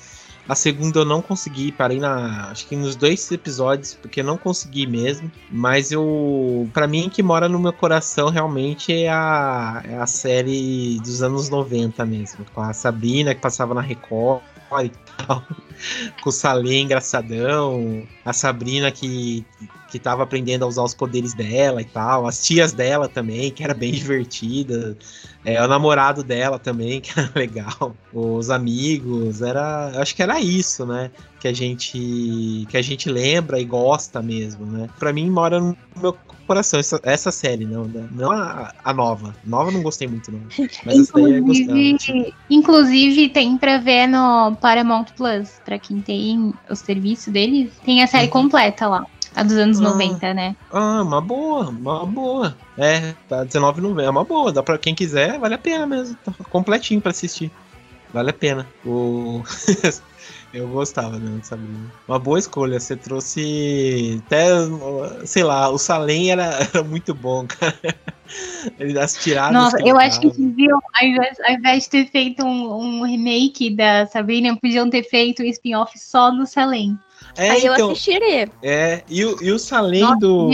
A 0.47 0.55
segunda 0.55 0.99
eu 0.99 1.05
não 1.05 1.21
consegui, 1.21 1.71
parei 1.71 1.99
na. 1.99 2.49
Acho 2.51 2.67
que 2.67 2.75
nos 2.75 2.95
dois 2.95 3.31
episódios, 3.31 3.93
porque 3.93 4.23
não 4.23 4.38
consegui 4.38 4.86
mesmo. 4.88 5.31
Mas 5.49 5.91
eu. 5.91 6.69
para 6.73 6.88
mim, 6.88 7.10
que 7.10 7.21
mora 7.21 7.47
no 7.47 7.60
meu 7.60 7.73
coração 7.73 8.29
realmente 8.29 8.93
é 8.93 9.10
a, 9.10 9.81
é 9.86 9.95
a 9.97 10.07
série 10.07 10.99
dos 10.99 11.21
anos 11.21 11.49
90 11.49 12.05
mesmo. 12.05 12.45
Com 12.53 12.62
a 12.62 12.73
Sabrina, 12.73 13.36
que 13.36 13.41
passava 13.41 13.73
na 13.73 13.81
Record 13.81 14.41
e 14.79 14.89
tal. 14.89 15.43
Com 16.21 16.29
o 16.29 16.34
Salem 16.34 16.84
engraçadão. 16.84 18.07
A 18.23 18.34
Sabrina 18.34 18.91
que 18.91 19.45
que 19.91 19.99
tava 19.99 20.23
aprendendo 20.23 20.63
a 20.63 20.67
usar 20.67 20.84
os 20.84 20.93
poderes 20.93 21.34
dela 21.34 21.82
e 21.82 21.86
tal, 21.86 22.25
as 22.25 22.41
tias 22.43 22.71
dela 22.71 23.10
também, 23.10 23.51
que 23.51 23.63
era 23.63 23.73
bem 23.73 23.91
divertida, 23.93 24.97
é, 25.43 25.62
o 25.62 25.67
namorado 25.67 26.23
dela 26.23 26.58
também, 26.58 27.01
que 27.01 27.12
era 27.19 27.32
legal, 27.36 27.95
os 28.13 28.49
amigos, 28.49 29.41
era, 29.41 29.91
acho 30.01 30.15
que 30.15 30.23
era 30.23 30.39
isso, 30.39 30.86
né, 30.86 31.12
que 31.39 31.47
a 31.47 31.54
gente 31.54 32.65
que 32.69 32.77
a 32.77 32.82
gente 32.82 33.10
lembra 33.10 33.60
e 33.60 33.65
gosta 33.65 34.21
mesmo, 34.21 34.65
né? 34.65 34.88
Para 34.99 35.12
mim 35.12 35.30
mora 35.30 35.60
no 35.60 35.75
meu 35.99 36.15
coração 36.45 36.80
essa, 36.80 36.99
essa 37.04 37.32
série, 37.32 37.65
não, 37.65 37.86
né? 37.86 38.08
não 38.12 38.32
a, 38.32 38.73
a 38.84 38.93
nova. 38.93 39.34
Nova 39.45 39.71
não 39.71 39.82
gostei 39.82 40.08
muito 40.08 40.32
não, 40.32 40.41
mas 40.86 41.10
inclusive, 41.10 41.95
essa 41.95 42.13
daí 42.13 42.27
é 42.27 42.34
Inclusive 42.49 43.30
tem 43.30 43.58
para 43.58 43.77
ver 43.77 44.08
no 44.08 44.56
Paramount 44.58 45.06
Plus, 45.15 45.49
para 45.65 45.80
quem 45.80 45.99
tem 46.01 46.54
o 46.69 46.75
serviço 46.75 47.32
deles, 47.32 47.71
tem 47.84 48.04
a 48.04 48.08
série 48.08 48.25
uhum. 48.25 48.32
completa 48.32 48.88
lá. 48.88 49.06
A 49.36 49.44
dos 49.44 49.56
anos 49.58 49.80
ah, 49.80 49.84
90, 49.84 50.34
né? 50.34 50.56
Ah, 50.72 51.02
uma 51.02 51.22
boa, 51.22 51.70
uma 51.70 52.06
boa. 52.06 52.56
É, 52.78 53.13
tá 53.30 53.46
19,90. 53.46 54.04
É 54.04 54.10
uma 54.10 54.24
boa. 54.24 54.52
Dá 54.52 54.62
pra 54.62 54.78
quem 54.78 54.94
quiser, 54.94 55.39
vale 55.39 55.56
a 55.56 55.58
pena 55.58 55.86
mesmo. 55.86 56.17
Tá 56.24 56.34
completinho 56.50 57.02
pra 57.02 57.12
assistir. 57.12 57.52
Vale 58.13 58.30
a 58.30 58.34
pena. 58.34 58.67
O... 58.86 59.41
Eu 60.54 60.67
gostava 60.67 61.17
mesmo 61.17 61.39
de 61.39 61.48
Sabrina. 61.48 61.91
Uma 62.08 62.20
boa 62.20 62.38
escolha. 62.38 62.80
Você 62.80 62.96
trouxe. 62.96 64.22
Até, 64.26 64.50
sei 65.26 65.44
lá, 65.44 65.70
o 65.70 65.78
Salem 65.78 66.32
era, 66.32 66.44
era 66.74 66.84
muito 66.84 67.13
bom, 67.13 67.48
cara. 67.48 67.74
As 69.02 69.15
tiradas. 69.15 69.54
Nossa, 69.54 69.78
eu 69.86 69.98
acho 69.98 70.20
que 70.20 70.30
viu, 70.30 70.76
ao 70.76 71.06
invés, 71.06 71.38
ao 71.46 71.54
invés 71.54 71.84
de 71.84 71.89
ter 71.89 72.06
feito 72.08 72.44
um, 72.46 73.00
um 73.00 73.04
remake 73.04 73.74
da 73.76 74.06
Sabrina, 74.08 74.56
podiam 74.58 74.89
ter 74.89 75.04
feito 75.04 75.41
um 75.41 75.46
spin-off 75.46 75.98
só 75.98 76.32
do 76.32 76.46
Salem. 76.46 77.00
É, 77.38 77.52
Aí 77.52 77.60
então, 77.60 77.78
eu 77.78 77.91
assistiria. 77.91 78.50
É, 78.62 79.04
e, 79.10 79.26
o, 79.26 79.41
e 79.41 79.52
o 79.52 79.60
Salem 79.60 80.17
do. 80.20 80.50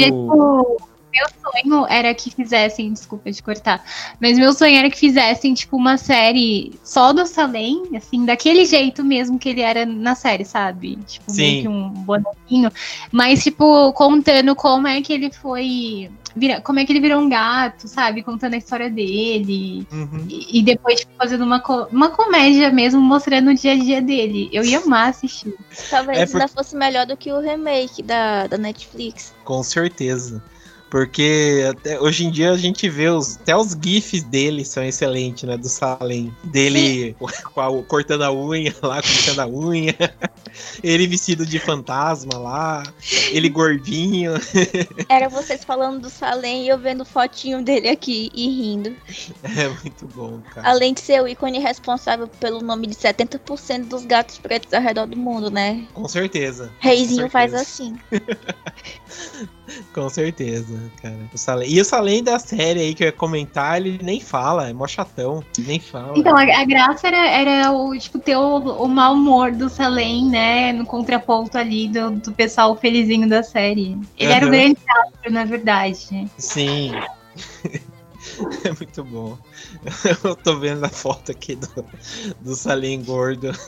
Meu 1.17 1.27
sonho 1.41 1.85
era 1.89 2.13
que 2.13 2.29
fizessem, 2.29 2.93
desculpa 2.93 3.31
de 3.31 3.41
cortar, 3.41 3.83
mas 4.19 4.37
meu 4.37 4.53
sonho 4.53 4.77
era 4.77 4.89
que 4.89 4.97
fizessem, 4.97 5.53
tipo, 5.53 5.75
uma 5.75 5.97
série 5.97 6.73
só 6.83 7.11
do 7.11 7.25
Salem, 7.25 7.83
assim, 7.95 8.25
daquele 8.25 8.65
jeito 8.65 9.03
mesmo 9.03 9.39
que 9.39 9.49
ele 9.49 9.61
era 9.61 9.85
na 9.85 10.15
série, 10.15 10.45
sabe? 10.45 10.97
Tipo, 11.07 11.31
Sim. 11.31 11.41
meio 11.41 11.61
que 11.61 11.67
um 11.67 11.89
bonequinho. 11.89 12.71
Mas, 13.11 13.43
tipo, 13.43 13.91
contando 13.93 14.55
como 14.55 14.87
é 14.87 15.01
que 15.01 15.13
ele 15.13 15.31
foi 15.31 16.09
vira, 16.37 16.61
como 16.61 16.79
é 16.79 16.85
que 16.85 16.91
ele 16.91 17.01
virou 17.01 17.19
um 17.21 17.27
gato, 17.27 17.87
sabe? 17.87 18.21
Contando 18.21 18.53
a 18.53 18.57
história 18.57 18.89
dele. 18.89 19.87
Uhum. 19.91 20.25
E, 20.29 20.59
e, 20.59 20.63
depois 20.63 20.99
tipo, 20.99 21.11
fazendo 21.17 21.43
uma, 21.43 21.61
uma 21.91 22.09
comédia 22.09 22.69
mesmo, 22.69 23.01
mostrando 23.01 23.49
o 23.49 23.55
dia 23.55 23.73
a 23.73 23.77
dia 23.77 24.01
dele. 24.01 24.49
Eu 24.53 24.63
ia 24.63 24.79
amar 24.79 25.09
assistir. 25.09 25.55
Talvez 25.89 26.19
é 26.19 26.25
por... 26.25 26.41
ainda 26.41 26.47
fosse 26.47 26.75
melhor 26.75 27.05
do 27.05 27.17
que 27.17 27.31
o 27.31 27.39
remake 27.39 28.03
da, 28.03 28.47
da 28.47 28.57
Netflix. 28.57 29.33
Com 29.43 29.63
certeza. 29.63 30.41
Porque 30.89 31.65
até, 31.69 31.99
hoje 31.99 32.25
em 32.25 32.31
dia 32.31 32.51
a 32.51 32.57
gente 32.57 32.89
vê 32.89 33.09
os, 33.09 33.37
até 33.37 33.55
os 33.55 33.77
GIFs 33.79 34.23
dele 34.23 34.63
são 34.63 34.83
excelentes, 34.83 35.43
né? 35.43 35.57
Do 35.57 35.67
Salem. 35.67 36.33
Dele 36.45 37.15
a, 37.55 37.83
cortando 37.87 38.23
a 38.23 38.31
unha 38.31 38.73
lá, 38.81 39.01
cortando 39.01 39.39
a 39.39 39.47
unha. 39.47 39.95
Ele 40.81 41.07
vestido 41.07 41.45
de 41.45 41.59
fantasma 41.59 42.37
lá. 42.37 42.83
Ele 43.31 43.49
gordinho. 43.49 44.33
Era 45.09 45.29
vocês 45.29 45.63
falando 45.63 46.01
do 46.01 46.09
Salem 46.09 46.65
e 46.65 46.69
eu 46.69 46.77
vendo 46.77 47.05
fotinho 47.05 47.61
dele 47.61 47.89
aqui 47.89 48.31
e 48.33 48.47
rindo. 48.49 48.95
É 49.43 49.67
muito 49.67 50.07
bom, 50.07 50.39
cara. 50.53 50.69
Além 50.69 50.93
de 50.93 51.01
ser 51.01 51.21
o 51.21 51.27
ícone 51.27 51.59
responsável 51.59 52.27
pelo 52.27 52.61
nome 52.61 52.87
de 52.87 52.95
70% 52.95 53.87
dos 53.87 54.05
gatos 54.05 54.37
pretos 54.37 54.73
ao 54.73 54.81
redor 54.81 55.05
do 55.05 55.17
mundo, 55.17 55.51
né? 55.51 55.85
Com 55.93 56.07
certeza. 56.07 56.71
Reizinho 56.79 57.29
faz 57.29 57.53
assim. 57.53 57.97
Com 59.93 60.09
certeza, 60.09 60.79
cara. 61.01 61.17
O 61.33 61.37
Salem... 61.37 61.69
E 61.69 61.81
o 61.81 61.85
Salem 61.85 62.23
da 62.23 62.39
série 62.39 62.79
aí 62.79 62.93
que 62.93 63.03
eu 63.03 63.07
ia 63.07 63.11
comentar, 63.11 63.77
ele 63.77 63.99
nem 64.01 64.19
fala, 64.19 64.69
é 64.69 64.73
mó 64.73 64.87
chatão, 64.87 65.43
nem 65.59 65.79
fala. 65.79 66.17
Então, 66.17 66.35
a, 66.35 66.41
a 66.41 66.65
graça 66.65 67.07
era, 67.07 67.29
era 67.29 67.71
o, 67.71 67.97
tipo, 67.97 68.19
ter 68.19 68.35
o, 68.35 68.57
o 68.57 68.87
mau 68.87 69.13
humor 69.13 69.51
do 69.51 69.69
Salem, 69.69 70.25
né? 70.25 70.73
No 70.73 70.85
contraponto 70.85 71.57
ali 71.57 71.87
do, 71.87 72.11
do 72.11 72.31
pessoal 72.31 72.75
felizinho 72.75 73.27
da 73.27 73.43
série. 73.43 73.97
Ele 74.17 74.29
uhum. 74.29 74.35
era 74.35 74.47
o 74.47 74.49
grande 74.49 74.79
astro, 75.05 75.31
na 75.31 75.45
verdade. 75.45 76.27
Sim. 76.37 76.91
É 78.63 78.69
muito 78.71 79.03
bom. 79.03 79.37
Eu 80.23 80.35
tô 80.35 80.57
vendo 80.59 80.83
a 80.83 80.89
foto 80.89 81.31
aqui 81.31 81.55
do, 81.55 81.85
do 82.41 82.55
Salim 82.55 83.03
gordo. 83.03 83.51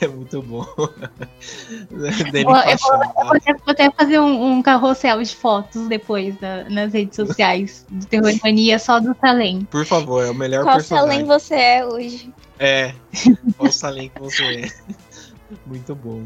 É 0.00 0.06
muito 0.06 0.42
bom. 0.42 0.66
eu, 0.76 2.44
vou, 2.44 2.56
eu 2.56 2.78
vou, 2.78 3.64
até, 3.66 3.90
fazer 3.90 4.20
um, 4.20 4.52
um, 4.52 4.62
carrossel 4.62 5.22
de 5.22 5.34
fotos 5.34 5.88
depois 5.88 6.36
da, 6.38 6.68
nas 6.68 6.92
redes 6.92 7.16
sociais 7.16 7.86
do 7.90 8.04
Terror 8.06 8.32
Mania 8.44 8.78
só 8.78 9.00
do 9.00 9.16
Salem. 9.18 9.66
Por 9.70 9.86
favor, 9.86 10.24
é 10.24 10.30
o 10.30 10.34
melhor 10.34 10.62
Qual 10.62 10.76
personagem. 10.76 11.24
Qual 11.24 11.40
Salem 11.40 11.40
você 11.40 11.54
é 11.54 11.86
hoje? 11.86 12.34
É, 12.58 12.94
qual 13.56 13.72
Salem 13.72 14.10
que 14.10 14.20
você 14.20 14.44
é. 14.44 14.70
Muito 15.66 15.94
bom. 15.94 16.22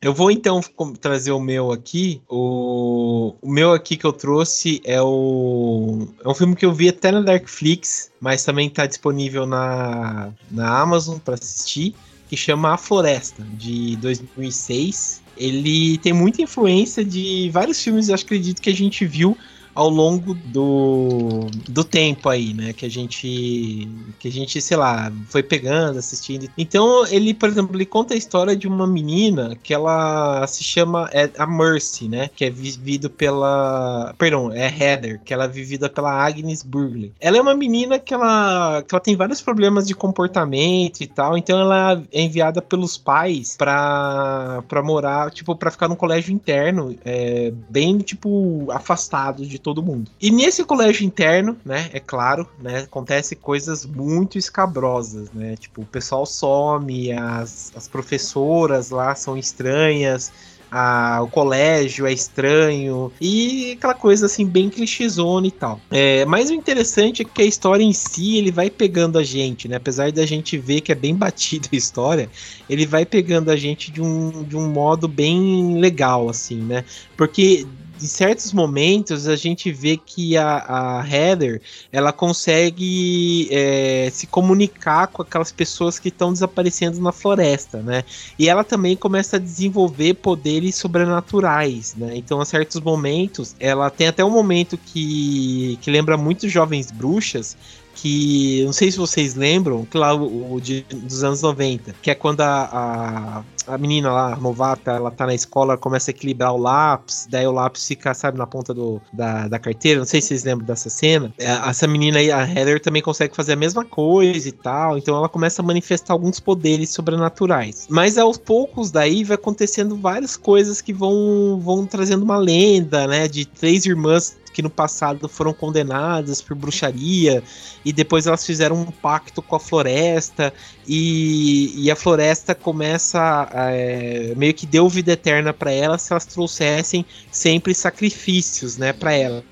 Eu 0.00 0.14
vou 0.14 0.30
então 0.30 0.60
trazer 1.00 1.32
o 1.32 1.40
meu 1.40 1.72
aqui. 1.72 2.22
O, 2.28 3.34
o 3.42 3.50
meu 3.50 3.72
aqui 3.72 3.96
que 3.96 4.04
eu 4.04 4.12
trouxe 4.12 4.80
é 4.84 5.02
o. 5.02 6.06
É 6.24 6.28
um 6.28 6.34
filme 6.34 6.54
que 6.54 6.64
eu 6.64 6.72
vi 6.72 6.88
até 6.88 7.10
na 7.10 7.20
Darkflix, 7.20 8.12
mas 8.20 8.44
também 8.44 8.68
está 8.68 8.86
disponível 8.86 9.44
na, 9.44 10.32
na 10.50 10.80
Amazon 10.80 11.18
para 11.18 11.34
assistir, 11.34 11.96
que 12.28 12.36
chama 12.36 12.74
A 12.74 12.76
Floresta, 12.76 13.42
de 13.54 13.96
2006. 13.96 15.20
Ele 15.36 15.98
tem 15.98 16.12
muita 16.12 16.42
influência 16.42 17.04
de 17.04 17.50
vários 17.50 17.82
filmes, 17.82 18.08
eu 18.08 18.14
acredito, 18.14 18.62
que 18.62 18.70
a 18.70 18.74
gente 18.74 19.04
viu 19.04 19.36
ao 19.78 19.88
longo 19.88 20.34
do, 20.34 21.46
do 21.68 21.84
tempo 21.84 22.28
aí, 22.28 22.52
né? 22.52 22.72
Que 22.72 22.84
a 22.84 22.90
gente, 22.90 23.88
que 24.18 24.26
a 24.26 24.32
gente, 24.32 24.60
sei 24.60 24.76
lá, 24.76 25.12
foi 25.28 25.40
pegando, 25.40 26.00
assistindo. 26.00 26.48
Então, 26.58 27.06
ele, 27.06 27.32
por 27.32 27.48
exemplo, 27.48 27.76
ele 27.76 27.86
conta 27.86 28.12
a 28.12 28.16
história 28.16 28.56
de 28.56 28.66
uma 28.66 28.88
menina 28.88 29.56
que 29.62 29.72
ela 29.72 30.44
se 30.48 30.64
chama 30.64 31.08
é 31.12 31.30
a 31.38 31.46
Mercy, 31.46 32.08
né? 32.08 32.28
Que 32.34 32.46
é 32.46 32.50
vivido 32.50 33.08
pela, 33.08 34.12
perdão, 34.18 34.50
é 34.52 34.66
Heather, 34.66 35.20
que 35.24 35.32
ela 35.32 35.44
é 35.44 35.48
vivida 35.48 35.88
pela 35.88 36.10
Agnes 36.10 36.64
Burley. 36.64 37.12
Ela 37.20 37.36
é 37.36 37.40
uma 37.40 37.54
menina 37.54 38.00
que 38.00 38.12
ela, 38.12 38.82
que 38.82 38.92
ela 38.92 39.00
tem 39.00 39.14
vários 39.14 39.40
problemas 39.40 39.86
de 39.86 39.94
comportamento 39.94 41.02
e 41.02 41.06
tal, 41.06 41.38
então 41.38 41.56
ela 41.56 42.02
é 42.10 42.20
enviada 42.20 42.60
pelos 42.60 42.98
pais 42.98 43.56
pra, 43.56 44.60
pra 44.66 44.82
morar, 44.82 45.30
tipo, 45.30 45.54
pra 45.54 45.70
ficar 45.70 45.86
num 45.86 45.94
colégio 45.94 46.34
interno, 46.34 46.96
é, 47.04 47.52
bem, 47.70 47.98
tipo, 47.98 48.66
afastado 48.72 49.46
de 49.46 49.67
todo 49.68 49.82
mundo. 49.82 50.10
E 50.20 50.30
nesse 50.30 50.64
colégio 50.64 51.04
interno, 51.04 51.56
né, 51.64 51.90
é 51.92 52.00
claro, 52.00 52.48
né, 52.60 52.80
acontece 52.80 53.36
coisas 53.36 53.84
muito 53.84 54.38
escabrosas, 54.38 55.30
né? 55.32 55.56
Tipo, 55.56 55.82
o 55.82 55.86
pessoal 55.86 56.24
some, 56.24 57.12
as, 57.12 57.72
as 57.76 57.86
professoras 57.86 58.90
lá 58.90 59.14
são 59.14 59.36
estranhas, 59.36 60.32
a, 60.70 61.20
o 61.22 61.28
colégio 61.28 62.06
é 62.06 62.12
estranho 62.12 63.10
e 63.20 63.72
aquela 63.72 63.94
coisa 63.94 64.26
assim 64.26 64.46
bem 64.46 64.68
clichêzona 64.68 65.46
e 65.46 65.50
tal. 65.50 65.80
É, 65.90 66.24
mas 66.26 66.50
o 66.50 66.54
interessante 66.54 67.22
é 67.22 67.24
que 67.24 67.42
a 67.42 67.44
história 67.44 67.82
em 67.82 67.92
si 67.92 68.36
ele 68.36 68.50
vai 68.50 68.70
pegando 68.70 69.18
a 69.18 69.24
gente, 69.24 69.68
né? 69.68 69.76
Apesar 69.76 70.12
da 70.12 70.26
gente 70.26 70.58
ver 70.58 70.80
que 70.80 70.92
é 70.92 70.94
bem 70.94 71.14
batida 71.14 71.68
a 71.72 71.76
história, 71.76 72.28
ele 72.68 72.86
vai 72.86 73.06
pegando 73.06 73.50
a 73.50 73.56
gente 73.56 73.90
de 73.90 74.02
um, 74.02 74.42
de 74.42 74.56
um 74.56 74.68
modo 74.68 75.08
bem 75.08 75.78
legal, 75.78 76.28
assim, 76.28 76.60
né? 76.60 76.84
Porque 77.16 77.66
em 78.00 78.06
certos 78.06 78.52
momentos 78.52 79.26
a 79.26 79.36
gente 79.36 79.70
vê 79.72 79.96
que 79.96 80.36
a, 80.36 81.00
a 81.00 81.08
Heather 81.08 81.60
ela 81.92 82.12
consegue 82.12 83.48
é, 83.50 84.08
se 84.12 84.26
comunicar 84.26 85.08
com 85.08 85.22
aquelas 85.22 85.50
pessoas 85.50 85.98
que 85.98 86.08
estão 86.08 86.32
desaparecendo 86.32 87.00
na 87.00 87.12
floresta, 87.12 87.82
né? 87.82 88.04
E 88.38 88.48
ela 88.48 88.64
também 88.64 88.96
começa 88.96 89.36
a 89.36 89.38
desenvolver 89.38 90.14
poderes 90.14 90.76
sobrenaturais, 90.76 91.94
né? 91.96 92.16
Então, 92.16 92.40
a 92.40 92.44
certos 92.44 92.80
momentos, 92.80 93.54
ela 93.58 93.90
tem 93.90 94.06
até 94.06 94.24
um 94.24 94.30
momento 94.30 94.78
que, 94.78 95.78
que 95.80 95.90
lembra 95.90 96.16
muito 96.16 96.48
Jovens 96.48 96.90
Bruxas, 96.90 97.56
que 98.00 98.62
não 98.64 98.72
sei 98.72 98.92
se 98.92 98.96
vocês 98.96 99.34
lembram, 99.34 99.84
que 99.84 99.98
lá 99.98 100.14
o, 100.14 100.54
o 100.54 100.60
de, 100.60 100.82
dos 100.82 101.24
anos 101.24 101.42
90, 101.42 101.96
que 102.00 102.10
é 102.10 102.14
quando 102.14 102.40
a, 102.42 103.44
a, 103.66 103.74
a, 103.74 103.78
menina 103.78 104.12
lá, 104.12 104.34
a 104.34 104.36
novata, 104.36 104.92
ela 104.92 105.10
tá 105.10 105.26
na 105.26 105.34
escola, 105.34 105.76
começa 105.76 106.10
a 106.10 106.12
equilibrar 106.12 106.54
o 106.54 106.58
lápis, 106.58 107.26
daí 107.28 107.46
o 107.46 107.50
lápis 107.50 107.86
fica, 107.86 108.14
sabe, 108.14 108.38
na 108.38 108.46
ponta 108.46 108.72
do, 108.72 109.00
da, 109.12 109.48
da 109.48 109.58
carteira, 109.58 109.98
não 109.98 110.06
sei 110.06 110.20
se 110.20 110.28
vocês 110.28 110.44
lembram 110.44 110.64
dessa 110.64 110.88
cena. 110.88 111.32
É, 111.38 111.50
essa 111.50 111.88
menina 111.88 112.18
aí, 112.18 112.30
a 112.30 112.48
Heather, 112.48 112.80
também 112.80 113.02
consegue 113.02 113.34
fazer 113.34 113.54
a 113.54 113.56
mesma 113.56 113.84
coisa 113.84 114.48
e 114.48 114.52
tal, 114.52 114.96
então 114.96 115.16
ela 115.16 115.28
começa 115.28 115.60
a 115.60 115.64
manifestar 115.64 116.12
alguns 116.12 116.38
poderes 116.38 116.90
sobrenaturais. 116.90 117.86
Mas 117.90 118.16
aos 118.16 118.38
poucos 118.38 118.92
daí 118.92 119.24
vai 119.24 119.34
acontecendo 119.34 119.96
várias 119.96 120.36
coisas 120.36 120.80
que 120.80 120.92
vão, 120.92 121.60
vão 121.60 121.84
trazendo 121.84 122.22
uma 122.22 122.36
lenda, 122.36 123.08
né, 123.08 123.26
de 123.26 123.44
três 123.44 123.84
irmãs 123.84 124.36
que 124.58 124.62
no 124.62 124.68
passado 124.68 125.28
foram 125.28 125.54
condenadas 125.54 126.42
por 126.42 126.56
bruxaria 126.56 127.44
e 127.84 127.92
depois 127.92 128.26
elas 128.26 128.44
fizeram 128.44 128.74
um 128.74 128.86
pacto 128.86 129.40
com 129.40 129.54
a 129.54 129.60
floresta 129.60 130.52
e, 130.84 131.72
e 131.76 131.88
a 131.92 131.94
floresta 131.94 132.56
começa 132.56 133.48
é, 133.52 134.34
meio 134.36 134.52
que 134.52 134.66
deu 134.66 134.88
vida 134.88 135.12
eterna 135.12 135.52
para 135.52 135.70
elas 135.70 136.02
se 136.02 136.12
elas 136.12 136.26
trouxessem 136.26 137.06
sempre 137.30 137.72
sacrifícios, 137.72 138.76
né, 138.76 138.92
para 138.92 139.12
elas. 139.12 139.44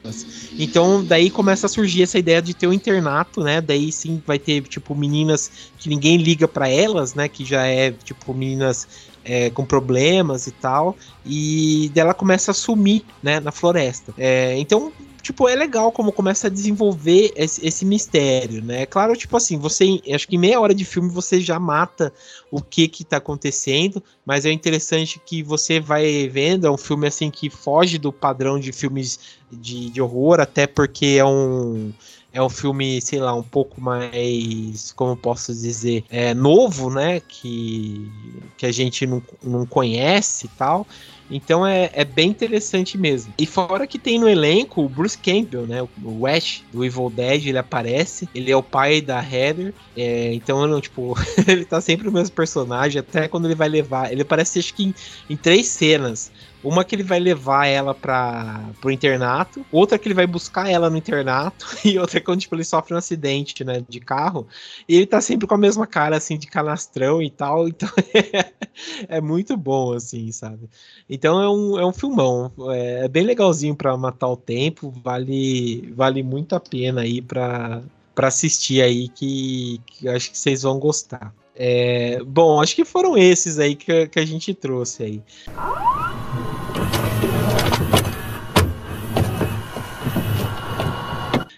Então 0.59 1.05
daí 1.05 1.31
começa 1.31 1.67
a 1.67 1.69
surgir 1.69 2.03
essa 2.03 2.19
ideia 2.19 2.43
de 2.43 2.53
ter 2.53 2.67
um 2.67 2.73
internato, 2.73 3.45
né? 3.45 3.61
Daí 3.61 3.93
sim 3.93 4.21
vai 4.27 4.41
ter 4.41 4.63
tipo 4.63 4.93
meninas 4.93 5.71
que 5.79 5.89
ninguém 5.89 6.17
liga 6.17 6.49
para 6.49 6.69
elas, 6.69 7.15
né? 7.15 7.29
Que 7.29 7.45
já 7.45 7.65
é 7.65 7.93
tipo 7.93 8.35
meninas 8.35 8.89
é, 9.27 9.51
com 9.51 9.65
problemas 9.65 10.47
e 10.47 10.53
tal, 10.53 10.97
e 11.25 11.91
dela 11.93 12.15
começa 12.15 12.53
a 12.53 12.55
sumir, 12.55 13.03
né, 13.23 13.41
na 13.41 13.51
floresta. 13.51 14.15
É, 14.17 14.57
então, 14.59 14.93
tipo, 15.21 15.49
é 15.49 15.57
legal 15.57 15.91
como 15.91 16.13
começa 16.13 16.47
a 16.47 16.51
desenvolver 16.51 17.33
esse, 17.35 17.67
esse, 17.67 17.85
mistério, 17.85 18.63
né? 18.63 18.87
Claro, 18.87 19.17
tipo 19.17 19.37
assim, 19.37 19.59
você, 19.59 20.01
acho 20.15 20.29
que 20.29 20.37
em 20.37 20.39
meia 20.39 20.61
hora 20.61 20.73
de 20.73 20.85
filme 20.85 21.11
você 21.11 21.41
já 21.41 21.59
mata 21.59 22.13
o 22.51 22.63
que 22.63 22.87
que 22.87 23.05
tá 23.05 23.17
acontecendo, 23.17 24.01
mas 24.25 24.47
é 24.47 24.53
interessante 24.53 25.21
que 25.27 25.43
você 25.43 25.81
vai 25.81 26.29
vendo, 26.29 26.67
é 26.67 26.71
um 26.71 26.79
filme 26.79 27.09
assim 27.09 27.29
que 27.29 27.51
foge 27.51 27.99
do 27.99 28.13
padrão 28.13 28.61
de 28.61 28.71
filmes 28.71 29.19
de, 29.51 29.91
de 29.91 30.01
horror, 30.01 30.39
até 30.41 30.67
porque 30.67 31.17
é 31.19 31.25
um 31.25 31.93
é 32.37 32.43
um 32.43 32.51
filme, 32.51 33.01
sei 33.01 33.19
lá, 33.19 33.35
um 33.35 33.43
pouco 33.43 33.81
mais, 33.81 34.93
como 34.93 35.17
posso 35.17 35.55
dizer, 35.55 36.05
é, 36.11 36.35
novo, 36.35 36.91
né? 36.91 37.19
Que, 37.21 38.13
que 38.59 38.67
a 38.67 38.73
gente 38.73 39.07
não, 39.07 39.23
não 39.43 39.65
conhece 39.65 40.45
e 40.45 40.49
tal. 40.51 40.87
Então 41.31 41.67
é, 41.67 41.91
é 41.95 42.05
bem 42.05 42.29
interessante 42.29 42.99
mesmo. 42.99 43.33
E 43.39 43.47
fora 43.47 43.87
que 43.87 43.99
tem 43.99 44.19
no 44.19 44.29
elenco 44.29 44.83
o 44.83 44.89
Bruce 44.89 45.17
Campbell, 45.17 45.67
né? 45.67 45.87
O 46.05 46.27
Ash 46.27 46.63
do 46.71 46.85
Evil 46.85 47.09
Dead, 47.09 47.47
ele 47.47 47.59
aparece. 47.59 48.29
Ele 48.35 48.53
é 48.53 48.57
o 48.57 48.63
pai 48.63 49.01
da 49.01 49.19
Heather. 49.19 49.73
É, 49.97 50.35
então, 50.35 50.67
não, 50.67 50.81
tipo, 50.81 51.15
ele 51.49 51.65
tá 51.65 51.81
sempre 51.81 52.07
o 52.07 52.13
mesmo 52.13 52.35
personagem. 52.35 53.01
Até 53.01 53.29
quando 53.29 53.47
ele 53.47 53.55
vai 53.55 53.69
levar. 53.69 54.13
Ele 54.13 54.23
aparece 54.23 54.59
acho 54.59 54.75
que 54.75 54.85
em, 54.85 54.95
em 55.31 55.37
três 55.37 55.69
cenas. 55.69 56.31
Uma 56.63 56.85
que 56.85 56.95
ele 56.95 57.03
vai 57.03 57.21
levar 57.21 57.67
ela 57.67 57.95
para 57.95 58.61
pro 58.81 58.91
internato, 58.91 59.65
outra 59.71 59.99
que 59.99 60.09
ele 60.09 60.15
vai 60.15 60.27
buscar 60.27 60.69
ela 60.69 60.91
no 60.91 60.97
internato, 60.97 61.67
e 61.85 61.99
outra 61.99 62.21
quando 62.21 62.41
tipo, 62.41 62.55
ele 62.55 62.65
sofre 62.65 62.95
um 62.95 62.97
acidente, 62.97 63.63
né, 63.65 63.85
de 63.89 64.01
carro, 64.01 64.47
e 64.89 64.97
ele 64.97 65.07
tá 65.07 65.21
sempre 65.21 65.47
com 65.47 65.55
a 65.55 65.59
mesma 65.59 65.87
cara, 65.87 66.17
assim, 66.17 66.39
de 66.39 66.47
canastrão 66.47 67.23
e 67.23 67.31
tal, 67.31 67.69
então 67.69 67.89
é, 68.15 69.17
é 69.17 69.21
muito 69.21 69.57
bom, 69.57 69.93
assim, 69.93 70.33
sabe? 70.33 70.69
Então 71.09 71.41
é 71.41 71.49
um, 71.49 71.79
é 71.79 71.87
um 71.87 71.93
filmão, 71.93 72.53
é, 72.71 73.05
é 73.05 73.09
bem 73.09 73.25
legalzinho 73.25 73.77
para 73.77 73.97
matar 73.97 74.29
o 74.29 74.37
tempo, 74.37 74.93
vale, 75.05 75.93
vale 75.95 76.23
muito 76.23 76.55
a 76.55 76.61
pena 76.61 77.03
aí 77.03 77.23
para 77.23 77.83
assistir 78.17 78.83
aí, 78.83 79.09
que, 79.09 79.81
que 79.87 80.09
acho 80.09 80.31
que 80.31 80.39
vocês 80.39 80.63
vão 80.63 80.79
gostar. 80.79 81.33
É, 81.59 82.23
bom, 82.23 82.61
acho 82.61 82.77
que 82.77 82.85
foram 82.85 83.17
esses 83.17 83.59
aí 83.59 83.75
que, 83.75 84.09
que 84.09 84.19
a 84.19 84.27
gente 84.27 84.53
trouxe 84.53 85.03
aí. 85.03 85.23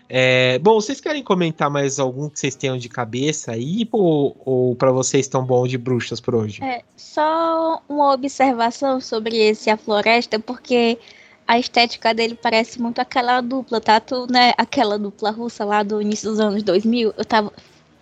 É, 0.09 0.59
bom, 0.61 0.81
vocês 0.81 1.01
querem 1.01 1.23
comentar 1.23 1.69
mais 1.69 1.99
algum 1.99 2.31
que 2.31 2.41
vocês 2.41 2.55
tenham 2.55 2.79
de 2.79 2.89
cabeça 2.89 3.53
aí? 3.53 3.87
Ou, 3.93 4.37
ou 4.45 4.77
para 4.77 4.91
vocês 4.91 5.27
estão 5.27 5.45
bom 5.45 5.67
de 5.67 5.77
bruxas 5.77 6.21
por 6.21 6.35
hoje? 6.35 6.63
É, 6.65 6.83
só 6.97 7.83
uma 7.89 8.15
observação 8.15 9.01
sobre 9.01 9.37
esse 9.37 9.69
A 9.69 9.77
Floresta, 9.77 10.39
porque 10.39 10.99
a 11.47 11.59
estética 11.59 12.15
dele 12.15 12.35
parece 12.35 12.81
muito 12.81 13.01
aquela 13.01 13.41
dupla, 13.41 13.81
tá? 13.81 14.01
Tu, 14.01 14.27
né? 14.31 14.55
Aquela 14.57 14.99
dupla 14.99 15.31
russa 15.31 15.65
lá 15.65 15.83
do 15.83 16.01
início 16.01 16.31
dos 16.31 16.41
anos 16.41 16.63
2000. 16.63 17.15
Eu 17.17 17.25
tava, 17.25 17.53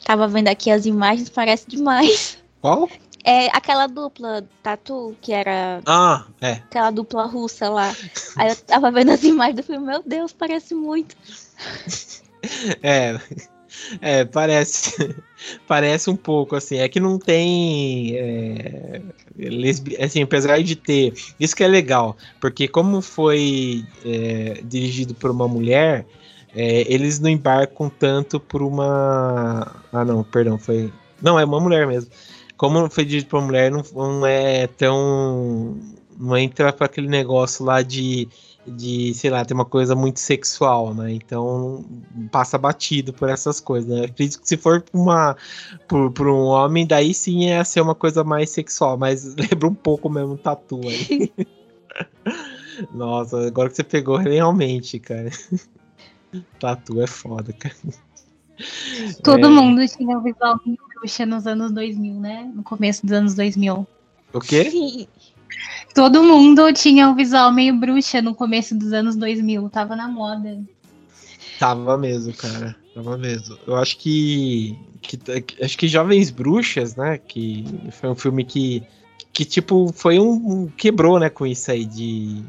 tava 0.04 0.28
vendo 0.28 0.48
aqui 0.48 0.70
as 0.70 0.86
imagens, 0.86 1.28
parece 1.28 1.68
demais. 1.68 2.38
Qual? 2.60 2.88
É 3.24 3.48
aquela 3.48 3.88
dupla 3.88 4.44
Tatu, 4.62 5.16
que 5.20 5.32
era. 5.32 5.80
Ah, 5.84 6.26
é. 6.40 6.52
Aquela 6.52 6.92
dupla 6.92 7.26
russa 7.26 7.68
lá. 7.68 7.92
Aí 8.36 8.50
eu 8.50 8.56
tava 8.56 8.92
vendo 8.92 9.10
as 9.10 9.24
imagens 9.24 9.56
do 9.56 9.62
filme, 9.64 9.84
meu 9.84 10.00
Deus, 10.06 10.32
parece 10.32 10.72
muito. 10.74 11.16
É. 12.82 13.18
É, 14.00 14.24
parece. 14.24 15.14
parece 15.66 16.10
um 16.10 16.16
pouco, 16.16 16.56
assim. 16.56 16.76
É 16.76 16.88
que 16.88 17.00
não 17.00 17.18
tem. 17.18 18.16
É. 18.16 19.02
Assim, 20.02 20.22
apesar 20.22 20.62
de 20.62 20.76
ter. 20.76 21.12
Isso 21.38 21.54
que 21.54 21.64
é 21.64 21.68
legal. 21.68 22.16
Porque, 22.40 22.68
como 22.68 23.00
foi 23.00 23.84
é, 24.04 24.60
dirigido 24.64 25.14
por 25.14 25.30
uma 25.30 25.46
mulher, 25.46 26.06
é, 26.54 26.90
eles 26.92 27.20
não 27.20 27.28
embarcam 27.28 27.90
tanto 27.90 28.40
por 28.40 28.62
uma. 28.62 29.82
Ah, 29.92 30.04
não, 30.04 30.24
perdão, 30.24 30.58
foi. 30.58 30.92
Não, 31.20 31.38
é 31.38 31.44
uma 31.44 31.60
mulher 31.60 31.86
mesmo. 31.86 32.10
Como 32.56 32.88
foi 32.90 33.04
dirigido 33.04 33.30
por 33.30 33.38
uma 33.38 33.46
mulher, 33.46 33.70
não, 33.70 33.82
não 33.92 34.26
é 34.26 34.66
tão. 34.66 35.76
Não 36.18 36.36
entra 36.36 36.72
para 36.72 36.86
aquele 36.86 37.08
negócio 37.08 37.62
lá 37.64 37.82
de 37.82 38.26
de, 38.66 39.14
sei 39.14 39.30
lá, 39.30 39.44
ter 39.44 39.54
uma 39.54 39.64
coisa 39.64 39.94
muito 39.94 40.20
sexual, 40.20 40.94
né? 40.94 41.12
Então 41.12 41.84
passa 42.30 42.58
batido 42.58 43.12
por 43.12 43.28
essas 43.28 43.60
coisas, 43.60 43.88
né? 43.88 44.06
Acredito 44.06 44.40
que 44.40 44.48
se 44.48 44.56
for 44.56 44.84
uma 44.92 45.36
por, 45.88 46.10
por 46.12 46.28
um 46.28 46.44
homem, 46.44 46.86
daí 46.86 47.14
sim 47.14 47.44
ia 47.44 47.64
ser 47.64 47.80
uma 47.80 47.94
coisa 47.94 48.24
mais 48.24 48.50
sexual, 48.50 48.96
mas 48.96 49.34
lembra 49.36 49.68
um 49.68 49.74
pouco 49.74 50.08
mesmo 50.08 50.34
um 50.34 50.36
tatu 50.36 50.80
aí. 50.84 51.32
Nossa, 52.92 53.46
agora 53.46 53.70
que 53.70 53.76
você 53.76 53.84
pegou 53.84 54.16
realmente, 54.16 54.98
cara. 54.98 55.30
tatu 56.60 57.00
é 57.00 57.06
foda, 57.06 57.52
cara. 57.52 57.74
Todo 59.22 59.46
é... 59.46 59.48
mundo 59.48 59.86
tinha 59.88 60.16
o 60.18 60.22
visual 60.22 60.60
bruxa 61.00 61.26
nos 61.26 61.46
anos 61.46 61.72
2000, 61.72 62.14
né? 62.14 62.50
No 62.54 62.62
começo 62.62 63.04
dos 63.04 63.12
anos 63.12 63.34
2000. 63.34 63.86
O 64.32 64.40
quê? 64.40 64.70
Sim. 64.70 65.06
Todo 65.96 66.22
mundo 66.22 66.70
tinha 66.74 67.08
um 67.08 67.14
visual 67.14 67.50
meio 67.50 67.74
bruxa 67.74 68.20
no 68.20 68.34
começo 68.34 68.76
dos 68.76 68.92
anos 68.92 69.16
2000, 69.16 69.70
tava 69.70 69.96
na 69.96 70.06
moda. 70.06 70.62
Tava 71.58 71.96
mesmo, 71.96 72.34
cara. 72.34 72.76
Tava 72.94 73.16
mesmo. 73.16 73.56
Eu 73.66 73.76
acho 73.76 73.96
que, 73.96 74.78
que 75.00 75.18
acho 75.58 75.78
que 75.78 75.88
Jovens 75.88 76.30
Bruxas, 76.30 76.94
né, 76.96 77.16
que 77.16 77.64
foi 77.92 78.10
um 78.10 78.14
filme 78.14 78.44
que 78.44 78.82
que 79.32 79.46
tipo 79.46 79.90
foi 79.90 80.18
um, 80.18 80.32
um 80.32 80.66
quebrou, 80.66 81.18
né, 81.18 81.30
com 81.30 81.46
isso 81.46 81.70
aí 81.70 81.86
de 81.86 82.44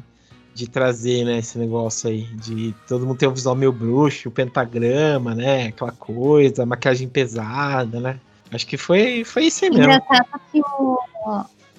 de 0.54 0.68
trazer, 0.68 1.24
né, 1.24 1.38
esse 1.38 1.58
negócio 1.58 2.10
aí, 2.10 2.24
de 2.36 2.76
todo 2.86 3.06
mundo 3.06 3.18
ter 3.18 3.28
um 3.28 3.34
visual 3.34 3.56
meio 3.56 3.72
bruxo, 3.72 4.28
o 4.28 4.32
pentagrama, 4.32 5.34
né, 5.34 5.68
aquela 5.68 5.92
coisa, 5.94 6.66
maquiagem 6.66 7.08
pesada, 7.08 8.00
né. 8.02 8.20
Acho 8.52 8.68
que 8.68 8.76
foi, 8.76 9.24
foi 9.24 9.46
isso 9.46 9.64
aí 9.64 9.72
mesmo. 9.72 9.86
Engraçado 9.86 10.42
que 10.52 10.60
o, 10.60 10.98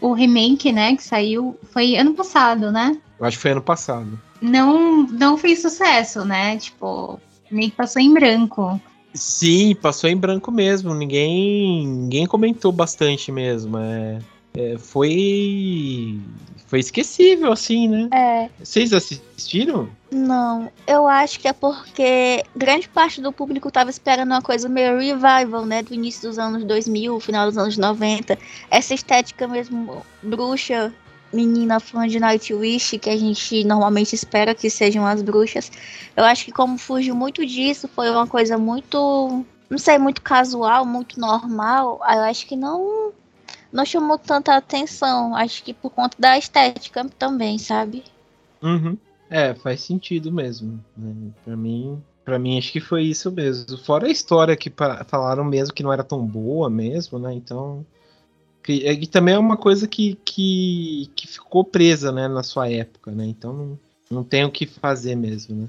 o 0.00 0.12
remake, 0.12 0.72
né, 0.72 0.96
que 0.96 1.02
saiu, 1.02 1.58
foi 1.70 1.96
ano 1.96 2.14
passado, 2.14 2.70
né? 2.70 2.96
Eu 3.18 3.26
acho 3.26 3.36
que 3.36 3.42
foi 3.42 3.50
ano 3.52 3.62
passado. 3.62 4.18
Não, 4.40 5.06
não 5.06 5.36
fez 5.36 5.60
sucesso, 5.60 6.24
né? 6.24 6.56
Tipo, 6.56 7.20
meio 7.50 7.70
que 7.70 7.76
passou 7.76 8.00
em 8.00 8.12
branco. 8.12 8.80
Sim, 9.12 9.74
passou 9.74 10.08
em 10.08 10.16
branco 10.16 10.52
mesmo. 10.52 10.94
Ninguém, 10.94 11.86
ninguém 11.86 12.26
comentou 12.26 12.70
bastante 12.70 13.32
mesmo. 13.32 13.78
É, 13.78 14.18
é, 14.54 14.78
foi, 14.78 16.20
foi 16.68 16.80
esquecível, 16.80 17.50
assim, 17.50 17.88
né? 17.88 18.08
É. 18.12 18.50
Vocês 18.62 18.92
assistiram? 18.92 19.88
Não, 20.10 20.70
eu 20.86 21.08
acho 21.08 21.40
que 21.40 21.48
é 21.48 21.52
porque 21.52 22.44
grande 22.54 22.86
parte 22.88 23.22
do 23.22 23.32
público 23.32 23.70
tava 23.70 23.88
esperando 23.88 24.30
uma 24.30 24.42
coisa 24.42 24.68
meio 24.68 24.98
revival, 24.98 25.64
né? 25.64 25.82
Do 25.82 25.94
início 25.94 26.28
dos 26.28 26.38
anos 26.38 26.62
2000, 26.64 27.18
final 27.20 27.46
dos 27.46 27.56
anos 27.56 27.78
90. 27.78 28.38
Essa 28.70 28.92
estética 28.92 29.48
mesmo 29.48 30.04
bruxa, 30.22 30.92
menina 31.32 31.80
fã 31.80 32.06
de 32.06 32.20
Nightwish, 32.20 32.98
que 32.98 33.08
a 33.08 33.16
gente 33.16 33.64
normalmente 33.64 34.14
espera 34.14 34.54
que 34.54 34.68
sejam 34.68 35.06
as 35.06 35.22
bruxas. 35.22 35.72
Eu 36.14 36.24
acho 36.24 36.44
que 36.44 36.52
como 36.52 36.76
fugiu 36.76 37.14
muito 37.14 37.46
disso, 37.46 37.88
foi 37.88 38.10
uma 38.10 38.26
coisa 38.26 38.58
muito, 38.58 39.42
não 39.70 39.78
sei, 39.78 39.96
muito 39.96 40.20
casual, 40.20 40.84
muito 40.84 41.18
normal. 41.18 41.98
Eu 42.02 42.20
acho 42.24 42.46
que 42.46 42.56
não 42.56 43.10
não 43.72 43.84
chamou 43.84 44.18
tanta 44.18 44.56
atenção. 44.56 45.34
Acho 45.34 45.62
que 45.62 45.72
por 45.72 45.90
conta 45.90 46.16
da 46.18 46.38
estética 46.38 47.04
também, 47.18 47.58
sabe? 47.58 48.04
Uhum. 48.62 48.96
É, 49.30 49.54
faz 49.54 49.82
sentido 49.82 50.32
mesmo. 50.32 50.82
Né? 50.96 51.30
Para 51.44 51.56
mim, 51.56 52.02
para 52.24 52.38
mim 52.38 52.58
acho 52.58 52.72
que 52.72 52.80
foi 52.80 53.04
isso 53.04 53.30
mesmo. 53.30 53.76
Fora 53.78 54.06
a 54.06 54.10
história 54.10 54.56
que 54.56 54.72
falaram 55.06 55.44
mesmo 55.44 55.74
que 55.74 55.82
não 55.82 55.92
era 55.92 56.04
tão 56.04 56.24
boa 56.24 56.68
mesmo, 56.68 57.18
né? 57.18 57.32
Então, 57.32 57.84
que, 58.62 58.72
e 58.72 59.06
também 59.06 59.34
é 59.34 59.38
uma 59.38 59.56
coisa 59.56 59.86
que, 59.86 60.18
que, 60.24 61.10
que 61.14 61.26
ficou 61.26 61.64
presa, 61.64 62.12
né, 62.12 62.28
na 62.28 62.42
sua 62.42 62.70
época, 62.70 63.10
né? 63.10 63.24
Então 63.24 63.52
não, 63.52 63.78
não 64.10 64.24
tem 64.24 64.44
o 64.44 64.50
que 64.50 64.66
fazer 64.66 65.14
mesmo, 65.14 65.62
né? 65.62 65.68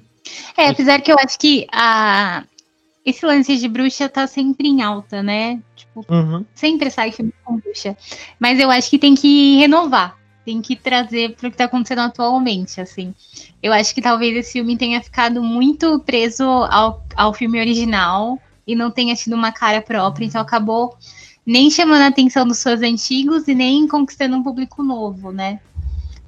É, 0.57 0.67
apesar 0.67 1.01
que 1.01 1.11
eu 1.11 1.15
acho 1.17 1.39
que 1.39 1.65
a, 1.71 2.43
esse 3.05 3.25
lance 3.25 3.57
de 3.57 3.67
bruxa 3.67 4.09
tá 4.09 4.27
sempre 4.27 4.67
em 4.67 4.81
alta, 4.81 5.23
né? 5.23 5.61
Tipo, 5.75 6.05
uhum. 6.09 6.45
sempre 6.53 6.89
sai 6.89 7.11
filme 7.11 7.33
com 7.43 7.57
bruxa. 7.57 7.97
Mas 8.39 8.59
eu 8.59 8.69
acho 8.69 8.89
que 8.89 8.99
tem 8.99 9.15
que 9.15 9.57
renovar 9.57 10.19
tem 10.49 10.61
que 10.63 10.75
trazer 10.75 11.35
para 11.35 11.47
o 11.47 11.51
que 11.51 11.55
está 11.55 11.65
acontecendo 11.65 11.99
atualmente, 11.99 12.81
assim. 12.81 13.13
Eu 13.61 13.71
acho 13.71 13.93
que 13.93 14.01
talvez 14.01 14.35
esse 14.35 14.53
filme 14.53 14.75
tenha 14.75 14.99
ficado 14.99 15.43
muito 15.43 15.99
preso 15.99 16.43
ao, 16.43 17.05
ao 17.15 17.33
filme 17.35 17.59
original 17.59 18.39
e 18.65 18.73
não 18.73 18.89
tenha 18.89 19.15
tido 19.15 19.33
uma 19.33 19.51
cara 19.51 19.79
própria, 19.79 20.25
então 20.25 20.41
acabou 20.41 20.97
nem 21.45 21.69
chamando 21.69 22.01
a 22.01 22.07
atenção 22.07 22.47
dos 22.47 22.57
seus 22.57 22.81
antigos 22.81 23.47
e 23.47 23.53
nem 23.53 23.87
conquistando 23.87 24.35
um 24.37 24.43
público 24.43 24.81
novo, 24.81 25.31
né? 25.31 25.59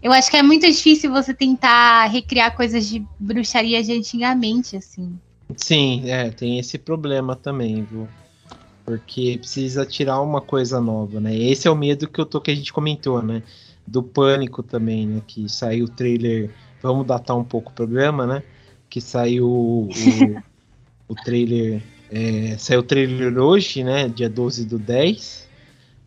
Eu 0.03 0.11
acho 0.11 0.29
que 0.29 0.37
é 0.37 0.43
muito 0.43 0.65
difícil 0.67 1.11
você 1.11 1.33
tentar 1.33 2.05
recriar 2.05 2.55
coisas 2.55 2.87
de 2.87 3.05
bruxaria 3.19 3.83
de 3.83 3.91
antigamente, 3.91 4.75
assim. 4.75 5.19
Sim, 5.57 6.09
é, 6.09 6.29
tem 6.29 6.59
esse 6.59 6.77
problema 6.77 7.35
também, 7.35 7.83
viu? 7.83 8.07
Porque 8.85 9.37
precisa 9.37 9.85
tirar 9.85 10.21
uma 10.21 10.41
coisa 10.41 10.81
nova, 10.81 11.19
né? 11.19 11.35
Esse 11.35 11.67
é 11.67 11.71
o 11.71 11.75
medo 11.75 12.07
que 12.07 12.19
eu 12.19 12.25
tô 12.25 12.41
que 12.41 12.51
a 12.51 12.55
gente 12.55 12.73
comentou, 12.73 13.21
né? 13.21 13.43
do 13.85 14.01
Pânico 14.01 14.63
também, 14.63 15.07
né? 15.07 15.21
Que 15.25 15.49
saiu 15.49 15.85
o 15.85 15.89
trailer. 15.89 16.49
Vamos 16.81 17.05
datar 17.05 17.37
um 17.37 17.43
pouco 17.43 17.71
o 17.71 17.73
programa, 17.73 18.25
né? 18.25 18.43
Que 18.89 19.01
saiu 19.01 19.47
o, 19.47 19.89
o 21.07 21.15
trailer. 21.15 21.81
É, 22.09 22.57
saiu 22.57 22.79
o 22.79 22.83
trailer 22.83 23.37
hoje, 23.37 23.83
né? 23.83 24.07
Dia 24.07 24.29
12 24.29 24.65
do 24.65 24.79
10. 24.79 25.49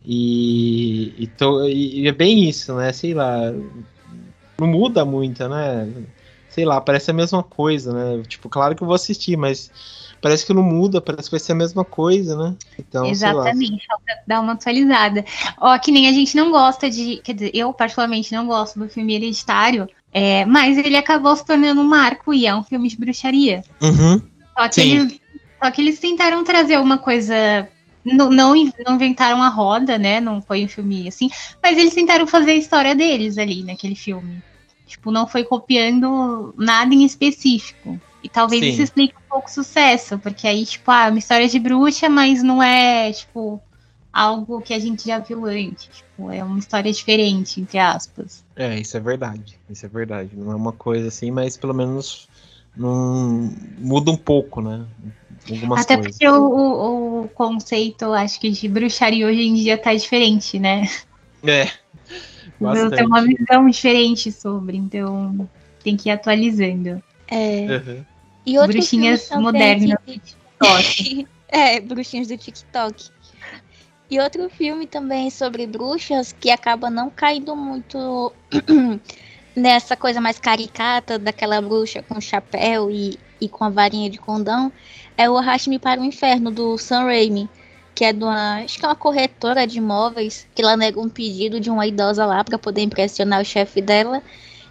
E, 0.07 1.15
e, 1.19 1.27
tô, 1.27 1.67
e 1.67 2.07
é 2.07 2.13
bem 2.13 2.49
isso, 2.49 2.75
né? 2.75 2.93
Sei 2.93 3.15
lá. 3.15 3.53
Não 4.59 4.67
muda 4.67 5.05
muito, 5.05 5.47
né? 5.49 5.91
Sei 6.55 6.65
lá, 6.65 6.81
parece 6.81 7.11
a 7.11 7.15
mesma 7.15 7.43
coisa, 7.43 7.93
né? 7.93 8.23
Tipo, 8.29 8.49
claro 8.49 8.77
que 8.77 8.83
eu 8.85 8.87
vou 8.87 8.95
assistir, 8.95 9.37
mas 9.37 9.73
parece 10.23 10.47
que 10.47 10.55
não 10.55 10.63
muda, 10.63 11.01
parece 11.01 11.25
que 11.25 11.33
vai 11.33 11.41
ser 11.41 11.51
a 11.51 11.57
mesma 11.57 11.85
coisa, 11.85 12.37
né? 12.37 12.55
Então, 12.79 13.05
Exatamente, 13.07 13.85
falta 13.89 14.23
dar 14.25 14.41
uma 14.41 14.53
atualizada. 14.53 15.25
Ó, 15.61 15.77
que 15.81 15.91
nem 15.91 16.07
a 16.07 16.13
gente 16.13 16.37
não 16.37 16.53
gosta 16.53 16.89
de. 16.89 17.17
Quer 17.25 17.35
dizer, 17.35 17.51
eu 17.53 17.73
particularmente 17.73 18.33
não 18.33 18.47
gosto 18.47 18.79
do 18.79 18.89
filme 18.89 19.17
hereditário, 19.17 19.89
é, 20.13 20.45
mas 20.45 20.79
ele 20.79 20.97
acabou 20.97 21.35
se 21.35 21.45
tornando 21.45 21.81
um 21.81 21.89
marco 21.89 22.33
e 22.33 22.47
é 22.47 22.55
um 22.55 22.63
filme 22.63 22.89
de 22.89 22.97
bruxaria. 22.97 23.65
Uhum. 23.83 24.23
Só, 24.57 24.69
que 24.69 24.81
eles, 24.81 25.21
só 25.61 25.71
que 25.73 25.83
eles 25.83 25.99
tentaram 25.99 26.45
trazer 26.45 26.79
uma 26.79 26.99
coisa 26.99 27.69
não, 28.05 28.31
não, 28.31 28.55
inventaram 28.55 29.43
a 29.43 29.49
roda, 29.49 29.99
né? 29.99 30.21
Não 30.21 30.41
foi 30.41 30.65
um 30.65 30.69
filme 30.69 31.09
assim, 31.09 31.29
mas 31.61 31.77
eles 31.77 31.95
tentaram 31.95 32.29
fazer 32.29 32.53
a 32.53 32.57
história 32.57 32.95
deles 32.95 33.39
ali 33.39 33.65
naquele 33.65 33.97
filme. 33.97 34.41
Tipo, 34.87 35.11
não 35.11 35.27
foi 35.27 35.45
copiando 35.45 36.55
nada 36.57 36.95
em 36.95 37.05
específico. 37.05 37.99
E 38.23 38.29
talvez 38.29 38.63
Sim. 38.63 38.71
isso 38.71 38.83
explique 38.83 39.15
um 39.17 39.29
pouco 39.29 39.49
o 39.49 39.53
sucesso, 39.53 40.19
porque 40.19 40.47
aí, 40.47 40.65
tipo, 40.65 40.91
ah, 40.91 41.07
é 41.07 41.11
uma 41.11 41.19
história 41.19 41.49
de 41.49 41.59
bruxa, 41.59 42.09
mas 42.09 42.43
não 42.43 42.63
é, 42.63 43.13
tipo, 43.13 43.61
algo 44.13 44.61
que 44.63 44.73
a 44.73 44.79
gente 44.79 45.07
já 45.07 45.19
viu 45.19 45.45
antes. 45.45 45.89
Tipo, 45.97 46.31
é 46.31 46.43
uma 46.43 46.59
história 46.59 46.93
diferente, 46.93 47.61
entre 47.61 47.79
aspas. 47.79 48.45
É, 48.57 48.79
isso 48.79 48.97
é 48.97 49.01
verdade. 49.01 49.59
Isso 49.69 49.85
é 49.85 49.89
verdade. 49.89 50.31
Não 50.35 50.53
é 50.53 50.55
uma 50.55 50.73
coisa 50.73 51.09
assim, 51.09 51.31
mas 51.31 51.57
pelo 51.57 51.75
menos 51.75 52.29
não 52.77 53.53
muda 53.79 54.11
um 54.11 54.17
pouco, 54.17 54.61
né? 54.61 54.87
algumas 55.51 55.83
Até 55.83 55.97
coisas. 55.97 56.13
porque 56.13 56.29
o, 56.29 56.43
o, 56.43 57.21
o 57.23 57.29
conceito, 57.29 58.13
acho 58.13 58.41
que 58.41 58.51
de 58.51 58.69
bruxaria 58.69 59.27
hoje 59.27 59.43
em 59.43 59.55
dia 59.55 59.77
tá 59.77 59.95
diferente, 59.95 60.59
né? 60.59 60.89
É. 61.43 61.71
Eu 62.61 62.91
tenho 62.91 63.09
uma 63.09 63.23
visão 63.23 63.69
diferente 63.69 64.31
sobre, 64.33 64.77
então 64.77 65.49
tem 65.83 65.97
que 65.97 66.09
ir 66.09 66.13
atualizando. 66.13 67.03
É. 67.29 67.67
Uhum. 67.87 68.05
E 68.47 68.59
outro 68.59 68.73
Bruxinhas 68.75 69.31
modernas. 69.31 69.97
que- 70.07 70.19
TikTok. 70.21 71.27
É, 71.47 71.79
bruxinhas 71.81 72.27
do 72.27 72.37
TikTok. 72.37 73.11
E 74.11 74.19
outro 74.19 74.51
filme 74.51 74.89
também 74.89 75.31
sobre 75.31 75.69
bruxas 75.69 76.33
que 76.33 76.51
acaba 76.51 76.91
não 76.91 77.09
caindo 77.09 77.55
muito 77.55 78.33
nessa 79.55 79.97
coisa 79.97 80.21
mais 80.21 80.39
caricata 80.41 81.17
daquela 81.17 81.61
bruxa 81.63 82.03
com 82.03 82.21
chapéu 82.21 82.91
e, 82.91 83.17
e 83.41 83.49
com 83.49 83.63
a 83.63 83.71
varinha 83.71 84.11
de 84.11 84.19
condão 84.19 84.73
é 85.17 85.31
o 85.31 85.37
Arraste-me 85.37 85.79
para 85.79 86.01
o 86.01 86.05
Inferno 86.05 86.51
do 86.51 86.77
Sam 86.77 87.05
Raimi, 87.05 87.49
que 87.95 88.05
é 88.05 88.13
de 88.13 88.25
uma, 88.25 88.57
acho 88.65 88.79
que 88.79 88.85
é 88.85 88.89
uma 88.89 88.97
corretora 88.97 89.67
de 89.67 89.79
imóveis 89.79 90.47
que 90.55 90.63
ela 90.63 90.77
nega 90.77 91.01
um 91.01 91.09
pedido 91.09 91.61
de 91.61 91.71
uma 91.71 91.87
idosa 91.87 92.27
lá 92.27 92.43
para 92.43 92.59
poder 92.59 92.83
impressionar 92.83 93.41
o 93.41 93.45
chefe 93.45 93.81
dela. 93.81 94.23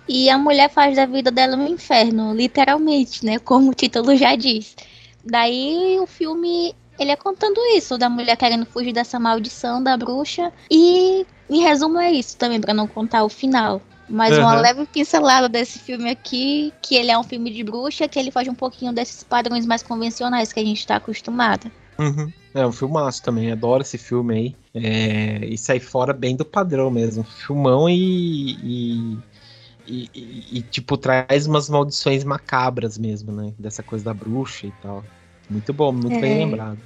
E 0.08 0.30
a 0.30 0.38
mulher 0.38 0.70
faz 0.70 0.98
da 0.98 1.06
vida 1.06 1.32
dela 1.32 1.56
um 1.56 1.68
inferno, 1.68 2.34
literalmente, 2.34 3.26
né? 3.26 3.40
Como 3.40 3.72
o 3.72 3.74
título 3.74 4.16
já 4.18 4.36
diz. 4.36 4.76
Daí 5.24 5.98
o 6.02 6.06
filme, 6.06 6.76
ele 7.00 7.12
é 7.12 7.16
contando 7.16 7.60
isso, 7.78 7.98
da 7.98 8.10
mulher 8.10 8.36
querendo 8.36 8.66
fugir 8.66 8.92
dessa 8.92 9.18
maldição 9.18 9.82
da 9.82 9.96
bruxa. 9.96 10.52
E, 10.70 11.26
em 11.50 11.62
resumo, 11.62 12.00
é 12.00 12.12
isso 12.12 12.36
também, 12.36 12.60
pra 12.60 12.74
não 12.74 12.86
contar 12.86 13.24
o 13.24 13.30
final. 13.30 13.82
Mas 14.10 14.38
uma 14.38 14.52
Aham. 14.52 14.62
leve 14.62 14.86
pincelada 14.86 15.48
desse 15.48 15.80
filme 15.80 16.10
aqui, 16.10 16.74
que 16.82 16.96
ele 16.96 17.10
é 17.10 17.18
um 17.18 17.24
filme 17.24 17.50
de 17.50 17.64
bruxa, 17.64 18.06
que 18.06 18.20
ele 18.20 18.32
foge 18.32 18.50
um 18.50 18.56
pouquinho 18.56 18.92
desses 18.92 19.24
padrões 19.24 19.66
mais 19.66 19.82
convencionais 19.82 20.52
que 20.52 20.60
a 20.60 20.66
gente 20.66 20.86
tá 20.86 20.98
acostumado. 20.98 21.72
Uhum. 21.98 22.30
É 22.54 22.66
um 22.66 22.72
filmaço 22.72 23.22
também, 23.24 23.52
adoro 23.52 23.82
esse 23.82 23.98
filme 23.98 24.34
aí. 24.36 24.56
É, 24.76 25.46
e 25.46 25.58
sai 25.58 25.80
fora 25.80 26.14
bem 26.14 26.36
do 26.36 26.46
padrão 26.46 26.92
mesmo. 26.92 27.24
Filmão 27.24 27.90
e. 27.90 29.18
e, 29.86 30.10
e- 30.14 30.58
e- 30.60 30.62
tipo, 30.64 30.98
traz 30.98 31.48
umas 31.48 31.68
maldições 31.70 32.24
macabras 32.24 32.98
mesmo, 32.98 33.32
né? 33.32 33.54
Dessa 33.58 33.84
coisa 33.84 34.06
da 34.06 34.14
bruxa 34.14 34.68
e 34.68 34.72
tal. 34.82 35.04
Muito 35.50 35.74
bom, 35.74 35.92
muito 35.92 36.20
bem 36.20 36.42
É. 36.42 36.46
lembrado. 36.46 36.80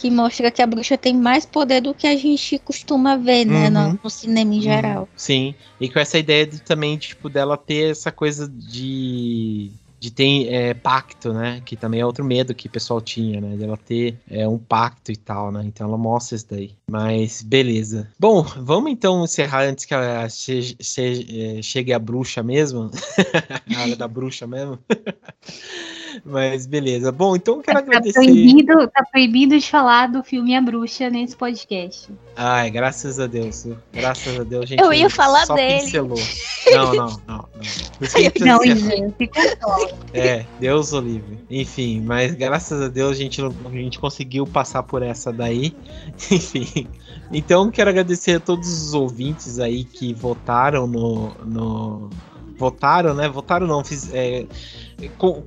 Que 0.00 0.10
mostra 0.10 0.50
que 0.50 0.62
a 0.62 0.66
bruxa 0.66 0.96
tem 0.96 1.14
mais 1.14 1.44
poder 1.44 1.82
do 1.82 1.94
que 1.94 2.06
a 2.06 2.16
gente 2.16 2.58
costuma 2.58 3.16
ver, 3.16 3.44
né? 3.44 3.68
Uhum. 3.68 3.92
No, 3.92 4.00
no 4.02 4.10
cinema 4.10 4.54
em 4.54 4.60
geral. 4.62 5.06
Sim, 5.14 5.54
e 5.78 5.90
com 5.90 5.98
essa 5.98 6.18
ideia 6.18 6.46
de, 6.46 6.62
também, 6.62 6.96
tipo, 6.96 7.28
dela 7.28 7.56
ter 7.56 7.90
essa 7.90 8.10
coisa 8.10 8.48
de. 8.48 9.70
De 10.00 10.10
ter 10.10 10.48
é, 10.52 10.72
pacto, 10.72 11.32
né? 11.34 11.60
Que 11.64 11.76
também 11.76 12.00
é 12.00 12.06
outro 12.06 12.24
medo 12.24 12.54
que 12.54 12.66
o 12.68 12.70
pessoal 12.70 13.00
tinha, 13.02 13.38
né? 13.40 13.54
De 13.56 13.64
ela 13.64 13.76
ter 13.76 14.18
é, 14.30 14.48
um 14.48 14.56
pacto 14.58 15.12
e 15.12 15.16
tal, 15.16 15.52
né? 15.52 15.62
Então 15.64 15.86
ela 15.86 15.98
mostra 15.98 16.36
isso 16.36 16.46
daí. 16.50 16.72
Mas 16.90 17.42
beleza. 17.42 18.08
Bom, 18.18 18.42
vamos 18.42 18.90
então 18.90 19.22
encerrar 19.24 19.64
antes 19.64 19.84
que 19.84 19.92
ela 19.92 20.26
che- 20.30 20.74
che- 20.80 21.58
é, 21.58 21.62
chegue 21.62 21.92
a 21.92 21.98
bruxa 21.98 22.42
mesmo. 22.42 22.90
a 23.76 23.82
hora 23.82 23.94
da 23.94 24.08
bruxa 24.08 24.46
mesmo. 24.46 24.78
Mas 26.24 26.66
beleza. 26.66 27.12
Bom, 27.12 27.36
então 27.36 27.56
eu 27.56 27.60
quero 27.62 27.78
Tá 27.78 27.84
agradecer. 27.84 28.22
proibido, 28.22 28.88
tá 28.88 29.04
proibido 29.10 29.58
de 29.58 29.68
falar 29.70 30.08
do 30.08 30.22
filme 30.22 30.54
A 30.56 30.60
Bruxa 30.60 31.08
nesse 31.10 31.36
podcast. 31.36 32.08
Ai, 32.36 32.70
graças 32.70 33.18
a 33.20 33.26
Deus. 33.26 33.66
Graças 33.92 34.38
a 34.38 34.42
Deus, 34.44 34.64
a 34.64 34.66
gente. 34.66 34.80
Eu 34.82 34.92
ia 34.92 35.10
falar 35.10 35.44
dele. 35.46 35.80
pincelou. 35.80 36.18
Não, 36.72 36.94
não, 36.94 37.06
não. 37.06 37.20
não. 37.26 37.48
Por 37.98 38.04
isso 38.04 38.14
que 38.14 38.22
gente 38.22 38.44
Não, 38.44 38.58
se 38.60 39.26
controla. 39.26 39.90
É, 40.12 40.44
Deus 40.60 40.92
o 40.92 41.00
livre. 41.00 41.38
Enfim, 41.50 42.00
mas 42.02 42.34
graças 42.34 42.80
a 42.80 42.88
Deus 42.88 43.12
a 43.12 43.14
gente, 43.14 43.42
a 43.42 43.70
gente 43.70 43.98
conseguiu 43.98 44.46
passar 44.46 44.82
por 44.82 45.02
essa 45.02 45.32
daí. 45.32 45.74
Enfim. 46.30 46.86
Então 47.32 47.70
quero 47.70 47.90
agradecer 47.90 48.36
a 48.36 48.40
todos 48.40 48.68
os 48.68 48.94
ouvintes 48.94 49.58
aí 49.58 49.84
que 49.84 50.12
votaram 50.14 50.86
no. 50.86 51.30
no 51.44 52.10
votaram, 52.56 53.14
né? 53.14 53.26
Votaram 53.28 53.66
não, 53.66 53.82
fiz, 53.82 54.12
é, 54.12 54.44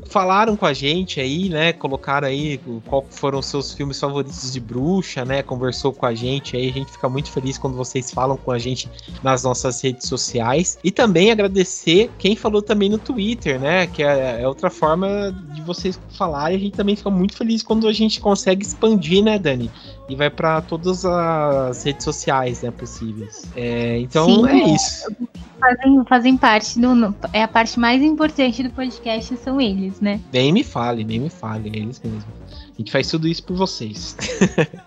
falaram 0.06 0.56
com 0.56 0.66
a 0.66 0.74
gente 0.74 1.20
aí, 1.20 1.50
né? 1.50 1.74
Colocaram 1.74 2.28
aí 2.28 2.60
qual 2.86 3.06
foram 3.10 3.40
os 3.40 3.46
seus 3.46 3.74
filmes 3.74 4.00
favoritos 4.00 4.52
de 4.52 4.60
bruxa, 4.60 5.26
né? 5.26 5.44
Conversou 5.44 5.94
com 5.94 6.06
a 6.06 6.14
gente 6.14 6.56
aí. 6.56 6.70
A 6.70 6.74
gente 6.74 6.92
fica 6.92 7.10
muito 7.10 7.32
feliz 7.32 7.58
quando 7.58 7.76
vocês 7.76 8.12
falam 8.12 8.38
com 8.38 8.52
a 8.52 8.60
gente 8.60 8.90
nas 9.22 9.44
nossas 9.44 9.82
redes 9.82 10.08
sociais. 10.08 10.78
E 10.84 10.92
também 10.92 11.32
agradecer 11.32 12.10
quem 12.18 12.36
falou 12.36 12.62
também 12.62 12.90
no 12.90 12.98
Twitter, 12.98 13.60
né? 13.60 13.88
Que 13.88 14.04
é, 14.04 14.42
é 14.42 14.48
outra 14.48 14.70
forma 14.70 15.34
de 15.54 15.62
vocês 15.62 16.00
falarem. 16.18 16.58
A 16.58 16.60
gente 16.60 16.76
também 16.76 16.96
fica 16.96 17.10
muito 17.10 17.36
feliz 17.36 17.64
quando 17.64 17.88
a 17.88 17.94
gente 17.94 18.20
consegue 18.20 18.66
expandir, 18.66 19.24
né, 19.24 19.38
Dani? 19.38 19.70
E 20.10 20.16
vai 20.16 20.30
para 20.30 20.62
todas 20.62 21.06
as 21.06 21.84
redes 21.84 22.04
sociais, 22.04 22.62
né, 22.62 22.72
possíveis. 22.72 23.46
É, 23.56 24.00
então 24.00 24.26
Sim, 24.26 24.48
é 24.48 24.52
é. 24.52 24.76
isso. 24.76 25.16
Fazem, 25.60 26.06
fazem 26.06 26.38
parte 26.38 26.80
do. 26.80 27.16
É 27.32 27.42
a 27.42 27.48
parte 27.48 27.80
mais 27.80 28.02
importante 28.02 28.62
do 28.62 28.70
podcast, 28.70 29.38
são 29.38 29.62
eles, 29.62 30.02
né? 30.02 30.20
Nem 30.32 30.52
me 30.52 30.64
fale, 30.64 31.06
nem 31.06 31.22
me 31.22 31.30
fale, 31.30 31.70
é 31.70 31.80
eles 31.80 32.02
mesmo. 32.04 32.26
A 32.74 32.82
gente 32.82 32.92
faz 32.92 33.08
tudo 33.08 33.28
isso 33.28 33.44
por 33.44 33.56
vocês. 33.56 34.18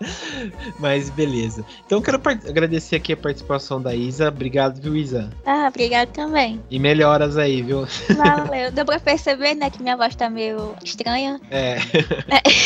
Mas 0.77 1.09
beleza. 1.09 1.63
Então 1.85 1.99
eu 1.99 2.01
quero 2.01 2.17
agradecer 2.17 2.97
aqui 2.97 3.13
a 3.13 3.17
participação 3.17 3.81
da 3.81 3.95
Isa. 3.95 4.27
Obrigado, 4.27 4.81
viu, 4.81 4.95
Isa? 4.95 5.29
Ah, 5.45 5.67
obrigado 5.69 6.09
também. 6.09 6.61
E 6.69 6.79
melhoras 6.79 7.37
aí, 7.37 7.61
viu? 7.61 7.87
Valeu. 8.17 8.71
Deu 8.73 8.85
pra 8.85 8.99
perceber, 8.99 9.55
né, 9.55 9.69
que 9.69 9.81
minha 9.81 9.95
voz 9.95 10.15
tá 10.15 10.29
meio 10.29 10.75
estranha. 10.83 11.39
É. 11.49 11.77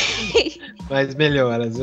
Mas 0.89 1.13
melhoras. 1.13 1.77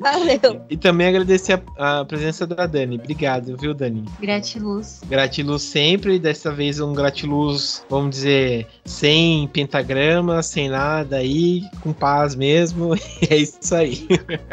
Valeu. 0.00 0.60
E 0.68 0.76
também 0.76 1.06
agradecer 1.08 1.62
a, 1.78 2.00
a 2.00 2.04
presença 2.04 2.46
da 2.46 2.66
Dani. 2.66 2.96
Obrigado, 2.96 3.56
viu, 3.56 3.72
Dani? 3.72 4.04
Gratiluz. 4.20 5.00
Gratiluz 5.08 5.62
sempre, 5.62 6.18
dessa 6.18 6.50
vez 6.50 6.80
um 6.80 6.92
gratiluz, 6.92 7.84
vamos 7.88 8.10
dizer, 8.10 8.66
sem 8.84 9.48
pentagrama, 9.48 10.42
sem 10.42 10.68
nada 10.68 11.16
aí, 11.16 11.62
com 11.80 11.92
paz 11.92 12.34
mesmo 12.34 12.63
mesmo, 12.64 12.94
e 12.96 13.00
é 13.30 13.36
isso 13.36 13.74
aí. 13.74 14.06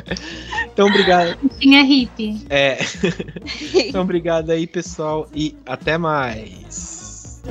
então, 0.71 0.87
obrigado. 0.87 1.37
Tinha 1.59 1.79
é 1.79 1.83
hippie. 1.83 2.45
É. 2.49 2.77
então, 3.87 4.01
obrigado 4.01 4.49
aí, 4.49 4.67
pessoal, 4.67 5.27
e 5.33 5.55
até 5.65 5.97
mais. 5.97 7.41